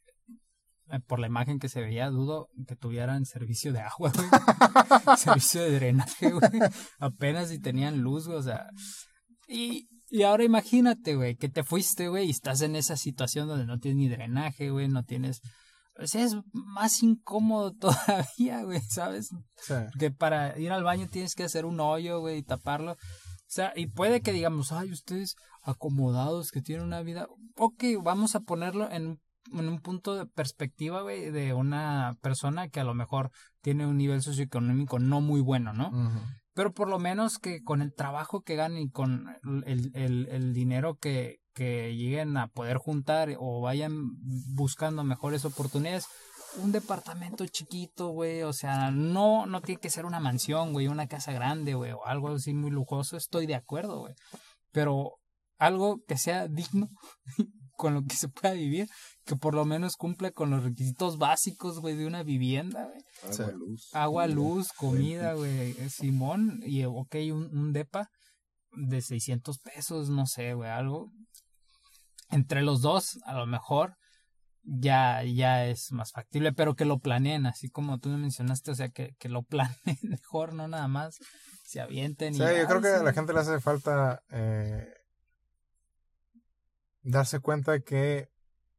eh, 0.91 1.01
por 1.07 1.19
la 1.19 1.27
imagen 1.27 1.59
que 1.59 1.69
se 1.69 1.81
veía, 1.81 2.11
dudo 2.11 2.49
que 2.67 2.77
tuvieran 2.77 3.25
servicio 3.25 3.73
de 3.73 3.81
agua, 3.81 4.13
güey. 4.15 4.29
servicio 5.19 5.63
de 5.63 5.75
drenaje, 5.75 6.31
güey. 6.31 6.51
Apenas 6.99 7.49
si 7.49 7.59
tenían 7.59 8.01
luz, 8.01 8.27
güey. 8.27 8.39
O 8.39 8.43
sea. 8.43 8.67
Y, 9.49 9.89
y 10.11 10.23
ahora 10.23 10.45
imagínate, 10.45 11.17
güey, 11.17 11.37
que 11.37 11.49
te 11.49 11.65
fuiste, 11.65 12.09
güey, 12.09 12.27
y 12.27 12.31
estás 12.31 12.61
en 12.61 12.77
esa 12.77 12.97
situación 12.97 13.49
donde 13.49 13.67
no 13.67 13.79
tienes 13.79 13.99
ni 13.99 14.09
drenaje, 14.09 14.71
güey, 14.71 14.89
no 14.89 15.05
tienes. 15.05 15.41
O 15.97 16.07
sea, 16.07 16.25
es 16.25 16.37
más 16.53 17.03
incómodo 17.03 17.73
todavía, 17.79 18.63
güey, 18.65 18.81
¿sabes? 18.81 19.31
Sí. 19.57 19.75
que 19.99 20.11
para 20.11 20.59
ir 20.59 20.73
al 20.73 20.85
baño 20.85 21.09
tienes 21.09 21.35
que 21.35 21.45
hacer 21.45 21.65
un 21.65 21.81
hoyo, 21.81 22.21
güey, 22.21 22.39
y 22.39 22.43
taparlo. 22.43 22.93
O 22.93 23.55
sea, 23.55 23.73
y 23.77 23.87
puede 23.87 24.21
que 24.21 24.33
digamos, 24.33 24.73
ay, 24.73 24.91
ustedes 24.91 25.37
acomodados 25.63 26.51
que 26.51 26.63
tienen 26.63 26.85
una 26.85 27.03
vida. 27.03 27.29
Ok, 27.57 27.85
vamos 28.03 28.35
a 28.35 28.41
ponerlo 28.41 28.91
en, 28.91 29.21
en 29.53 29.69
un 29.69 29.81
punto 29.81 30.17
de 30.17 30.27
perspectiva, 30.27 31.03
güey, 31.03 31.31
de 31.31 31.53
una 31.55 32.17
persona 32.21 32.69
que 32.69 32.81
a 32.81 32.85
lo 32.85 32.95
mejor 32.95 33.31
tiene 33.61 33.87
un 33.87 33.97
nivel 33.97 34.23
socioeconómico 34.23 34.99
no 34.99 35.21
muy 35.21 35.41
bueno, 35.41 35.73
¿no? 35.73 35.91
Pero 36.55 36.73
por 36.73 36.89
lo 36.89 36.99
menos 36.99 37.39
que 37.39 37.63
con 37.63 37.83
el 37.83 37.95
trabajo 37.95 38.43
que 38.43 38.57
ganen 38.57 38.83
y 38.83 38.91
con 38.91 39.27
el, 39.67 39.91
el, 39.95 40.29
el 40.31 40.53
dinero 40.53 40.97
que, 40.97 41.41
que 41.55 41.95
lleguen 41.95 42.37
a 42.37 42.49
poder 42.49 42.79
juntar 42.79 43.35
o 43.39 43.61
vayan 43.61 44.11
buscando 44.55 45.05
mejores 45.05 45.45
oportunidades, 45.45 46.07
un 46.57 46.73
departamento 46.73 47.47
chiquito, 47.47 48.09
güey, 48.09 48.43
o 48.43 48.53
sea, 48.53 48.91
no, 48.91 49.47
no 49.47 49.61
tiene 49.61 49.81
que 49.81 49.91
ser 49.91 50.05
una 50.05 50.21
mansión, 50.21 50.73
güey, 50.73 50.89
una 50.89 51.07
casa 51.09 51.33
grande, 51.33 51.75
güey, 51.75 51.93
o 51.93 52.05
algo 52.07 52.29
así 52.31 52.55
muy 52.55 52.71
lujoso, 52.71 53.17
estoy 53.17 53.47
de 53.47 53.55
acuerdo, 53.55 54.01
güey. 54.01 54.15
Pero 54.73 55.19
algo 55.59 56.03
que 56.07 56.19
sea 56.19 56.49
digno 56.49 56.89
con 57.77 57.95
lo 57.95 58.03
que 58.05 58.17
se 58.17 58.29
pueda 58.29 58.55
vivir, 58.55 58.89
que 59.25 59.37
por 59.37 59.55
lo 59.55 59.65
menos 59.65 59.97
cumpla 59.97 60.31
con 60.31 60.51
los 60.51 60.63
requisitos 60.63 61.19
básicos, 61.19 61.81
güey, 61.81 61.97
de 61.97 62.07
una 62.07 62.23
vivienda, 62.23 62.87
güey. 62.87 63.01
Agua, 63.33 63.53
luz. 63.53 63.89
Agua, 63.93 64.23
comida, 64.25 64.35
luz, 64.35 64.73
comida, 64.73 65.35
güey. 65.35 65.71
eh, 65.73 65.89
Simón, 65.91 66.61
y 66.65 66.85
ok, 66.85 67.17
un, 67.33 67.57
un 67.57 67.73
depa 67.73 68.11
de 68.77 69.01
600 69.01 69.59
pesos, 69.59 70.09
no 70.09 70.27
sé, 70.27 70.55
güey, 70.55 70.71
algo. 70.71 71.11
Entre 72.31 72.63
los 72.63 72.81
dos, 72.83 73.19
a 73.27 73.35
lo 73.35 73.47
mejor, 73.47 73.97
ya, 74.63 75.23
ya 75.23 75.67
es 75.67 75.93
más 75.93 76.13
factible, 76.13 76.53
pero 76.53 76.75
que 76.75 76.85
lo 76.85 76.99
planeen, 76.99 77.47
así 77.47 77.69
como 77.69 77.99
tú 77.99 78.09
me 78.09 78.17
mencionaste, 78.17 78.71
o 78.71 78.75
sea, 78.75 78.89
que, 78.89 79.15
que 79.19 79.29
lo 79.29 79.43
planeen 79.49 79.99
mejor, 80.03 80.55
no 80.55 80.67
nada 80.69 80.89
más 80.89 81.19
se 81.65 81.81
avienten. 81.81 82.35
Sí, 82.35 82.41
y, 82.43 82.45
yo 82.45 82.47
"Ay, 82.47 82.67
creo 82.67 82.81
que 82.81 82.89
a 82.89 82.99
sí". 82.99 83.05
la 83.05 83.13
gente 83.13 83.33
le 83.33 83.41
hace 83.41 83.61
falta 83.61 84.23
eh, 84.31 84.87
darse 87.03 87.41
cuenta 87.41 87.81
que 87.81 88.29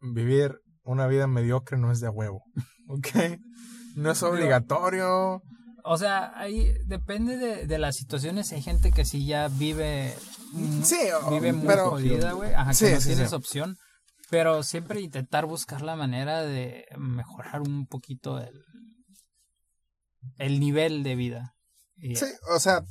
vivir 0.01 0.59
una 0.83 1.07
vida 1.07 1.27
mediocre 1.27 1.77
no 1.77 1.91
es 1.91 1.99
de 1.99 2.09
huevo, 2.09 2.43
¿ok? 2.89 3.07
No 3.95 4.11
es 4.11 4.21
obligatorio. 4.23 5.41
O 5.87 5.97
sea, 5.97 6.31
ahí 6.39 6.73
depende 6.85 7.37
de, 7.37 7.67
de 7.67 7.77
las 7.77 7.95
situaciones. 7.95 8.51
Hay 8.51 8.61
gente 8.61 8.91
que 8.91 9.05
sí 9.05 9.25
ya 9.25 9.47
vive. 9.49 10.15
mm, 10.51 10.81
Sí, 10.83 10.97
vive 11.29 11.53
muy 11.53 11.67
pero- 11.67 11.91
jodida, 11.91 12.31
güey. 12.33 12.53
Ajá, 12.53 12.71
que 12.73 12.91
no 12.91 13.01
sí, 13.01 13.07
tienes 13.07 13.29
sí. 13.29 13.35
opción. 13.35 13.77
Pero 14.31 14.63
siempre 14.63 15.01
intentar 15.01 15.45
buscar 15.45 15.81
la 15.83 15.95
manera 15.95 16.41
de 16.41 16.85
mejorar 16.97 17.61
un 17.61 17.85
poquito 17.85 18.39
el, 18.39 18.63
el 20.37 20.59
nivel 20.59 21.03
de 21.03 21.15
vida. 21.15 21.55
Sí, 21.97 22.25
o 22.49 22.59
sea, 22.59 22.81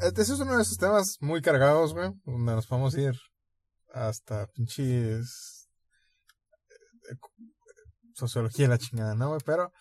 este 0.00 0.22
es 0.22 0.30
uno 0.30 0.56
de 0.56 0.62
esos 0.62 0.78
temas 0.78 1.16
muy 1.20 1.42
cargados, 1.42 1.92
güey, 1.94 2.10
donde 2.24 2.52
nos 2.52 2.66
podemos 2.68 2.94
ir 2.96 3.14
hasta 3.92 4.46
pinches... 4.48 5.68
eh, 7.10 7.16
sociología 8.14 8.66
y 8.66 8.68
la 8.68 8.78
chingada, 8.78 9.14
¿no, 9.16 9.28
güey? 9.30 9.40
Pero 9.44 9.72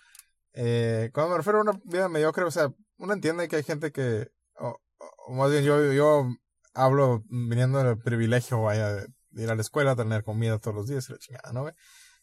eh, 0.60 1.12
cuando 1.14 1.32
me 1.32 1.38
refiero 1.38 1.60
a 1.60 1.62
una 1.62 1.80
vida 1.84 2.10
mediocre, 2.10 2.44
o 2.44 2.50
sea, 2.50 2.74
uno 2.98 3.14
entiende 3.14 3.48
que 3.48 3.58
hay 3.58 3.64
gente 3.64 3.92
que, 3.92 4.32
o, 4.56 4.82
más 5.30 5.52
bien 5.52 5.64
yo, 5.64 5.94
yo 5.94 6.28
hablo 6.74 7.24
viniendo 7.30 7.84
del 7.84 8.00
privilegio, 8.00 8.68
de 8.68 9.44
ir 9.44 9.52
a 9.52 9.56
la 9.56 9.62
escuela, 9.62 9.96
tener 9.96 10.24
comida 10.24 10.58
todos 10.58 10.76
los 10.76 10.88
días 10.88 11.08
y 11.10 11.12
la 11.14 11.20
chingada, 11.20 11.54
¿no, 11.54 11.62
güey? 11.62 11.76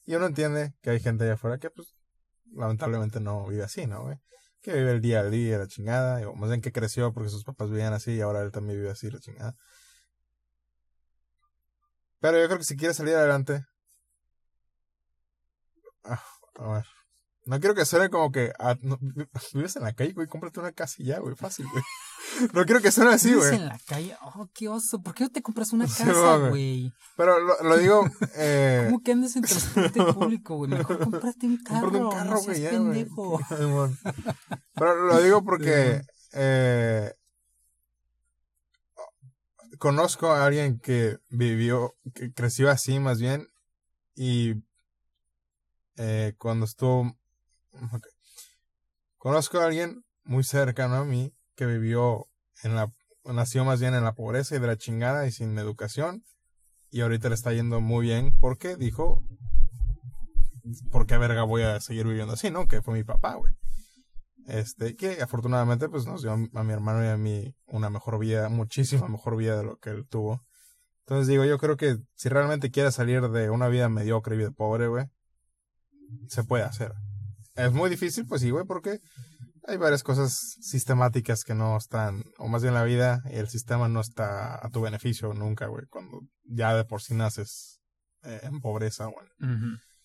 Y 0.04 0.16
uno 0.16 0.26
entiende 0.26 0.74
que 0.82 0.90
hay 0.90 0.98
gente 0.98 1.22
allá 1.22 1.34
afuera 1.34 1.58
que, 1.58 1.70
pues, 1.70 1.94
lamentablemente 2.52 3.20
no 3.20 3.46
vive 3.46 3.62
así, 3.62 3.86
¿no, 3.86 4.02
güey? 4.02 4.18
Que 4.62 4.72
vive 4.72 4.90
el 4.90 5.00
día 5.00 5.20
al 5.20 5.30
día, 5.30 5.58
la 5.58 5.68
chingada, 5.68 6.28
o 6.28 6.34
más 6.34 6.50
bien 6.50 6.60
que 6.60 6.72
creció 6.72 7.12
porque 7.12 7.30
sus 7.30 7.44
papás 7.44 7.70
vivían 7.70 7.92
así 7.92 8.14
y 8.14 8.20
ahora 8.20 8.42
él 8.42 8.50
también 8.50 8.78
vive 8.78 8.90
así, 8.90 9.12
la 9.12 9.20
chingada. 9.20 9.54
Pero 12.18 12.40
yo 12.40 12.46
creo 12.46 12.58
que 12.58 12.64
si 12.64 12.76
quieres 12.76 12.96
salir 12.96 13.14
adelante. 13.14 13.64
Ah, 16.02 16.20
a 16.56 16.68
ver. 16.72 17.03
No 17.46 17.60
quiero 17.60 17.74
que 17.74 17.84
suene 17.84 18.08
como 18.08 18.32
que. 18.32 18.52
ah, 18.58 18.74
no, 18.80 18.98
vives 19.54 19.76
en 19.76 19.82
la 19.82 19.92
calle, 19.92 20.12
güey. 20.14 20.26
Cómprate 20.26 20.60
una 20.60 20.72
casa 20.72 20.94
y 20.98 21.04
ya, 21.04 21.18
güey. 21.18 21.34
Fácil, 21.36 21.66
güey. 21.70 21.82
No 22.54 22.64
quiero 22.64 22.80
que 22.80 22.90
suene 22.90 23.10
así, 23.12 23.28
Vives 23.28 23.48
güey. 23.48 23.60
en 23.60 23.66
la 23.68 23.78
calle. 23.86 24.16
Oh, 24.22 24.48
qué 24.54 24.68
oso. 24.68 25.02
¿Por 25.02 25.14
qué 25.14 25.24
no 25.24 25.30
te 25.30 25.42
compras 25.42 25.72
una 25.72 25.84
casa, 25.86 26.36
güey. 26.38 26.48
güey? 26.48 26.92
Pero 27.16 27.38
lo, 27.40 27.62
lo 27.62 27.76
digo. 27.78 28.04
Eh, 28.36 28.84
¿Cómo 28.86 29.02
que 29.02 29.12
andas 29.12 29.36
en 29.36 29.42
transporte 29.42 30.02
público, 30.12 30.56
güey? 30.56 30.70
Mejor 30.70 30.98
cómprate 30.98 31.46
un 31.46 31.62
carro. 31.62 31.88
un 31.88 32.10
carro, 32.10 32.30
no 32.30 32.40
güey. 32.42 32.60
ya, 32.62 32.70
pendejo. 32.70 33.40
Pero 34.74 34.94
lo 35.06 35.20
digo 35.22 35.44
porque. 35.44 36.00
Eh, 36.32 37.12
conozco 39.78 40.32
a 40.32 40.46
alguien 40.46 40.78
que 40.80 41.18
vivió. 41.28 41.94
Que 42.14 42.32
creció 42.32 42.70
así, 42.70 42.98
más 42.98 43.20
bien. 43.20 43.46
Y. 44.14 44.54
Eh, 45.96 46.34
cuando 46.38 46.64
estuvo. 46.64 47.14
Conozco 49.18 49.58
a 49.58 49.66
alguien 49.66 50.04
muy 50.24 50.44
cercano 50.44 50.96
a 50.96 51.04
mí 51.04 51.34
que 51.54 51.66
vivió 51.66 52.28
en 52.62 52.74
la. 52.74 52.92
Nació 53.24 53.64
más 53.64 53.80
bien 53.80 53.94
en 53.94 54.04
la 54.04 54.14
pobreza 54.14 54.54
y 54.54 54.58
de 54.58 54.66
la 54.66 54.76
chingada 54.76 55.26
y 55.26 55.32
sin 55.32 55.58
educación. 55.58 56.24
Y 56.90 57.00
ahorita 57.00 57.30
le 57.30 57.34
está 57.34 57.52
yendo 57.52 57.80
muy 57.80 58.06
bien 58.06 58.38
porque 58.38 58.76
dijo. 58.76 59.22
¿Por 60.90 61.06
qué 61.06 61.18
verga 61.18 61.42
voy 61.42 61.62
a 61.62 61.78
seguir 61.80 62.06
viviendo 62.06 62.32
así, 62.32 62.50
no? 62.50 62.66
Que 62.66 62.80
fue 62.80 62.94
mi 62.94 63.04
papá, 63.04 63.34
güey. 63.34 63.52
Este, 64.46 64.94
que 64.94 65.22
afortunadamente, 65.22 65.88
pues 65.88 66.06
nos 66.06 66.22
dio 66.22 66.32
a, 66.32 66.36
mi 66.36 66.72
hermano 66.72 67.02
y 67.04 67.08
a 67.08 67.16
mí 67.16 67.54
una 67.66 67.88
mejor 67.90 68.18
vida, 68.18 68.48
muchísima 68.48 69.08
mejor 69.08 69.36
vida 69.36 69.56
de 69.56 69.64
lo 69.64 69.78
que 69.78 69.90
él 69.90 70.06
tuvo. 70.06 70.44
Entonces 71.00 71.28
digo, 71.28 71.44
yo 71.44 71.58
creo 71.58 71.76
que 71.76 71.98
si 72.14 72.28
realmente 72.28 72.70
quieres 72.70 72.94
salir 72.94 73.28
de 73.28 73.50
una 73.50 73.68
vida 73.68 73.88
mediocre 73.88 74.34
y 74.34 74.38
vida 74.38 74.50
pobre, 74.50 74.88
güey, 74.88 75.06
se 76.28 76.44
puede 76.44 76.64
hacer. 76.64 76.94
Es 77.56 77.72
muy 77.72 77.88
difícil, 77.90 78.26
pues 78.26 78.40
sí, 78.42 78.50
güey, 78.50 78.64
porque 78.66 78.98
hay 79.66 79.76
varias 79.76 80.02
cosas 80.02 80.56
sistemáticas 80.60 81.44
que 81.44 81.54
no 81.54 81.76
están, 81.76 82.22
o 82.38 82.48
más 82.48 82.62
bien 82.62 82.74
la 82.74 82.84
vida 82.84 83.22
y 83.30 83.36
el 83.36 83.48
sistema 83.48 83.88
no 83.88 84.00
está 84.00 84.64
a 84.64 84.68
tu 84.70 84.80
beneficio 84.80 85.32
nunca, 85.34 85.66
güey, 85.66 85.86
cuando 85.88 86.20
ya 86.44 86.74
de 86.76 86.84
por 86.84 87.00
sí 87.02 87.14
naces 87.14 87.78
eh, 88.24 88.40
en 88.42 88.60
pobreza, 88.60 89.06
güey. 89.06 89.26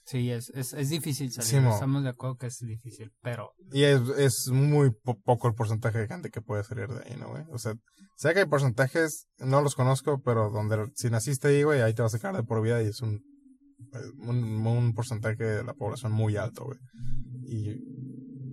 Sí, 0.06 0.32
es, 0.32 0.50
es, 0.56 0.74
es 0.74 0.90
difícil 0.90 1.32
salir. 1.32 1.50
Sí, 1.50 1.60
mo. 1.60 1.72
Estamos 1.74 2.02
de 2.04 2.10
acuerdo 2.10 2.36
que 2.38 2.48
es 2.48 2.58
difícil, 2.60 3.12
pero 3.22 3.52
Y 3.72 3.84
es, 3.84 4.02
es 4.18 4.48
muy 4.48 4.90
po- 4.92 5.20
poco 5.24 5.48
el 5.48 5.54
porcentaje 5.54 6.00
de 6.00 6.08
gente 6.08 6.32
que 6.32 6.42
puede 6.42 6.64
salir 6.64 6.88
de 6.88 7.04
ahí, 7.08 7.16
¿no, 7.16 7.30
güey? 7.30 7.44
O 7.52 7.60
sea, 7.60 7.74
sé 8.18 8.34
que 8.34 8.40
hay 8.40 8.46
porcentajes, 8.48 9.28
no 9.38 9.62
los 9.62 9.76
conozco, 9.76 10.20
pero 10.24 10.50
donde 10.50 10.92
si 10.96 11.10
naciste 11.12 11.50
ahí, 11.50 11.62
güey, 11.64 11.82
ahí 11.82 11.94
te 11.94 12.02
vas 12.02 12.14
a 12.14 12.18
sacar 12.18 12.36
de 12.36 12.42
por 12.44 12.60
vida 12.64 12.82
y 12.82 12.88
es 12.88 13.02
un, 13.02 13.22
un, 14.20 14.66
un 14.66 14.94
porcentaje 14.94 15.44
de 15.44 15.64
la 15.64 15.74
población 15.74 16.12
muy 16.12 16.38
alto, 16.38 16.66
güey. 16.66 16.80
Y 17.46 17.82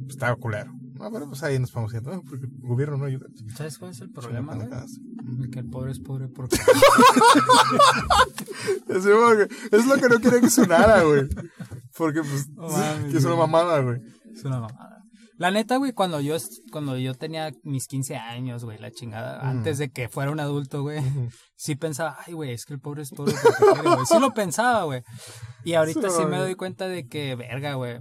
está 0.08 0.34
culero. 0.36 0.72
No, 0.94 1.12
pero 1.12 1.28
pues 1.28 1.42
ahí 1.42 1.58
nos 1.58 1.70
vamos 1.74 1.92
yendo, 1.92 2.10
"Eh, 2.14 2.20
porque 2.26 2.46
el 2.46 2.52
gobierno 2.62 2.96
no 2.96 3.04
ayuda. 3.04 3.26
¿sabes 3.54 3.76
cuál 3.78 3.90
es 3.90 4.00
el 4.00 4.10
problema, 4.10 4.54
güey? 4.54 4.68
Que 5.50 5.58
el 5.58 5.68
pobre 5.68 5.92
es 5.92 6.00
pobre 6.00 6.28
porque... 6.28 6.56
Es 8.88 9.04
lo 9.04 9.94
que 9.96 10.08
no 10.08 10.20
quería 10.20 10.40
que 10.40 10.50
sonara, 10.50 11.02
güey. 11.02 11.28
Porque, 11.96 12.20
pues, 12.22 12.48
que 13.10 13.16
es 13.18 13.24
una 13.24 13.36
mamada, 13.36 13.80
güey. 13.80 14.00
Es 14.32 14.44
una 14.44 14.60
mamada. 14.60 14.95
La 15.38 15.50
neta, 15.50 15.76
güey, 15.76 15.92
cuando 15.92 16.20
yo, 16.20 16.36
cuando 16.72 16.96
yo 16.96 17.14
tenía 17.14 17.52
mis 17.62 17.86
15 17.86 18.16
años, 18.16 18.64
güey, 18.64 18.78
la 18.78 18.90
chingada, 18.90 19.42
Mm. 19.44 19.46
antes 19.58 19.76
de 19.78 19.90
que 19.90 20.08
fuera 20.08 20.30
un 20.30 20.40
adulto, 20.40 20.80
güey, 20.82 21.00
sí 21.56 21.74
pensaba, 21.76 22.16
ay, 22.26 22.32
güey, 22.32 22.52
es 22.52 22.64
que 22.64 22.72
el 22.74 22.80
pobre 22.80 23.02
es 23.02 23.10
quiere, 23.10 23.32
güey. 23.82 24.06
Sí 24.06 24.18
lo 24.18 24.30
pensaba, 24.32 24.84
güey. 24.84 25.02
Y 25.64 25.74
ahorita 25.74 26.08
Sí, 26.08 26.16
sí 26.18 26.24
me 26.26 26.38
doy 26.38 26.54
cuenta 26.54 26.88
de 26.88 27.06
que, 27.06 27.34
verga, 27.36 27.74
güey. 27.74 28.00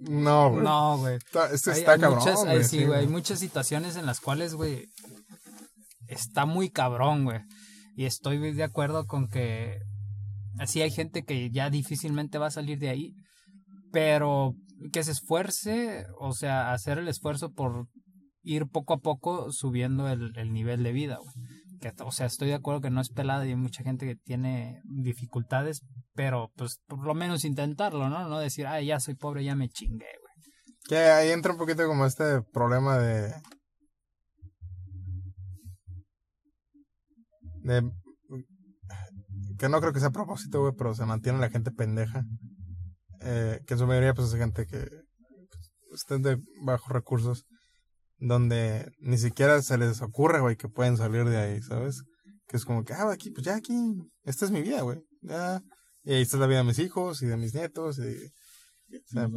No, 0.00 0.50
güey. 0.50 0.64
No, 0.64 0.98
güey. 0.98 1.14
Está, 1.16 1.50
este 1.52 1.70
Hay- 1.70 1.78
está 1.80 1.92
hay 1.92 2.00
cabrón, 2.00 2.18
muchas, 2.18 2.44
hay- 2.44 2.64
sí, 2.64 2.84
güey, 2.84 3.00
hay 3.00 3.06
muchas 3.06 3.38
situaciones 3.38 3.94
en 3.96 4.04
las 4.06 4.18
cuales, 4.20 4.54
güey, 4.54 4.88
está 6.08 6.46
muy 6.46 6.70
cabrón, 6.70 7.24
güey. 7.24 7.40
Y 7.94 8.06
estoy 8.06 8.38
de 8.54 8.64
acuerdo 8.64 9.06
con 9.06 9.28
que 9.28 9.78
así 10.58 10.82
hay 10.82 10.90
gente 10.90 11.22
que 11.24 11.50
ya 11.50 11.70
difícilmente 11.70 12.38
va 12.38 12.46
a 12.48 12.50
salir 12.50 12.78
de 12.80 12.88
ahí, 12.88 13.14
pero 13.92 14.54
que 14.90 15.04
se 15.04 15.12
esfuerce, 15.12 16.06
o 16.18 16.32
sea, 16.32 16.72
hacer 16.72 16.98
el 16.98 17.08
esfuerzo 17.08 17.52
por 17.52 17.88
ir 18.42 18.66
poco 18.66 18.94
a 18.94 18.98
poco 18.98 19.52
subiendo 19.52 20.08
el, 20.08 20.36
el 20.36 20.52
nivel 20.52 20.82
de 20.82 20.92
vida, 20.92 21.18
güey. 21.18 21.34
Que, 21.80 21.92
o 22.04 22.12
sea, 22.12 22.26
estoy 22.26 22.48
de 22.48 22.54
acuerdo 22.54 22.80
que 22.80 22.90
no 22.90 23.00
es 23.00 23.10
pelada 23.10 23.44
y 23.44 23.50
hay 23.50 23.56
mucha 23.56 23.82
gente 23.82 24.06
que 24.06 24.14
tiene 24.14 24.80
dificultades, 24.84 25.82
pero 26.14 26.52
pues 26.56 26.80
por 26.86 27.04
lo 27.04 27.14
menos 27.14 27.44
intentarlo, 27.44 28.08
¿no? 28.08 28.28
No 28.28 28.38
decir, 28.38 28.66
ay, 28.66 28.86
ya 28.86 29.00
soy 29.00 29.14
pobre, 29.14 29.44
ya 29.44 29.56
me 29.56 29.68
chingué, 29.68 30.06
güey. 30.20 30.32
Que 30.88 30.96
ahí 30.96 31.30
entra 31.30 31.52
un 31.52 31.58
poquito 31.58 31.86
como 31.86 32.06
este 32.06 32.42
problema 32.52 32.98
de. 32.98 33.34
de. 37.62 37.90
que 39.58 39.68
no 39.68 39.80
creo 39.80 39.92
que 39.92 40.00
sea 40.00 40.08
a 40.08 40.12
propósito, 40.12 40.60
güey, 40.60 40.72
pero 40.76 40.94
se 40.94 41.04
mantiene 41.04 41.38
la 41.38 41.50
gente 41.50 41.70
pendeja. 41.72 42.24
Eh, 43.24 43.60
que 43.66 43.74
en 43.74 43.78
su 43.78 43.86
mayoría, 43.86 44.14
pues 44.14 44.28
es 44.28 44.34
gente 44.34 44.66
que 44.66 44.78
pues, 45.88 46.00
estén 46.00 46.22
de 46.22 46.38
bajos 46.64 46.90
recursos. 46.90 47.44
Donde 48.18 48.92
ni 49.00 49.18
siquiera 49.18 49.60
se 49.62 49.76
les 49.78 50.00
ocurre, 50.00 50.38
güey, 50.40 50.56
que 50.56 50.68
pueden 50.68 50.96
salir 50.96 51.24
de 51.24 51.38
ahí, 51.38 51.60
¿sabes? 51.60 52.04
Que 52.46 52.56
es 52.56 52.64
como 52.64 52.84
que, 52.84 52.92
ah, 52.92 53.10
aquí, 53.10 53.30
pues 53.30 53.44
ya 53.44 53.56
aquí, 53.56 53.74
esta 54.22 54.44
es 54.44 54.52
mi 54.52 54.62
vida, 54.62 54.82
güey. 54.82 55.00
Ya. 55.22 55.60
Y 56.04 56.12
ahí 56.14 56.22
está 56.22 56.36
la 56.36 56.46
vida 56.46 56.58
de 56.58 56.64
mis 56.64 56.78
hijos 56.78 57.20
y 57.22 57.26
de 57.26 57.36
mis 57.36 57.52
nietos 57.54 57.98
y 57.98 58.32
Y 58.88 58.96
así 58.96 59.16
nos 59.16 59.30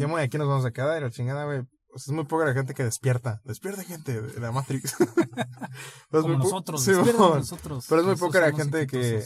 vamos 0.00 0.20
aquí 0.20 0.38
nos 0.38 0.48
vamos 0.48 0.64
a 0.64 0.72
quedar 0.72 0.98
y 0.98 1.04
la 1.04 1.10
chingada, 1.10 1.44
güey. 1.44 1.62
Pues 1.90 2.06
es 2.06 2.12
muy 2.12 2.24
poca 2.24 2.44
la 2.44 2.54
gente 2.54 2.74
que 2.74 2.84
despierta. 2.84 3.40
Despierta 3.44 3.82
gente 3.82 4.20
de 4.20 4.40
la 4.40 4.52
Matrix. 4.52 4.94
Como 6.10 6.38
nosotros, 6.38 6.82
Sí, 6.82 6.92
despierta 6.92 7.36
nosotros. 7.36 7.86
Pero 7.88 8.00
es 8.00 8.06
muy 8.06 8.14
Nosotros 8.14 8.20
poca 8.20 8.40
la 8.40 8.56
gente 8.56 8.86
que, 8.86 9.24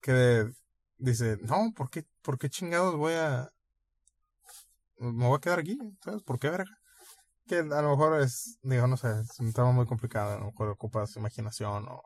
que 0.00 0.50
dice, 0.98 1.38
no, 1.42 1.72
¿por 1.74 1.90
qué, 1.90 2.04
¿por 2.22 2.38
qué 2.38 2.48
chingados 2.48 2.96
voy 2.96 3.14
a... 3.14 3.50
Me 4.98 5.26
voy 5.26 5.36
a 5.36 5.40
quedar 5.40 5.58
aquí? 5.58 5.78
¿Sabes? 6.02 6.22
¿Por 6.22 6.38
qué 6.38 6.48
verga? 6.50 6.70
Que 7.46 7.58
a 7.58 7.82
lo 7.82 7.90
mejor 7.90 8.20
es, 8.20 8.58
digo, 8.62 8.86
no 8.86 8.96
sé, 8.96 9.08
es 9.20 9.38
un 9.38 9.52
tema 9.52 9.70
muy 9.72 9.86
complicado. 9.86 10.34
A 10.36 10.38
lo 10.38 10.46
mejor 10.46 10.68
ocupas 10.68 11.16
imaginación 11.16 11.86
o 11.88 12.00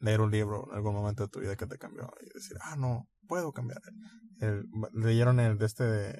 leer 0.00 0.20
un 0.20 0.30
libro 0.30 0.66
en 0.70 0.76
algún 0.76 0.94
momento 0.94 1.22
de 1.24 1.28
tu 1.28 1.40
vida 1.40 1.56
que 1.56 1.66
te 1.66 1.78
cambió 1.78 2.10
y 2.20 2.32
decir, 2.34 2.56
ah, 2.60 2.76
no, 2.76 3.08
puedo 3.26 3.52
cambiar. 3.52 3.80
El, 4.40 4.64
leyeron 4.92 5.40
el 5.40 5.58
de 5.58 5.66
este 5.66 5.84
de, 5.84 6.12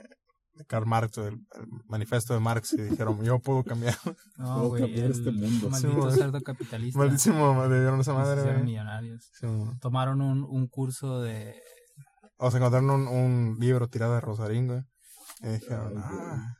de 0.54 0.64
Karl 0.66 0.86
Marx, 0.86 1.18
el, 1.18 1.34
el 1.34 1.66
manifiesto 1.86 2.32
de 2.34 2.40
Marx 2.40 2.72
y 2.74 2.82
dijeron, 2.82 3.22
yo 3.22 3.38
puedo 3.40 3.64
cambiar. 3.64 3.96
No, 4.38 4.68
Puedo 4.68 4.84
cambiar 4.84 5.06
el 5.06 5.12
este 5.12 5.32
mundo. 5.32 5.68
Maldito 5.68 6.10
Sí, 6.12 6.18
cerdo 6.18 6.40
capitalista. 6.40 6.98
Malísimo, 6.98 7.66
le 7.66 7.80
dieron 7.80 8.00
esa 8.00 8.12
Se 8.12 8.18
madre. 8.18 8.62
millonarios. 8.62 9.28
Sí. 9.32 9.46
Tomaron 9.80 10.20
un, 10.22 10.44
un 10.44 10.68
curso 10.68 11.20
de... 11.20 11.60
O 12.38 12.50
se 12.50 12.56
encontraron 12.58 12.90
un, 12.90 13.08
un 13.08 13.56
libro 13.58 13.88
tirado 13.88 14.14
de 14.14 14.20
Rosarín, 14.20 14.66
güey. 14.66 14.80
Y 15.42 15.48
dijeron, 15.48 15.92
Ay, 15.96 16.02
ah. 16.04 16.54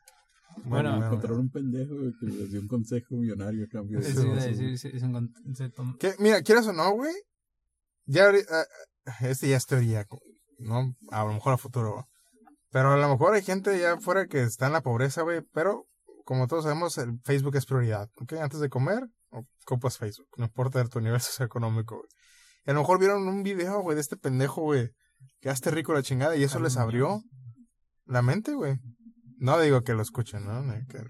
Bueno, 0.65 0.97
güey. 0.97 1.07
Encontraron 1.07 1.41
un 1.41 1.51
pendejo 1.51 1.95
güey, 1.95 2.13
que 2.19 2.27
les 2.27 2.51
dio 2.51 2.61
un 2.61 2.69
consejo 2.69 3.17
millonario 3.17 3.65
a 3.65 3.69
cambio 3.69 3.99
de 3.99 4.05
Sí, 4.05 4.13
Sí, 4.13 4.19
sí, 4.21 4.27
güey, 4.27 4.79
sí, 4.79 4.91
eso. 4.93 6.17
mira, 6.19 6.43
quieras 6.43 6.67
o 6.67 6.73
no, 6.73 6.91
güey. 6.93 7.15
Ya 8.07 8.29
ah, 8.29 8.65
este 9.21 9.49
ya 9.49 9.57
es 9.57 9.67
teoría, 9.67 10.07
¿no? 10.59 10.95
A 11.11 11.25
lo 11.25 11.35
mejor 11.35 11.55
a 11.55 11.59
futuro. 11.59 12.09
Pero 12.71 12.93
a 12.93 12.97
lo 12.97 13.09
mejor 13.09 13.35
hay 13.35 13.43
gente 13.43 13.79
ya 13.79 13.95
afuera 13.95 14.27
que 14.27 14.43
está 14.43 14.67
en 14.67 14.73
la 14.73 14.83
pobreza, 14.83 15.23
güey. 15.23 15.43
Pero, 15.53 15.87
como 16.25 16.47
todos 16.47 16.65
sabemos, 16.65 16.99
el 16.99 17.21
Facebook 17.25 17.57
es 17.57 17.67
prioridad. 17.67 18.11
¿Ok? 18.17 18.35
Antes 18.35 18.61
de 18.61 18.69
comer, 18.69 19.09
ocupas 19.31 19.99
Facebook. 19.99 20.29
No 20.37 20.45
importa 20.45 20.85
tu 20.87 21.01
nivel 21.01 21.21
socioeconómico, 21.21 21.97
güey. 21.99 22.09
Y 22.67 22.71
a 22.71 22.75
lo 22.75 22.81
mejor 22.81 22.99
vieron 22.99 23.27
un 23.27 23.43
video, 23.43 23.81
güey, 23.81 23.95
de 23.95 24.01
este 24.01 24.17
pendejo, 24.17 24.63
güey. 24.63 24.91
Que 25.41 25.51
hazte 25.51 25.71
rico 25.71 25.93
la 25.95 26.03
chingada. 26.03 26.37
Y 26.37 26.43
eso 26.45 26.61
les 26.61 26.77
abrió 26.77 27.23
la 28.07 28.23
mente, 28.23 28.55
güey. 28.55 28.77
No 29.39 29.59
digo 29.61 29.83
que 29.83 29.95
lo 29.95 30.03
escuchen, 30.03 30.45
¿no? 30.45 30.63
Que- 30.89 31.05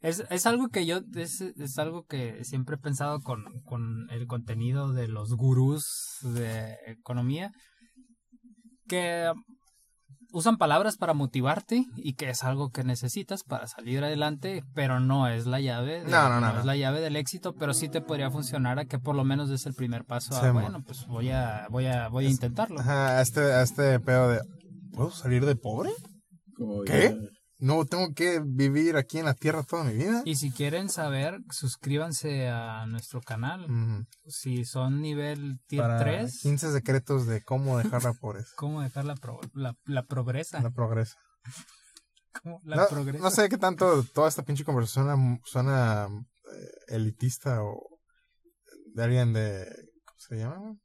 Es, 0.00 0.24
es 0.30 0.46
algo 0.46 0.68
que 0.68 0.84
yo, 0.86 1.00
es, 1.14 1.40
es 1.40 1.78
algo 1.78 2.04
que 2.04 2.44
siempre 2.44 2.76
he 2.76 2.78
pensado 2.78 3.20
con, 3.20 3.44
con 3.64 4.08
el 4.10 4.26
contenido 4.26 4.92
de 4.92 5.08
los 5.08 5.34
gurús 5.34 6.18
de 6.22 6.76
economía, 6.86 7.52
que 8.88 9.32
usan 10.32 10.56
palabras 10.56 10.96
para 10.96 11.14
motivarte 11.14 11.84
y 11.96 12.14
que 12.14 12.30
es 12.30 12.42
algo 12.42 12.70
que 12.70 12.84
necesitas 12.84 13.44
para 13.44 13.66
salir 13.66 14.02
adelante, 14.02 14.64
pero 14.74 14.98
no 15.00 15.28
es 15.28 15.46
la 15.46 15.60
llave. 15.60 16.02
de- 16.04 16.10
No, 16.10 16.28
no, 16.28 16.40
no, 16.40 16.52
no. 16.52 16.58
es 16.60 16.64
la 16.64 16.76
llave 16.76 17.00
del 17.00 17.16
éxito, 17.16 17.54
pero 17.54 17.74
sí 17.74 17.88
te 17.88 18.00
podría 18.00 18.30
funcionar 18.30 18.78
a 18.78 18.84
que 18.86 18.98
por 18.98 19.14
lo 19.14 19.24
menos 19.24 19.48
des 19.48 19.66
el 19.66 19.74
primer 19.74 20.04
paso. 20.04 20.34
A, 20.36 20.40
Sí, 20.40 20.48
bueno, 20.50 20.82
pues 20.84 21.06
voy 21.06 21.30
a, 21.30 21.66
voy 21.70 21.86
a, 21.86 22.08
voy 22.08 22.26
a 22.26 22.30
intentarlo. 22.30 22.80
Ajá, 22.80 23.18
a 23.18 23.22
este, 23.22 23.40
a 23.40 23.62
este 23.62 24.00
pedo 24.00 24.28
de. 24.30 24.40
¿Puedo 24.94 25.10
salir 25.10 25.44
de 25.46 25.56
pobre? 25.56 25.90
¿Qué? 26.86 27.16
No, 27.64 27.84
tengo 27.84 28.12
que 28.12 28.40
vivir 28.44 28.96
aquí 28.96 29.18
en 29.18 29.24
la 29.26 29.34
tierra 29.34 29.62
toda 29.62 29.84
mi 29.84 29.94
vida. 29.94 30.22
Y 30.24 30.34
si 30.34 30.50
quieren 30.50 30.88
saber, 30.88 31.38
suscríbanse 31.50 32.48
a 32.48 32.86
nuestro 32.86 33.20
canal. 33.20 33.66
Si 34.26 34.64
son 34.64 35.00
nivel 35.00 35.60
tier 35.68 35.82
Para 35.82 35.98
3, 36.00 36.40
15 36.42 36.72
secretos 36.72 37.26
de 37.28 37.40
cómo 37.42 37.78
dejar 37.78 38.02
la 38.02 38.14
pobreza. 38.14 38.48
¿cómo 38.56 38.82
dejar 38.82 39.04
la, 39.04 39.14
pro- 39.14 39.38
la, 39.54 39.76
la 39.84 40.02
progresa? 40.04 40.60
La 40.60 40.70
progresa. 40.70 41.14
¿Cómo 42.42 42.60
la 42.64 42.76
No, 42.76 42.88
progresa? 42.88 43.18
no 43.22 43.30
sé 43.30 43.48
qué 43.48 43.58
tanto 43.58 44.02
toda 44.12 44.28
esta 44.28 44.42
pinche 44.42 44.64
conversación 44.64 45.06
suena, 45.06 45.38
suena, 45.44 46.08
eh, 46.08 46.94
elitista 46.96 47.62
o 47.62 48.00
de 48.94 49.04
alguien 49.04 49.32
de. 49.32 49.66
¿Cómo 50.04 50.18
se 50.18 50.36
llama? 50.36 50.76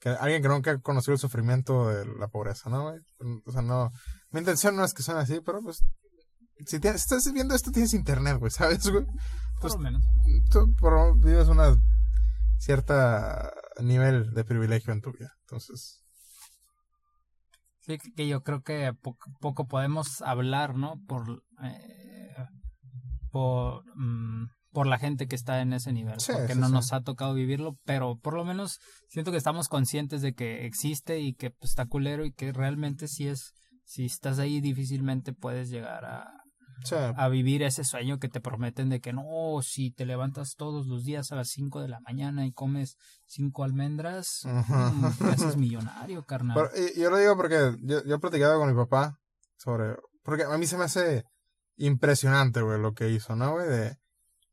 Que 0.00 0.10
alguien 0.10 0.42
que 0.42 0.48
nunca 0.48 0.72
ha 0.72 0.78
conocido 0.80 1.14
el 1.14 1.18
sufrimiento 1.20 1.88
de 1.88 2.04
la 2.18 2.28
pobreza, 2.28 2.68
¿no? 2.68 2.92
O 3.46 3.52
sea, 3.52 3.62
no. 3.62 3.90
Mi 4.32 4.40
intención 4.40 4.76
no 4.76 4.84
es 4.84 4.94
que 4.94 5.02
suene 5.02 5.20
así, 5.20 5.40
pero 5.44 5.60
pues. 5.62 5.84
Si, 6.66 6.76
estás 6.76 7.32
viendo 7.32 7.54
esto, 7.54 7.70
tienes 7.72 7.92
internet, 7.94 8.38
güey, 8.38 8.50
¿sabes, 8.50 8.88
güey? 8.88 9.04
Por 9.60 9.72
lo 9.72 9.78
menos. 9.78 10.02
Tú 10.50 10.72
por- 10.78 11.18
vives 11.18 11.48
una 11.48 11.76
cierta 12.58 13.52
nivel 13.80 14.32
de 14.32 14.44
privilegio 14.44 14.92
en 14.92 15.00
tu 15.00 15.12
vida. 15.12 15.32
Entonces, 15.42 15.98
Sí, 17.80 17.98
que- 18.14 18.28
yo 18.28 18.42
creo 18.42 18.62
que 18.62 18.92
poco, 18.94 19.30
poco 19.40 19.66
podemos 19.66 20.22
hablar, 20.22 20.76
¿no? 20.76 21.00
Por, 21.08 21.42
eh, 21.64 22.32
por, 23.32 23.82
mm, 23.96 24.46
por 24.70 24.86
la 24.86 24.98
gente 25.00 25.26
que 25.26 25.34
está 25.34 25.60
en 25.60 25.72
ese 25.72 25.92
nivel. 25.92 26.20
Sí, 26.20 26.30
porque 26.32 26.54
sí, 26.54 26.60
no 26.60 26.68
sí. 26.68 26.72
nos 26.72 26.92
ha 26.92 27.00
tocado 27.00 27.34
vivirlo, 27.34 27.76
pero 27.84 28.16
por 28.16 28.34
lo 28.34 28.44
menos 28.44 28.78
siento 29.08 29.32
que 29.32 29.36
estamos 29.36 29.68
conscientes 29.68 30.22
de 30.22 30.32
que 30.32 30.64
existe 30.64 31.18
y 31.18 31.34
que 31.34 31.50
pues, 31.50 31.70
está 31.72 31.86
culero 31.86 32.24
y 32.24 32.32
que 32.32 32.52
realmente 32.52 33.08
si 33.08 33.26
es, 33.26 33.52
si 33.92 34.06
estás 34.06 34.38
ahí 34.38 34.60
difícilmente 34.62 35.32
puedes 35.34 35.68
llegar 35.68 36.04
a, 36.06 36.32
a 37.16 37.28
vivir 37.28 37.62
ese 37.62 37.84
sueño 37.84 38.18
que 38.18 38.28
te 38.30 38.40
prometen 38.40 38.88
de 38.88 39.00
que 39.00 39.12
no, 39.12 39.60
si 39.62 39.90
te 39.90 40.06
levantas 40.06 40.54
todos 40.56 40.86
los 40.86 41.04
días 41.04 41.30
a 41.30 41.36
las 41.36 41.48
5 41.50 41.82
de 41.82 41.88
la 41.88 42.00
mañana 42.00 42.46
y 42.46 42.52
comes 42.52 42.96
cinco 43.26 43.64
almendras, 43.64 44.40
mm, 44.44 45.06
te 45.18 45.24
haces 45.26 45.56
millonario, 45.58 46.24
carnal. 46.24 46.56
Pero, 46.56 46.70
y- 46.86 46.98
yo 47.00 47.10
lo 47.10 47.18
digo 47.18 47.36
porque 47.36 47.76
yo, 47.82 48.02
yo 48.04 48.14
he 48.14 48.18
platicado 48.18 48.58
con 48.58 48.68
mi 48.70 48.74
papá 48.74 49.18
sobre... 49.56 49.96
Porque 50.22 50.44
a 50.44 50.56
mí 50.56 50.66
se 50.66 50.78
me 50.78 50.84
hace 50.84 51.24
impresionante, 51.76 52.62
güey, 52.62 52.80
lo 52.80 52.94
que 52.94 53.10
hizo, 53.10 53.36
¿no, 53.36 53.52
güey? 53.52 53.68
De, 53.68 53.96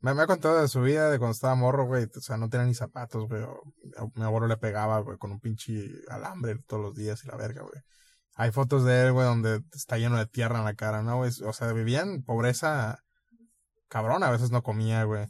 me, 0.01 0.13
me 0.13 0.23
ha 0.23 0.27
contado 0.27 0.61
de 0.61 0.67
su 0.67 0.81
vida, 0.81 1.09
de 1.09 1.17
cuando 1.19 1.33
estaba 1.33 1.55
morro, 1.55 1.85
güey. 1.85 2.05
O 2.05 2.21
sea, 2.21 2.37
no 2.37 2.49
tenía 2.49 2.65
ni 2.67 2.73
zapatos, 2.73 3.27
güey. 3.27 3.43
o- 3.43 4.11
Mi 4.15 4.23
abuelo 4.23 4.47
le 4.47 4.57
pegaba, 4.57 4.99
güey, 4.99 5.17
con 5.17 5.31
un 5.31 5.39
pinche 5.39 5.89
alambre 6.09 6.57
todos 6.67 6.81
los 6.81 6.95
días 6.95 7.23
y 7.23 7.27
la 7.27 7.37
verga, 7.37 7.61
güey. 7.61 7.81
Hay 8.39 8.53
fotos 8.53 8.85
de 8.85 9.01
él, 9.01 9.11
güey, 9.11 9.27
donde 9.27 9.61
está 9.73 9.97
lleno 9.97 10.17
de 10.17 10.25
tierra 10.25 10.59
en 10.59 10.63
la 10.63 10.73
cara, 10.73 11.03
¿no, 11.03 11.17
güey? 11.17 11.29
O 11.43 11.51
sea, 11.51 11.73
vivía 11.73 12.03
en 12.03 12.23
pobreza 12.23 13.03
cabrón, 13.89 14.23
a 14.23 14.31
veces 14.31 14.49
no 14.49 14.63
comía, 14.63 15.03
güey. 15.03 15.27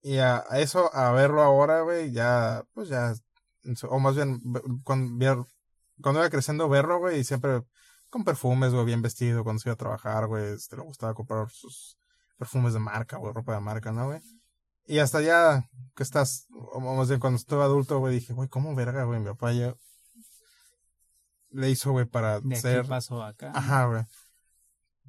Y 0.00 0.18
a, 0.18 0.44
eso, 0.52 0.94
a 0.94 1.10
verlo 1.10 1.42
ahora, 1.42 1.80
güey, 1.80 2.12
ya, 2.12 2.62
pues 2.74 2.90
ya, 2.90 3.12
o 3.88 3.98
más 3.98 4.14
bien, 4.14 4.40
cuando, 4.84 5.48
cuando 6.00 6.20
iba 6.20 6.30
creciendo, 6.30 6.68
verlo, 6.68 7.00
güey, 7.00 7.18
y 7.18 7.24
siempre 7.24 7.62
con 8.08 8.22
perfumes, 8.22 8.72
güey, 8.72 8.84
bien 8.84 9.02
vestido, 9.02 9.42
cuando 9.42 9.58
se 9.58 9.68
iba 9.68 9.74
a 9.74 9.76
trabajar, 9.76 10.28
güey, 10.28 10.54
este, 10.54 10.76
le 10.76 10.82
gustaba 10.82 11.12
comprar 11.14 11.50
sus 11.50 11.98
perfumes 12.38 12.72
de 12.72 12.78
marca, 12.78 13.16
güey, 13.16 13.32
ropa 13.32 13.54
de 13.54 13.60
marca, 13.62 13.90
¿no, 13.90 14.06
güey? 14.06 14.20
Y 14.86 15.00
hasta 15.00 15.22
ya 15.22 15.68
que 15.96 16.04
estás, 16.04 16.46
o 16.52 16.78
más 16.78 17.08
bien 17.08 17.18
cuando 17.18 17.36
estuve 17.36 17.64
adulto, 17.64 17.98
güey, 17.98 18.14
dije, 18.14 18.32
güey, 18.32 18.48
¿cómo 18.48 18.76
verga, 18.76 19.02
güey? 19.02 19.18
Mi 19.18 19.26
papá 19.26 19.52
ya 19.52 19.74
le 21.50 21.70
hizo, 21.70 21.92
güey, 21.92 22.06
para 22.06 22.40
de 22.40 22.56
ser... 22.56 22.80
aquí 22.80 22.88
pasó 22.88 23.22
acá. 23.22 23.52
Ajá, 23.54 23.86
güey. 23.86 24.04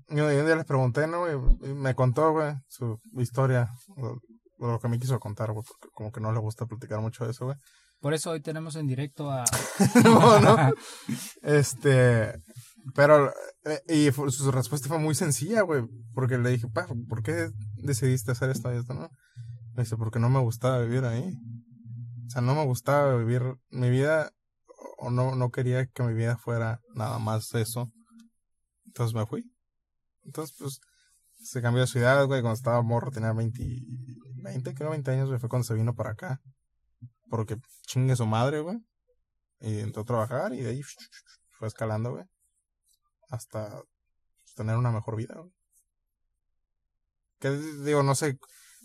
Y 0.09 0.19
un 0.19 0.45
día 0.45 0.55
les 0.55 0.65
pregunté, 0.65 1.07
¿no? 1.07 1.31
Y 1.31 1.73
me 1.73 1.95
contó, 1.95 2.31
güey, 2.31 2.53
su 2.67 2.99
historia, 3.17 3.71
lo, 3.95 4.19
lo 4.59 4.79
que 4.79 4.87
me 4.89 4.99
quiso 4.99 5.19
contar, 5.19 5.51
güey, 5.53 5.65
porque 5.65 5.87
como 5.93 6.11
que 6.11 6.19
no 6.19 6.31
le 6.33 6.39
gusta 6.39 6.65
platicar 6.65 6.99
mucho 6.99 7.25
de 7.25 7.31
eso, 7.31 7.45
güey. 7.45 7.57
Por 8.01 8.15
eso 8.15 8.31
hoy 8.31 8.41
tenemos 8.41 8.75
en 8.75 8.87
directo 8.87 9.29
a... 9.29 9.45
no, 10.03 10.39
no. 10.39 10.73
Este, 11.43 12.33
pero, 12.95 13.31
eh, 13.63 13.81
y 13.87 14.11
su 14.11 14.51
respuesta 14.51 14.87
fue 14.87 14.97
muy 14.97 15.13
sencilla, 15.13 15.61
güey, 15.61 15.83
porque 16.13 16.39
le 16.39 16.49
dije, 16.49 16.67
pa, 16.67 16.87
¿por 17.07 17.21
qué 17.21 17.51
decidiste 17.75 18.31
hacer 18.31 18.49
esto 18.49 18.73
y 18.73 18.77
esto, 18.77 18.95
no? 18.95 19.09
Me 19.75 19.83
dice, 19.83 19.97
porque 19.97 20.19
no 20.19 20.29
me 20.29 20.39
gustaba 20.39 20.79
vivir 20.79 21.05
ahí. 21.05 21.37
O 22.25 22.29
sea, 22.29 22.41
no 22.41 22.55
me 22.55 22.65
gustaba 22.65 23.15
vivir 23.17 23.43
mi 23.69 23.89
vida, 23.91 24.31
o 25.01 25.09
no, 25.09 25.35
no 25.35 25.49
quería 25.49 25.87
que 25.87 26.03
mi 26.03 26.13
vida 26.13 26.37
fuera 26.37 26.79
nada 26.93 27.17
más 27.17 27.53
eso. 27.55 27.91
Entonces 28.85 29.15
me 29.15 29.25
fui. 29.25 29.51
Entonces, 30.23 30.55
pues, 30.59 30.79
se 31.43 31.59
cambió 31.59 31.81
de 31.81 31.87
ciudad, 31.87 32.23
güey, 32.27 32.41
cuando 32.41 32.55
estaba 32.55 32.83
morro, 32.83 33.09
tenía 33.09 33.33
20, 33.33 33.63
20, 34.43 34.73
creo 34.75 34.91
20 34.91 35.11
años, 35.11 35.27
güey, 35.27 35.39
fue 35.39 35.49
cuando 35.49 35.65
se 35.65 35.73
vino 35.73 35.95
para 35.95 36.11
acá. 36.11 36.39
Porque 37.31 37.57
chingue 37.87 38.15
su 38.15 38.27
madre, 38.27 38.59
güey. 38.59 38.77
Y 39.59 39.79
entró 39.79 40.03
a 40.03 40.05
trabajar 40.05 40.53
y 40.53 40.61
de 40.61 40.69
ahí 40.69 40.81
fue 41.49 41.67
escalando, 41.67 42.11
güey. 42.11 42.25
Hasta 43.29 43.69
pues, 43.69 44.53
tener 44.55 44.77
una 44.77 44.91
mejor 44.91 45.15
vida, 45.15 45.33
güey. 45.35 45.51
Que 47.39 47.49
digo, 47.49 48.03
no 48.03 48.13
sé, 48.13 48.37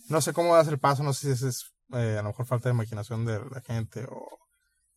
no 0.09 0.23
sé 0.23 0.33
cómo 0.33 0.57
das 0.57 0.69
el 0.69 0.79
paso, 0.79 1.03
no 1.03 1.13
sé 1.13 1.37
si 1.37 1.47
es 1.47 1.75
eh, 1.93 2.17
a 2.19 2.23
lo 2.23 2.31
mejor 2.31 2.47
falta 2.47 2.71
de 2.71 2.75
imaginación 2.75 3.27
de 3.27 3.39
la 3.51 3.61
gente 3.61 4.07
o 4.09 4.46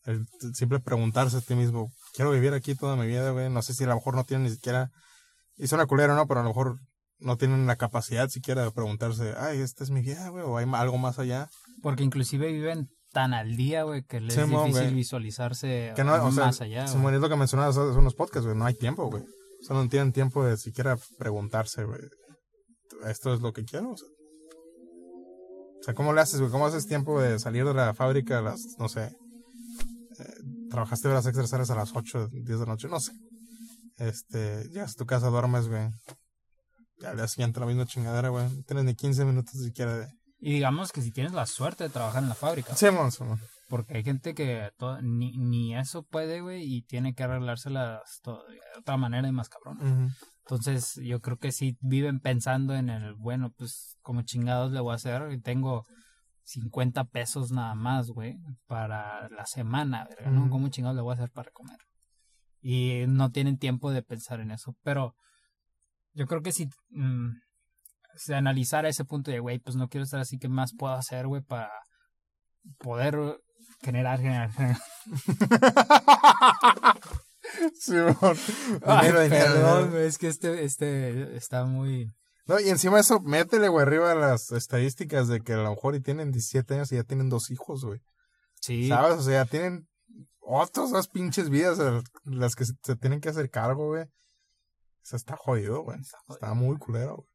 el 0.10 0.26
simple 0.54 0.80
preguntarse 0.80 1.38
a 1.38 1.42
ti 1.42 1.56
mismo, 1.56 1.92
quiero 2.14 2.32
vivir 2.32 2.54
aquí 2.54 2.76
toda 2.76 2.96
mi 2.96 3.06
vida, 3.08 3.32
güey. 3.32 3.50
No 3.50 3.62
sé 3.62 3.74
si 3.74 3.84
a 3.84 3.88
lo 3.88 3.96
mejor 3.96 4.16
no 4.16 4.24
tienen 4.24 4.46
ni 4.46 4.52
siquiera, 4.52 4.90
y 5.58 5.68
suena 5.68 5.86
culero, 5.86 6.16
¿no? 6.16 6.28
Pero 6.28 6.40
a 6.40 6.44
lo 6.44 6.50
mejor 6.50 6.80
no 7.20 7.38
tienen 7.38 7.68
la 7.68 7.76
capacidad 7.76 8.30
siquiera 8.30 8.64
de 8.64 8.72
preguntarse, 8.72 9.34
ay, 9.38 9.60
esta 9.62 9.84
es 9.84 9.92
mi 9.92 10.02
vida, 10.02 10.30
güey, 10.30 10.44
o 10.44 10.58
hay 10.58 10.66
algo 10.74 10.98
más 10.98 11.20
allá. 11.20 11.50
Porque 11.82 12.04
inclusive 12.04 12.52
viven 12.52 12.90
tan 13.12 13.34
al 13.34 13.56
día, 13.56 13.84
güey, 13.84 14.04
que 14.04 14.22
les 14.22 14.34
Sí, 14.34 14.42
es 14.42 14.50
difícil 14.50 14.94
visualizarse 14.94 15.94
Que 15.96 16.04
no, 16.04 16.14
o 16.14 16.32
sea, 16.32 16.46
más 16.46 16.62
allá. 16.62 16.86
Es 16.86 16.96
lo 16.96 17.30
que 17.30 17.36
mencionabas 17.36 17.78
hace 17.78 17.98
unos 17.98 18.16
podcasts, 18.16 18.46
güey. 18.46 18.58
No 18.58 18.66
hay 18.66 18.76
tiempo, 18.76 19.10
güey. 19.10 19.24
O 19.24 19.66
sea, 19.66 19.76
no 19.76 19.88
tienen 19.90 20.14
tiempo 20.14 20.46
de 20.46 20.58
siquiera 20.58 20.98
preguntarse, 21.18 21.84
güey. 21.84 22.00
¿Esto 23.06 23.34
es 23.34 23.42
lo 23.42 23.54
que 23.54 23.64
quiero? 23.64 23.92
O 23.92 23.98
sea, 23.98 24.08
o 25.80 25.84
sea, 25.84 25.94
¿cómo 25.94 26.14
le 26.14 26.22
haces, 26.22 26.40
güey? 26.40 26.52
¿Cómo 26.52 26.66
haces 26.66 26.88
tiempo 26.88 27.22
de 27.22 27.40
salir 27.40 27.66
de 27.66 27.74
la 27.74 27.94
fábrica 27.94 28.40
a 28.40 28.42
las, 28.42 28.76
no 28.78 28.90
sé, 28.90 29.16
trabajaste 30.70 31.08
horas 31.08 31.26
extras 31.26 31.50
sales 31.50 31.70
a 31.70 31.76
las 31.76 31.92
8, 31.96 32.28
10 32.32 32.46
de 32.46 32.58
la 32.60 32.66
noche? 32.66 32.88
No 32.88 33.00
sé. 33.00 33.12
Este, 33.98 34.64
llegas 34.70 34.92
a 34.92 34.96
tu 34.98 35.06
casa, 35.06 35.28
duermes, 35.30 35.68
güey. 35.68 35.90
Ya 37.00 37.12
al 37.12 37.18
día 37.18 37.28
siguiente 37.28 37.60
la 37.60 37.66
misma 37.66 37.86
chingadera, 37.86 38.30
güey. 38.30 38.46
No 38.50 38.64
tienes 38.64 38.86
ni 38.86 38.96
15 38.96 39.26
minutos 39.26 39.54
siquiera 39.62 39.98
de... 39.98 40.08
Y 40.42 40.54
digamos 40.54 40.92
que 40.92 41.02
si 41.02 41.12
tienes 41.12 41.34
la 41.34 41.46
suerte 41.46 41.84
de 41.84 41.90
trabajar 41.90 42.24
en 42.24 42.30
la 42.30 42.36
fábrica, 42.36 42.74
Simón, 42.76 43.12
Simón. 43.12 43.42
porque 43.68 43.98
hay 43.98 44.04
gente 44.04 44.34
que 44.34 44.70
to- 44.78 45.02
ni, 45.02 45.38
ni 45.38 45.76
eso 45.78 46.04
puede, 46.04 46.40
güey, 46.40 46.64
y 46.64 46.82
tiene 46.84 47.14
que 47.14 47.24
arreglárselas 47.24 48.02
to- 48.24 48.42
de 48.48 48.58
otra 48.80 48.96
manera 48.96 49.28
y 49.28 49.34
más 49.34 49.50
cabrón. 49.50 50.14
Entonces, 50.46 50.96
yo 51.04 51.20
creo 51.20 51.38
que 51.38 51.52
sí 51.52 51.78
viven 51.82 52.22
pensando 52.22 52.74
en 52.74 52.90
el, 52.90 53.16
bueno, 53.16 53.52
pues, 53.58 53.98
como 54.02 54.22
chingados 54.22 54.72
le 54.72 54.80
voy 54.80 54.94
a 54.94 54.96
hacer, 54.96 55.30
y 55.34 55.42
tengo 55.42 55.86
50 56.50 57.06
pesos 57.06 57.52
nada 57.52 57.76
más, 57.76 58.10
güey, 58.10 58.40
para 58.66 59.30
la 59.30 59.46
semana, 59.46 60.06
verga, 60.06 60.32
¿no? 60.32 60.50
¿Cómo 60.50 60.70
chingados 60.70 60.96
le 60.96 61.04
voy 61.04 61.12
a 61.12 61.16
hacer 61.16 61.30
para 61.30 61.52
comer? 61.52 61.78
Y 62.60 63.04
no 63.08 63.32
tienen 63.32 63.60
tiempo 63.60 63.92
de 63.92 64.02
pensar 64.02 64.40
en 64.40 64.50
eso, 64.50 64.76
pero 64.82 65.16
yo 66.14 66.26
creo 66.26 66.42
que 66.42 66.52
si 66.52 66.68
mm, 66.90 67.34
se 68.16 68.34
analizara 68.34 68.90
ese 68.90 69.06
punto 69.06 69.30
de, 69.30 69.40
güey, 69.40 69.60
pues 69.60 69.76
no 69.76 69.90
quiero 69.90 70.06
estar 70.06 70.20
así, 70.20 70.40
¿qué 70.40 70.50
más 70.50 70.74
puedo 70.76 70.94
hacer, 70.94 71.28
güey, 71.28 71.44
para 71.44 71.70
poder 72.80 73.40
generar, 73.82 74.20
generar, 74.20 74.52
generar? 74.52 74.82
Simón. 77.80 78.38
Ay, 78.86 79.08
Dinero, 79.08 79.30
perdón, 79.30 79.84
dinero. 79.90 80.00
es 80.00 80.18
que 80.18 80.28
este, 80.28 80.64
este 80.64 81.38
está 81.38 81.66
muy... 81.66 82.12
No, 82.50 82.60
y 82.60 82.68
encima 82.70 82.96
de 82.96 83.02
eso, 83.02 83.20
métele, 83.20 83.68
güey, 83.68 83.86
arriba 83.86 84.16
las 84.16 84.52
estadísticas 84.52 85.28
de 85.28 85.42
que 85.42 85.54
a 85.54 85.58
lo 85.58 85.70
mejor 85.70 85.94
y 85.94 86.02
tienen 86.02 86.32
17 86.32 86.74
años 86.74 86.92
y 86.92 86.96
ya 86.96 87.04
tienen 87.04 87.30
dos 87.30 87.52
hijos, 87.52 87.86
güey. 87.86 88.00
Sí, 88.60 88.88
¿Sabes? 88.88 89.20
O 89.20 89.22
sea, 89.22 89.46
tienen 89.46 89.88
otras 90.40 90.90
dos 90.90 91.08
pinches 91.10 91.52
vidas 91.52 91.80
a 91.80 92.02
las 92.24 92.56
que 92.56 92.66
se, 92.66 92.74
tienen 92.96 93.22
que 93.22 93.30
hacer 93.30 93.52
cargo, 93.52 93.90
güey. 93.90 94.02
O 94.02 94.08
sea, 95.04 95.18
está 95.18 95.36
jodido, 95.38 95.84
güey. 95.84 96.00
Está 96.28 96.56
muy 96.56 96.78
culero, 96.78 97.18
güey. 97.18 97.30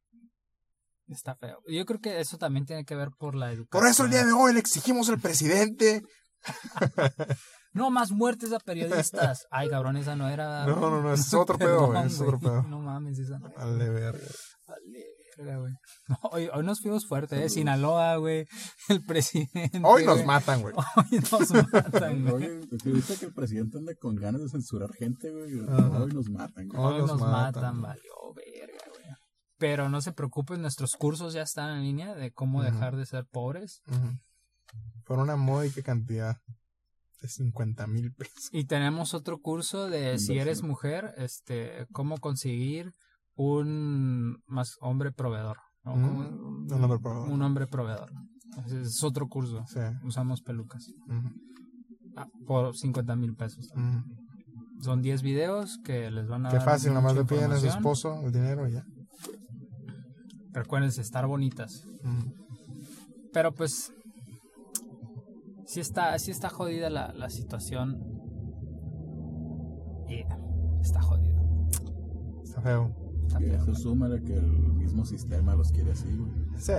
Está 1.07 1.33
feo. 1.37 1.59
Yo 1.65 1.85
creo 1.85 2.01
que 2.01 2.19
eso 2.19 2.37
también 2.37 2.65
tiene 2.65 2.83
que 2.83 2.95
ver 2.95 3.11
por 3.17 3.35
la 3.35 3.53
educación. 3.53 3.81
Por 3.81 3.87
eso 3.89 4.03
el 4.03 4.11
día 4.11 4.25
de 4.25 4.33
hoy 4.33 4.51
le 4.51 4.59
exigimos 4.59 5.07
al 5.07 5.21
presidente. 5.21 6.01
No 7.75 7.91
más 7.91 8.11
muertes 8.11 8.53
a 8.53 8.59
periodistas. 8.59 9.47
Ay, 9.51 9.67
cabrón, 9.67 9.97
esa 9.97 10.15
no 10.15 10.29
era. 10.29 10.65
No, 10.65 10.77
no, 10.77 11.01
no, 11.01 11.13
es 11.13 11.33
otro 11.33 11.57
pedo, 11.59 11.87
güey, 11.87 12.05
es 12.05 12.21
otro 12.21 12.39
pedo. 12.39 12.63
No 12.63 12.79
mames, 12.79 13.19
esa 13.19 13.37
no. 13.37 13.51
Vale, 13.51 13.89
verga. 13.89 14.27
Vale, 14.65 15.04
hoy, 16.31 16.49
hoy 16.53 16.63
nos 16.63 16.81
fuimos 16.81 17.07
fuerte, 17.07 17.43
¿eh? 17.43 17.49
Sinaloa, 17.49 18.17
güey. 18.17 18.47
El 18.89 19.03
presidente. 19.03 19.79
Hoy 19.83 20.05
nos 20.05 20.15
güey. 20.15 20.27
matan, 20.27 20.61
güey. 20.61 20.73
Hoy 20.75 21.19
nos 21.31 21.51
matan, 21.73 22.21
güey. 22.23 22.33
Oye, 22.33 22.67
¿te 22.77 22.91
viste 22.91 23.17
que 23.17 23.25
el 23.25 23.33
presidente 23.33 23.77
anda 23.77 23.93
con 23.95 24.15
ganas 24.15 24.41
de 24.41 24.49
censurar 24.49 24.93
gente, 24.93 25.31
güey? 25.31 25.59
Hoy 25.59 26.11
nos 26.13 26.29
matan, 26.29 26.67
güey. 26.67 26.79
Hoy 26.81 26.93
Hoy 26.93 26.99
nos 27.01 27.09
nos 27.11 27.21
matan. 27.21 27.41
matan, 27.43 27.81
valió 27.81 28.13
verga, 28.35 28.83
güey. 28.89 29.05
Pero 29.57 29.89
no 29.89 30.01
se 30.01 30.11
preocupen, 30.11 30.61
nuestros 30.61 30.95
cursos 30.95 31.33
ya 31.33 31.41
están 31.41 31.77
en 31.77 31.83
línea 31.83 32.13
de 32.13 32.31
cómo 32.31 32.61
dejar 32.61 32.95
de 32.95 33.05
ser 33.05 33.25
pobres. 33.25 33.81
Ujú. 33.87 34.19
Por 35.05 35.19
una 35.19 35.35
módica 35.37 35.81
cantidad 35.81 36.37
de 37.21 37.27
50 37.29 37.87
mil 37.87 38.13
pesos. 38.13 38.49
Y 38.51 38.65
tenemos 38.65 39.13
otro 39.13 39.39
curso 39.39 39.89
de 39.89 40.19
si 40.19 40.37
eres 40.37 40.61
mujer, 40.61 41.13
este, 41.17 41.87
cómo 41.93 42.17
conseguir 42.17 42.93
un 43.35 44.43
más 44.45 44.75
hombre 44.81 45.11
proveedor. 45.11 45.57
Mm, 45.85 46.71
un 46.71 46.83
hombre 46.83 46.99
proveedor. 46.99 47.29
Un 47.29 47.41
hombre 47.41 47.67
proveedor. 47.67 48.11
Ese 48.65 48.81
Es 48.81 49.03
otro 49.03 49.27
curso. 49.27 49.63
Sí. 49.67 49.79
Usamos 50.03 50.41
pelucas. 50.41 50.87
Ah, 52.15 52.27
por 52.47 52.75
50 52.75 53.15
mil 53.15 53.35
pesos. 53.35 53.71
Son 54.81 55.01
10 55.01 55.21
videos 55.21 55.79
que 55.83 56.09
les 56.11 56.27
van 56.27 56.45
a 56.45 56.49
Qué 56.49 56.57
dar 56.57 56.65
fácil, 56.65 56.93
nomás 56.93 57.15
le 57.15 57.25
piden 57.25 57.51
a 57.51 57.57
su 57.57 57.67
esposo 57.67 58.21
el 58.25 58.31
dinero 58.31 58.67
y 58.67 58.73
ya. 58.73 58.85
Recuérdense, 60.51 61.01
estar 61.01 61.27
bonitas. 61.27 61.85
Pero 63.33 63.53
pues 63.53 63.91
sí 65.65 65.81
está, 65.81 66.17
sí 66.19 66.31
está 66.31 66.49
jodida 66.49 66.89
la, 66.89 67.11
la 67.13 67.29
situación. 67.29 68.01
Yeah, 70.07 70.37
está 70.81 71.01
jodido. 71.01 71.43
Está 72.43 72.61
feo. 72.61 73.04
Feo. 73.29 73.55
eso 73.55 73.75
súmale 73.75 74.21
que 74.23 74.33
el 74.33 74.45
mismo 74.45 75.05
sistema 75.05 75.55
los 75.55 75.71
quiere 75.71 75.91
así, 75.91 76.15
güey. 76.15 76.31
Sí. 76.57 76.73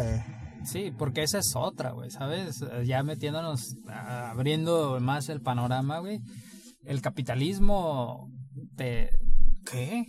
Sí, 0.65 0.93
porque 0.97 1.23
esa 1.23 1.39
es 1.39 1.53
otra, 1.55 1.93
güey, 1.93 2.11
¿sabes? 2.11 2.65
Ya 2.85 3.03
metiéndonos, 3.03 3.77
abriendo 3.89 4.99
más 5.01 5.29
el 5.29 5.41
panorama, 5.41 6.01
güey. 6.01 6.21
El 6.85 7.01
capitalismo 7.03 8.31
te... 8.77 9.11
¿Qué? 9.65 10.05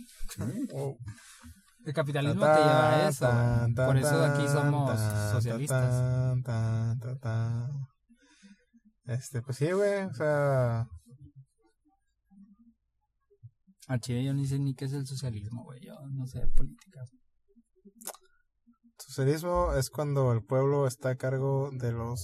Oh. 0.72 0.96
El 1.84 1.92
capitalismo 1.92 2.44
te 2.44 2.58
lleva 2.58 2.94
a 2.94 3.08
eso. 3.08 3.30
Por 3.74 3.96
eso 3.96 4.24
aquí 4.24 4.46
somos 4.48 5.00
socialistas. 5.32 6.36
Este, 9.04 9.40
pues 9.42 9.56
sí, 9.56 9.72
güey. 9.72 10.04
O 10.04 10.12
sea, 10.12 10.86
Al 13.88 14.00
chile 14.00 14.24
yo 14.24 14.34
ni 14.34 14.46
sé 14.46 14.58
ni 14.58 14.74
qué 14.74 14.84
es 14.84 14.92
el 14.92 15.06
socialismo, 15.06 15.64
güey. 15.64 15.80
Yo 15.84 15.94
no 16.12 16.26
sé 16.26 16.40
de 16.40 16.48
política. 16.48 17.00
socialismo 18.98 19.72
es 19.74 19.90
cuando 19.90 20.32
el 20.32 20.42
pueblo 20.44 20.86
está 20.86 21.10
a 21.10 21.16
cargo 21.16 21.70
de 21.72 21.92
los. 21.92 22.20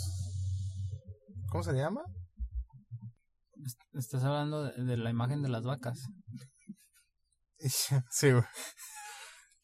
¿Cómo 1.51 1.65
se 1.65 1.73
llama? 1.73 2.03
Est- 3.65 3.81
Estás 3.95 4.25
hablando 4.25 4.65
de, 4.65 4.85
de 4.85 4.97
la 4.97 5.11
imagen 5.11 5.43
de 5.43 5.49
las 5.49 5.65
vacas. 5.65 5.99
Sí, 8.11 8.31
güey. 8.31 8.45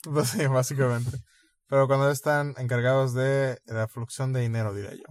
Pues 0.04 0.28
sí, 0.30 0.46
básicamente. 0.46 1.18
Pero 1.66 1.86
cuando 1.86 2.10
están 2.10 2.54
encargados 2.56 3.12
de 3.12 3.58
la 3.66 3.88
fluxión 3.88 4.32
de 4.32 4.40
dinero, 4.40 4.72
diría 4.72 4.92
yo. 4.94 5.04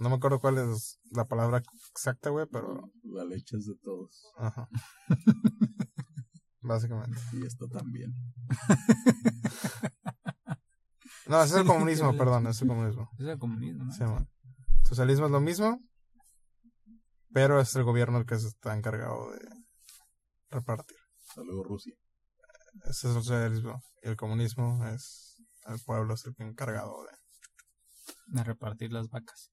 No 0.00 0.08
me 0.08 0.16
acuerdo 0.16 0.40
cuál 0.40 0.58
es 0.58 0.98
la 1.12 1.26
palabra 1.26 1.62
exacta, 1.92 2.30
güey, 2.30 2.46
pero. 2.50 2.90
La 3.04 3.24
leche 3.24 3.56
es 3.56 3.66
de 3.66 3.74
todos. 3.80 4.32
Ajá. 4.36 4.68
Básicamente. 6.68 7.18
Y 7.32 7.46
esto 7.46 7.66
también. 7.68 8.14
No, 11.26 11.42
ese 11.42 11.54
es 11.54 11.60
el 11.60 11.66
comunismo, 11.66 12.16
perdón, 12.16 12.46
es 12.46 12.60
el 12.62 12.68
comunismo. 12.68 13.10
Es 13.18 13.26
el 13.26 13.38
comunismo, 13.38 13.84
¿no? 13.84 13.92
Sí, 13.92 14.04
man. 14.04 14.28
Socialismo 14.84 15.26
es 15.26 15.32
lo 15.32 15.40
mismo, 15.40 15.80
pero 17.32 17.60
es 17.60 17.74
el 17.74 17.84
gobierno 17.84 18.18
el 18.18 18.26
que 18.26 18.38
se 18.38 18.48
está 18.48 18.74
encargado 18.74 19.30
de 19.32 19.40
repartir. 20.50 20.98
Saludos, 21.34 21.66
Rusia. 21.66 21.94
Ese 22.84 23.08
es 23.08 23.16
el 23.16 23.22
socialismo. 23.22 23.82
Y 24.02 24.08
el 24.08 24.16
comunismo 24.16 24.86
es 24.88 25.42
el 25.66 25.78
pueblo, 25.84 26.14
es 26.14 26.24
el 26.26 26.34
que 26.34 26.44
encargado 26.44 27.04
de. 27.04 27.16
De 28.28 28.44
repartir 28.44 28.92
las 28.92 29.08
vacas. 29.08 29.50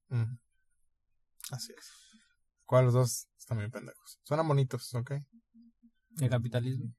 Así 1.51 1.74
es. 1.78 1.91
¿Cuáles 2.66 2.93
dos 2.93 3.28
están 3.38 3.57
bien 3.57 3.72
pendejos? 3.72 4.20
Suenan 4.24 4.47
bonitos, 4.47 4.93
¿ok? 4.93 5.11
El 6.20 6.30
capitalismo. 6.30 6.93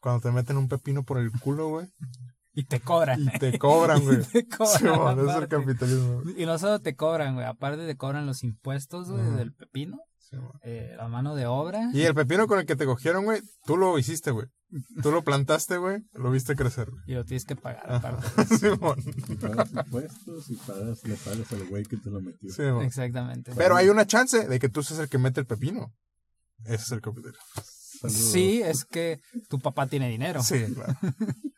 Cuando 0.00 0.20
te 0.20 0.30
meten 0.30 0.56
un 0.56 0.68
pepino 0.68 1.02
por 1.04 1.18
el 1.18 1.30
culo, 1.32 1.68
güey, 1.68 1.86
Y 2.54 2.64
te 2.64 2.80
cobran. 2.80 3.20
y 3.22 3.38
te 3.38 3.58
cobran, 3.58 4.02
güey. 4.04 4.18
te 4.32 4.46
cobran. 4.46 5.18
Sí, 5.18 5.30
es 5.30 5.36
el 5.36 5.48
capitalismo. 5.48 6.22
güey. 6.22 6.42
Y 6.42 6.46
no 6.46 6.58
solo 6.58 6.80
te 6.80 6.94
cobran, 6.94 7.34
güey. 7.34 7.46
Aparte 7.46 7.86
te 7.86 7.96
cobran 7.96 8.26
los 8.26 8.42
impuestos, 8.44 9.10
güey, 9.10 9.24
del 9.36 9.52
pepino. 9.54 9.98
Sí, 10.18 10.36
eh, 10.62 10.92
la 10.96 11.08
mano 11.08 11.34
de 11.34 11.46
obra. 11.46 11.90
Y 11.94 12.02
el 12.02 12.14
pepino 12.14 12.46
con 12.46 12.58
el 12.58 12.66
que 12.66 12.76
te 12.76 12.84
cogieron, 12.84 13.24
güey, 13.24 13.40
tú 13.64 13.76
lo 13.76 13.98
hiciste, 13.98 14.30
güey. 14.30 14.46
Tú 15.02 15.10
lo 15.10 15.24
plantaste, 15.24 15.78
güey, 15.78 16.02
lo 16.12 16.30
viste 16.30 16.54
crecer. 16.54 16.90
güey. 16.90 17.02
Y 17.06 17.14
lo 17.14 17.24
tienes 17.24 17.46
que 17.46 17.56
pagar, 17.56 17.90
aparte. 17.90 18.26
Simón. 18.58 18.98
Y 19.26 19.34
pagas 19.36 19.72
impuestos 19.72 20.50
y 20.50 20.56
pagas, 20.56 21.02
le 21.04 21.14
pagas 21.14 21.52
al 21.52 21.64
güey 21.68 21.84
que 21.84 21.96
te 21.96 22.10
lo 22.10 22.20
metió. 22.20 22.52
Simón. 22.52 22.84
Exactamente. 22.84 23.52
Pero 23.56 23.76
hay 23.76 23.88
una 23.88 24.06
chance 24.06 24.46
de 24.46 24.58
que 24.58 24.68
tú 24.68 24.82
seas 24.82 25.00
el 25.00 25.08
que 25.08 25.16
mete 25.16 25.40
el 25.40 25.46
pepino. 25.46 25.94
Ese 26.64 26.74
es 26.74 26.92
el. 26.92 27.00
Saludos. 27.02 28.32
Sí, 28.32 28.62
es 28.62 28.84
que 28.84 29.20
tu 29.48 29.58
papá 29.58 29.86
tiene 29.86 30.08
dinero. 30.08 30.42
Sí, 30.42 30.64
claro. 30.74 30.96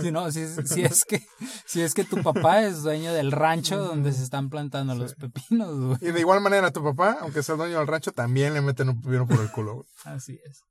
Si 0.00 0.12
no, 0.12 0.30
si 0.30 0.40
es, 0.40 0.60
si 0.66 0.82
es 0.82 1.04
que 1.04 1.26
si 1.66 1.80
es 1.80 1.94
que 1.94 2.04
tu 2.04 2.22
papá 2.22 2.62
es 2.62 2.82
dueño 2.82 3.12
del 3.12 3.32
rancho 3.32 3.78
donde 3.78 4.12
se 4.12 4.22
están 4.22 4.48
plantando 4.48 4.94
los 4.94 5.14
pepinos, 5.14 5.78
güey. 5.78 5.98
Y 6.00 6.12
de 6.12 6.20
igual 6.20 6.40
manera, 6.40 6.70
tu 6.70 6.82
papá, 6.84 7.18
aunque 7.20 7.42
sea 7.42 7.56
dueño 7.56 7.78
del 7.78 7.86
rancho, 7.86 8.12
también 8.12 8.54
le 8.54 8.60
meten 8.60 8.90
un 8.90 9.00
pepino 9.00 9.26
por 9.26 9.40
el 9.40 9.50
culo, 9.50 9.74
güey. 9.74 9.86
Así 10.04 10.38
es. 10.44 10.62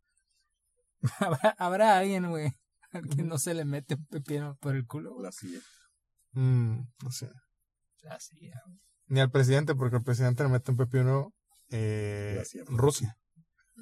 Habrá, 1.19 1.55
habrá 1.57 1.97
alguien, 1.97 2.29
güey, 2.29 2.53
al 2.91 3.09
que 3.09 3.23
no 3.23 3.39
se 3.39 3.53
le 3.53 3.65
mete 3.65 3.95
un 3.95 4.05
pepino 4.05 4.57
por 4.61 4.75
el 4.75 4.85
culo, 4.85 5.13
güey. 5.13 5.23
La 5.23 5.31
CIA. 5.31 5.59
Mm, 6.33 6.87
no 7.03 7.11
sé. 7.11 7.29
Así, 8.09 8.37
güey. 8.37 8.79
Ni 9.07 9.19
al 9.19 9.31
presidente, 9.31 9.75
porque 9.75 9.97
el 9.97 10.03
presidente 10.03 10.43
le 10.43 10.49
mete 10.49 10.71
un 10.71 10.77
pepino 10.77 11.33
eh, 11.71 12.33
Gracias. 12.35 12.67
Rusia. 12.67 13.17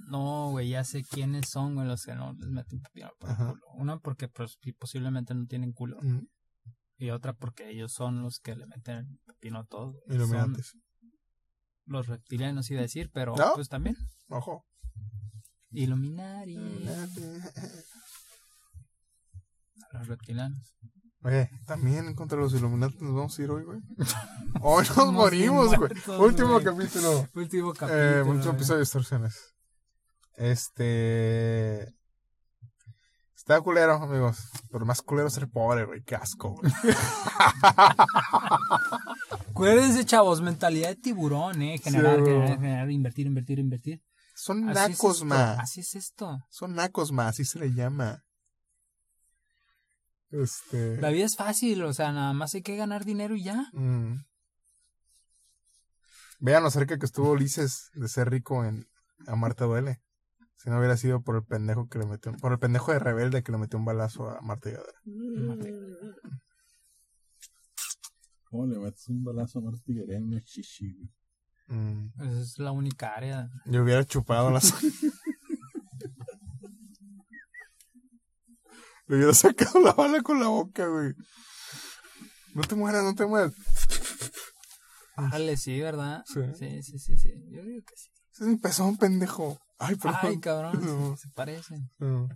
No, 0.07 0.51
güey, 0.51 0.69
ya 0.69 0.83
sé 0.83 1.03
quiénes 1.03 1.49
son, 1.49 1.75
güey, 1.75 1.87
los 1.87 2.05
que 2.05 2.15
no 2.15 2.33
les 2.33 2.47
meten 2.49 2.79
pepino 2.81 3.11
por 3.19 3.29
el 3.31 3.35
culo. 3.35 3.61
Una 3.73 3.99
porque 3.99 4.27
pues, 4.29 4.57
posiblemente 4.77 5.33
no 5.33 5.45
tienen 5.45 5.73
culo. 5.73 5.97
Mm, 6.01 6.25
Y 6.97 7.09
otra 7.09 7.33
porque 7.33 7.69
ellos 7.69 7.91
son 7.91 8.21
los 8.21 8.39
que 8.39 8.55
le 8.55 8.65
meten 8.65 8.97
el 8.97 9.19
pepino 9.25 9.59
a 9.59 9.65
todo. 9.65 10.01
iluminantes. 10.07 10.77
los 11.85 12.07
reptilianos, 12.07 12.69
iba 12.71 12.79
a 12.79 12.83
decir, 12.83 13.09
pero 13.11 13.35
¿No? 13.35 13.53
pues 13.55 13.67
también. 13.67 13.97
Ojo. 14.29 14.65
Illuminati. 15.71 16.55
Los 19.91 20.07
reptilianos. 20.07 20.75
Oye, 21.21 21.49
también 21.65 22.13
contra 22.15 22.37
los 22.37 22.53
iluminantes 22.53 23.01
nos 23.01 23.13
vamos 23.13 23.37
a 23.37 23.41
ir 23.41 23.51
hoy, 23.51 23.63
güey. 23.63 23.79
Hoy 24.61 24.85
nos 24.95 25.11
morimos, 25.11 25.75
güey. 25.75 25.91
Último 26.17 26.61
capítulo. 26.61 27.27
Último 27.35 27.73
capítulo. 27.73 28.01
Eh, 28.01 28.21
último 28.21 28.43
güey. 28.43 28.55
episodio 28.55 28.77
de 28.77 28.83
distorsiones. 28.83 29.53
Este. 30.35 31.93
Está 33.35 33.59
culero, 33.61 33.95
amigos. 33.95 34.37
Pero 34.71 34.85
más 34.85 35.01
culero 35.01 35.27
es 35.27 35.33
ser 35.33 35.49
pobre, 35.49 35.83
güey. 35.83 36.03
Qué 36.03 36.15
asco, 36.15 36.51
güey. 36.51 36.71
Acuérdense, 39.49 40.05
chavos, 40.05 40.41
mentalidad 40.41 40.89
de 40.89 40.95
tiburón, 40.95 41.61
¿eh? 41.61 41.77
Generar, 41.79 42.17
Sí, 42.17 42.23
generar, 42.25 42.47
generar, 42.49 42.91
invertir, 42.91 43.27
invertir, 43.27 43.59
invertir. 43.59 44.01
Son 44.35 44.69
Así 44.69 44.79
es 44.79 44.89
nacos, 44.89 45.23
ma. 45.25 45.53
Así 45.53 45.81
es 45.81 45.95
esto. 45.95 46.39
Son 46.49 46.75
nacos, 46.75 47.11
ma. 47.11 47.27
Así 47.27 47.43
se 47.43 47.59
le 47.59 47.73
llama. 47.73 48.23
Este. 50.31 50.97
La 51.01 51.09
vida 51.09 51.25
es 51.25 51.35
fácil, 51.35 51.83
o 51.83 51.93
sea, 51.93 52.11
nada 52.11 52.33
más 52.33 52.53
hay 52.53 52.61
que 52.61 52.75
ganar 52.75 53.05
dinero 53.05 53.35
y 53.35 53.43
ya. 53.43 53.69
Mm. 53.73 54.25
Vean 56.39 56.63
lo 56.63 56.71
cerca 56.71 56.97
que 56.97 57.05
estuvo 57.05 57.31
Ulises 57.31 57.89
de 57.93 58.07
ser 58.07 58.29
rico 58.29 58.63
en 58.63 58.87
Amarte 59.27 59.65
Duele. 59.65 60.01
Si 60.55 60.69
no 60.69 60.77
hubiera 60.77 60.97
sido 60.97 61.21
por 61.21 61.37
el 61.37 61.43
pendejo 61.43 61.87
que 61.87 61.99
le 61.99 62.05
metió, 62.05 62.31
por 62.33 62.51
el 62.51 62.59
pendejo 62.59 62.91
de 62.91 62.99
rebelde 62.99 63.43
que 63.43 63.51
le 63.51 63.57
metió 63.57 63.79
un 63.79 63.85
balazo 63.85 64.29
a 64.29 64.41
Marta 64.41 64.69
Gadera. 64.69 64.99
¿Cómo 68.43 68.65
le 68.67 68.79
metes 68.79 69.07
un 69.07 69.23
balazo 69.23 69.59
a 69.59 69.61
Marta 69.61 69.81
Higuera 69.85 70.17
en 70.17 70.23
una 70.25 70.41
chichi, 70.41 70.93
güey? 70.93 71.09
Mm. 71.67 72.11
Esa 72.21 72.41
es 72.41 72.59
la 72.59 72.71
única 72.71 73.13
área. 73.13 73.49
Yo 73.65 73.83
hubiera 73.83 74.03
chupado 74.03 74.49
las. 74.49 74.73
Le 79.09 79.15
hubiera 79.15 79.33
sacado 79.33 79.79
la 79.79 79.91
bala 79.93 80.21
con 80.21 80.39
la 80.39 80.47
boca, 80.47 80.85
güey. 80.85 81.13
No 82.53 82.61
te 82.61 82.75
mueras, 82.75 83.03
no 83.03 83.15
te 83.15 83.25
mueras. 83.25 83.53
Árale, 85.15 85.57
sí, 85.57 85.81
¿verdad? 85.81 86.23
Sí. 86.27 86.41
Sí, 86.57 86.83
sí, 86.83 86.99
sí, 86.99 87.17
sí. 87.17 87.33
Yo 87.49 87.63
digo 87.63 87.83
que 87.85 87.97
sí. 87.97 88.09
Ese 88.31 88.43
es 88.43 88.49
mi 88.49 88.57
pezón, 88.57 88.97
pendejo. 88.97 89.59
Ay, 89.79 89.95
perdón. 89.95 90.19
Ay, 90.21 90.39
cabrón, 90.39 90.79
No, 90.85 91.17
se 91.17 91.27
parecen. 91.29 91.89
no. 91.97 92.29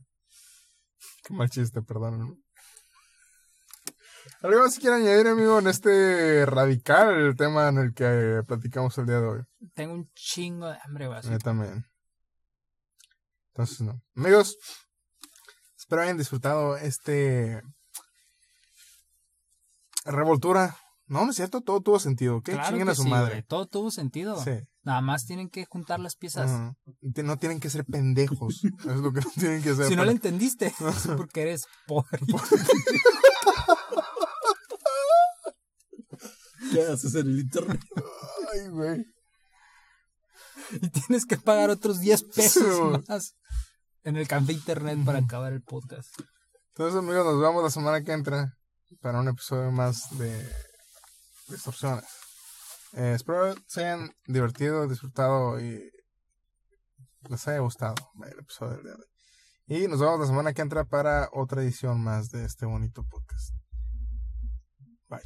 Qué 1.23 1.33
mal 1.35 1.49
chiste, 1.49 1.81
perdón. 1.83 2.43
¿Algo 4.41 4.61
más 4.61 4.79
que 4.79 4.89
añadir, 4.89 5.27
amigo, 5.27 5.59
en 5.59 5.67
este 5.67 6.45
radical 6.47 7.13
el 7.15 7.35
tema 7.35 7.69
en 7.69 7.77
el 7.77 7.93
que 7.93 8.41
platicamos 8.47 8.97
el 8.97 9.05
día 9.05 9.19
de 9.19 9.27
hoy? 9.27 9.41
Tengo 9.75 9.93
un 9.93 10.11
chingo 10.15 10.67
de 10.67 10.77
hambre, 10.83 11.07
güey. 11.07 11.21
Yo 11.21 11.37
también. 11.37 11.85
Entonces, 13.49 13.81
no. 13.81 14.01
Amigos, 14.15 14.57
espero 15.83 16.01
hayan 16.01 16.17
disfrutado 16.17 16.77
este. 16.77 17.61
Revoltura. 20.05 20.77
No, 21.07 21.25
no 21.25 21.31
es 21.31 21.35
cierto, 21.35 21.59
todo 21.61 21.81
tuvo 21.81 21.99
sentido. 21.99 22.41
¿Qué 22.41 22.53
Claro 22.53 22.69
chinguen 22.69 22.87
a 22.87 22.95
su 22.95 23.03
sí, 23.03 23.09
madre? 23.09 23.43
Todo 23.43 23.67
tuvo 23.67 23.91
sentido. 23.91 24.41
Sí. 24.41 24.51
Nada 24.83 25.01
más 25.01 25.25
tienen 25.25 25.49
que 25.49 25.65
juntar 25.65 25.99
las 25.99 26.15
piezas. 26.15 26.73
No 27.01 27.37
tienen 27.37 27.59
que 27.59 27.69
ser 27.69 27.83
pendejos. 27.85 28.63
es 28.79 28.85
lo 28.85 29.11
que 29.11 29.19
no 29.19 29.29
tienen 29.35 29.61
que 29.61 29.71
hacer. 29.71 29.87
Si 29.87 29.97
no 29.97 30.05
lo 30.05 30.11
entendiste, 30.11 30.67
es 30.79 31.07
porque 31.17 31.41
eres 31.41 31.65
pobre. 31.85 32.19
¿Qué 36.71 36.81
haces 36.81 37.13
en 37.15 37.27
el 37.27 37.39
internet? 37.41 37.81
Ay, 38.53 38.69
güey. 38.69 39.05
y 40.81 40.89
tienes 40.89 41.25
que 41.25 41.37
pagar 41.37 41.69
otros 41.69 41.99
10 41.99 42.23
pesos 42.23 42.63
Sí, 42.63 43.03
más 43.07 43.35
en 44.03 44.17
el 44.17 44.27
café 44.27 44.53
internet 44.53 44.99
para 45.05 45.19
acabar 45.19 45.53
el 45.53 45.61
podcast. 45.61 46.09
Entonces, 46.69 46.97
amigos, 46.99 47.23
nos 47.25 47.39
vemos 47.39 47.63
la 47.63 47.69
semana 47.69 48.03
que 48.03 48.11
entra 48.11 48.57
para 49.01 49.19
un 49.19 49.27
episodio 49.27 49.71
más 49.71 50.17
de 50.17 50.49
Distorsiones. 51.47 52.05
Eh, 52.93 53.13
espero 53.15 53.53
se 53.67 53.85
hayan 53.85 54.11
divertido, 54.27 54.87
disfrutado 54.87 55.59
y 55.59 55.91
les 57.29 57.47
haya 57.47 57.59
gustado 57.59 57.95
el 58.25 58.39
episodio 58.39 58.75
del 58.75 58.83
día 58.83 58.93
de 58.93 58.99
hoy. 58.99 59.07
Y 59.67 59.87
nos 59.87 59.99
vemos 59.99 60.19
la 60.19 60.27
semana 60.27 60.53
que 60.53 60.61
entra 60.61 60.85
para 60.85 61.29
otra 61.31 61.63
edición 61.63 62.03
más 62.03 62.29
de 62.29 62.45
este 62.45 62.65
bonito 62.65 63.03
podcast. 63.03 63.55
Bye. 65.09 65.21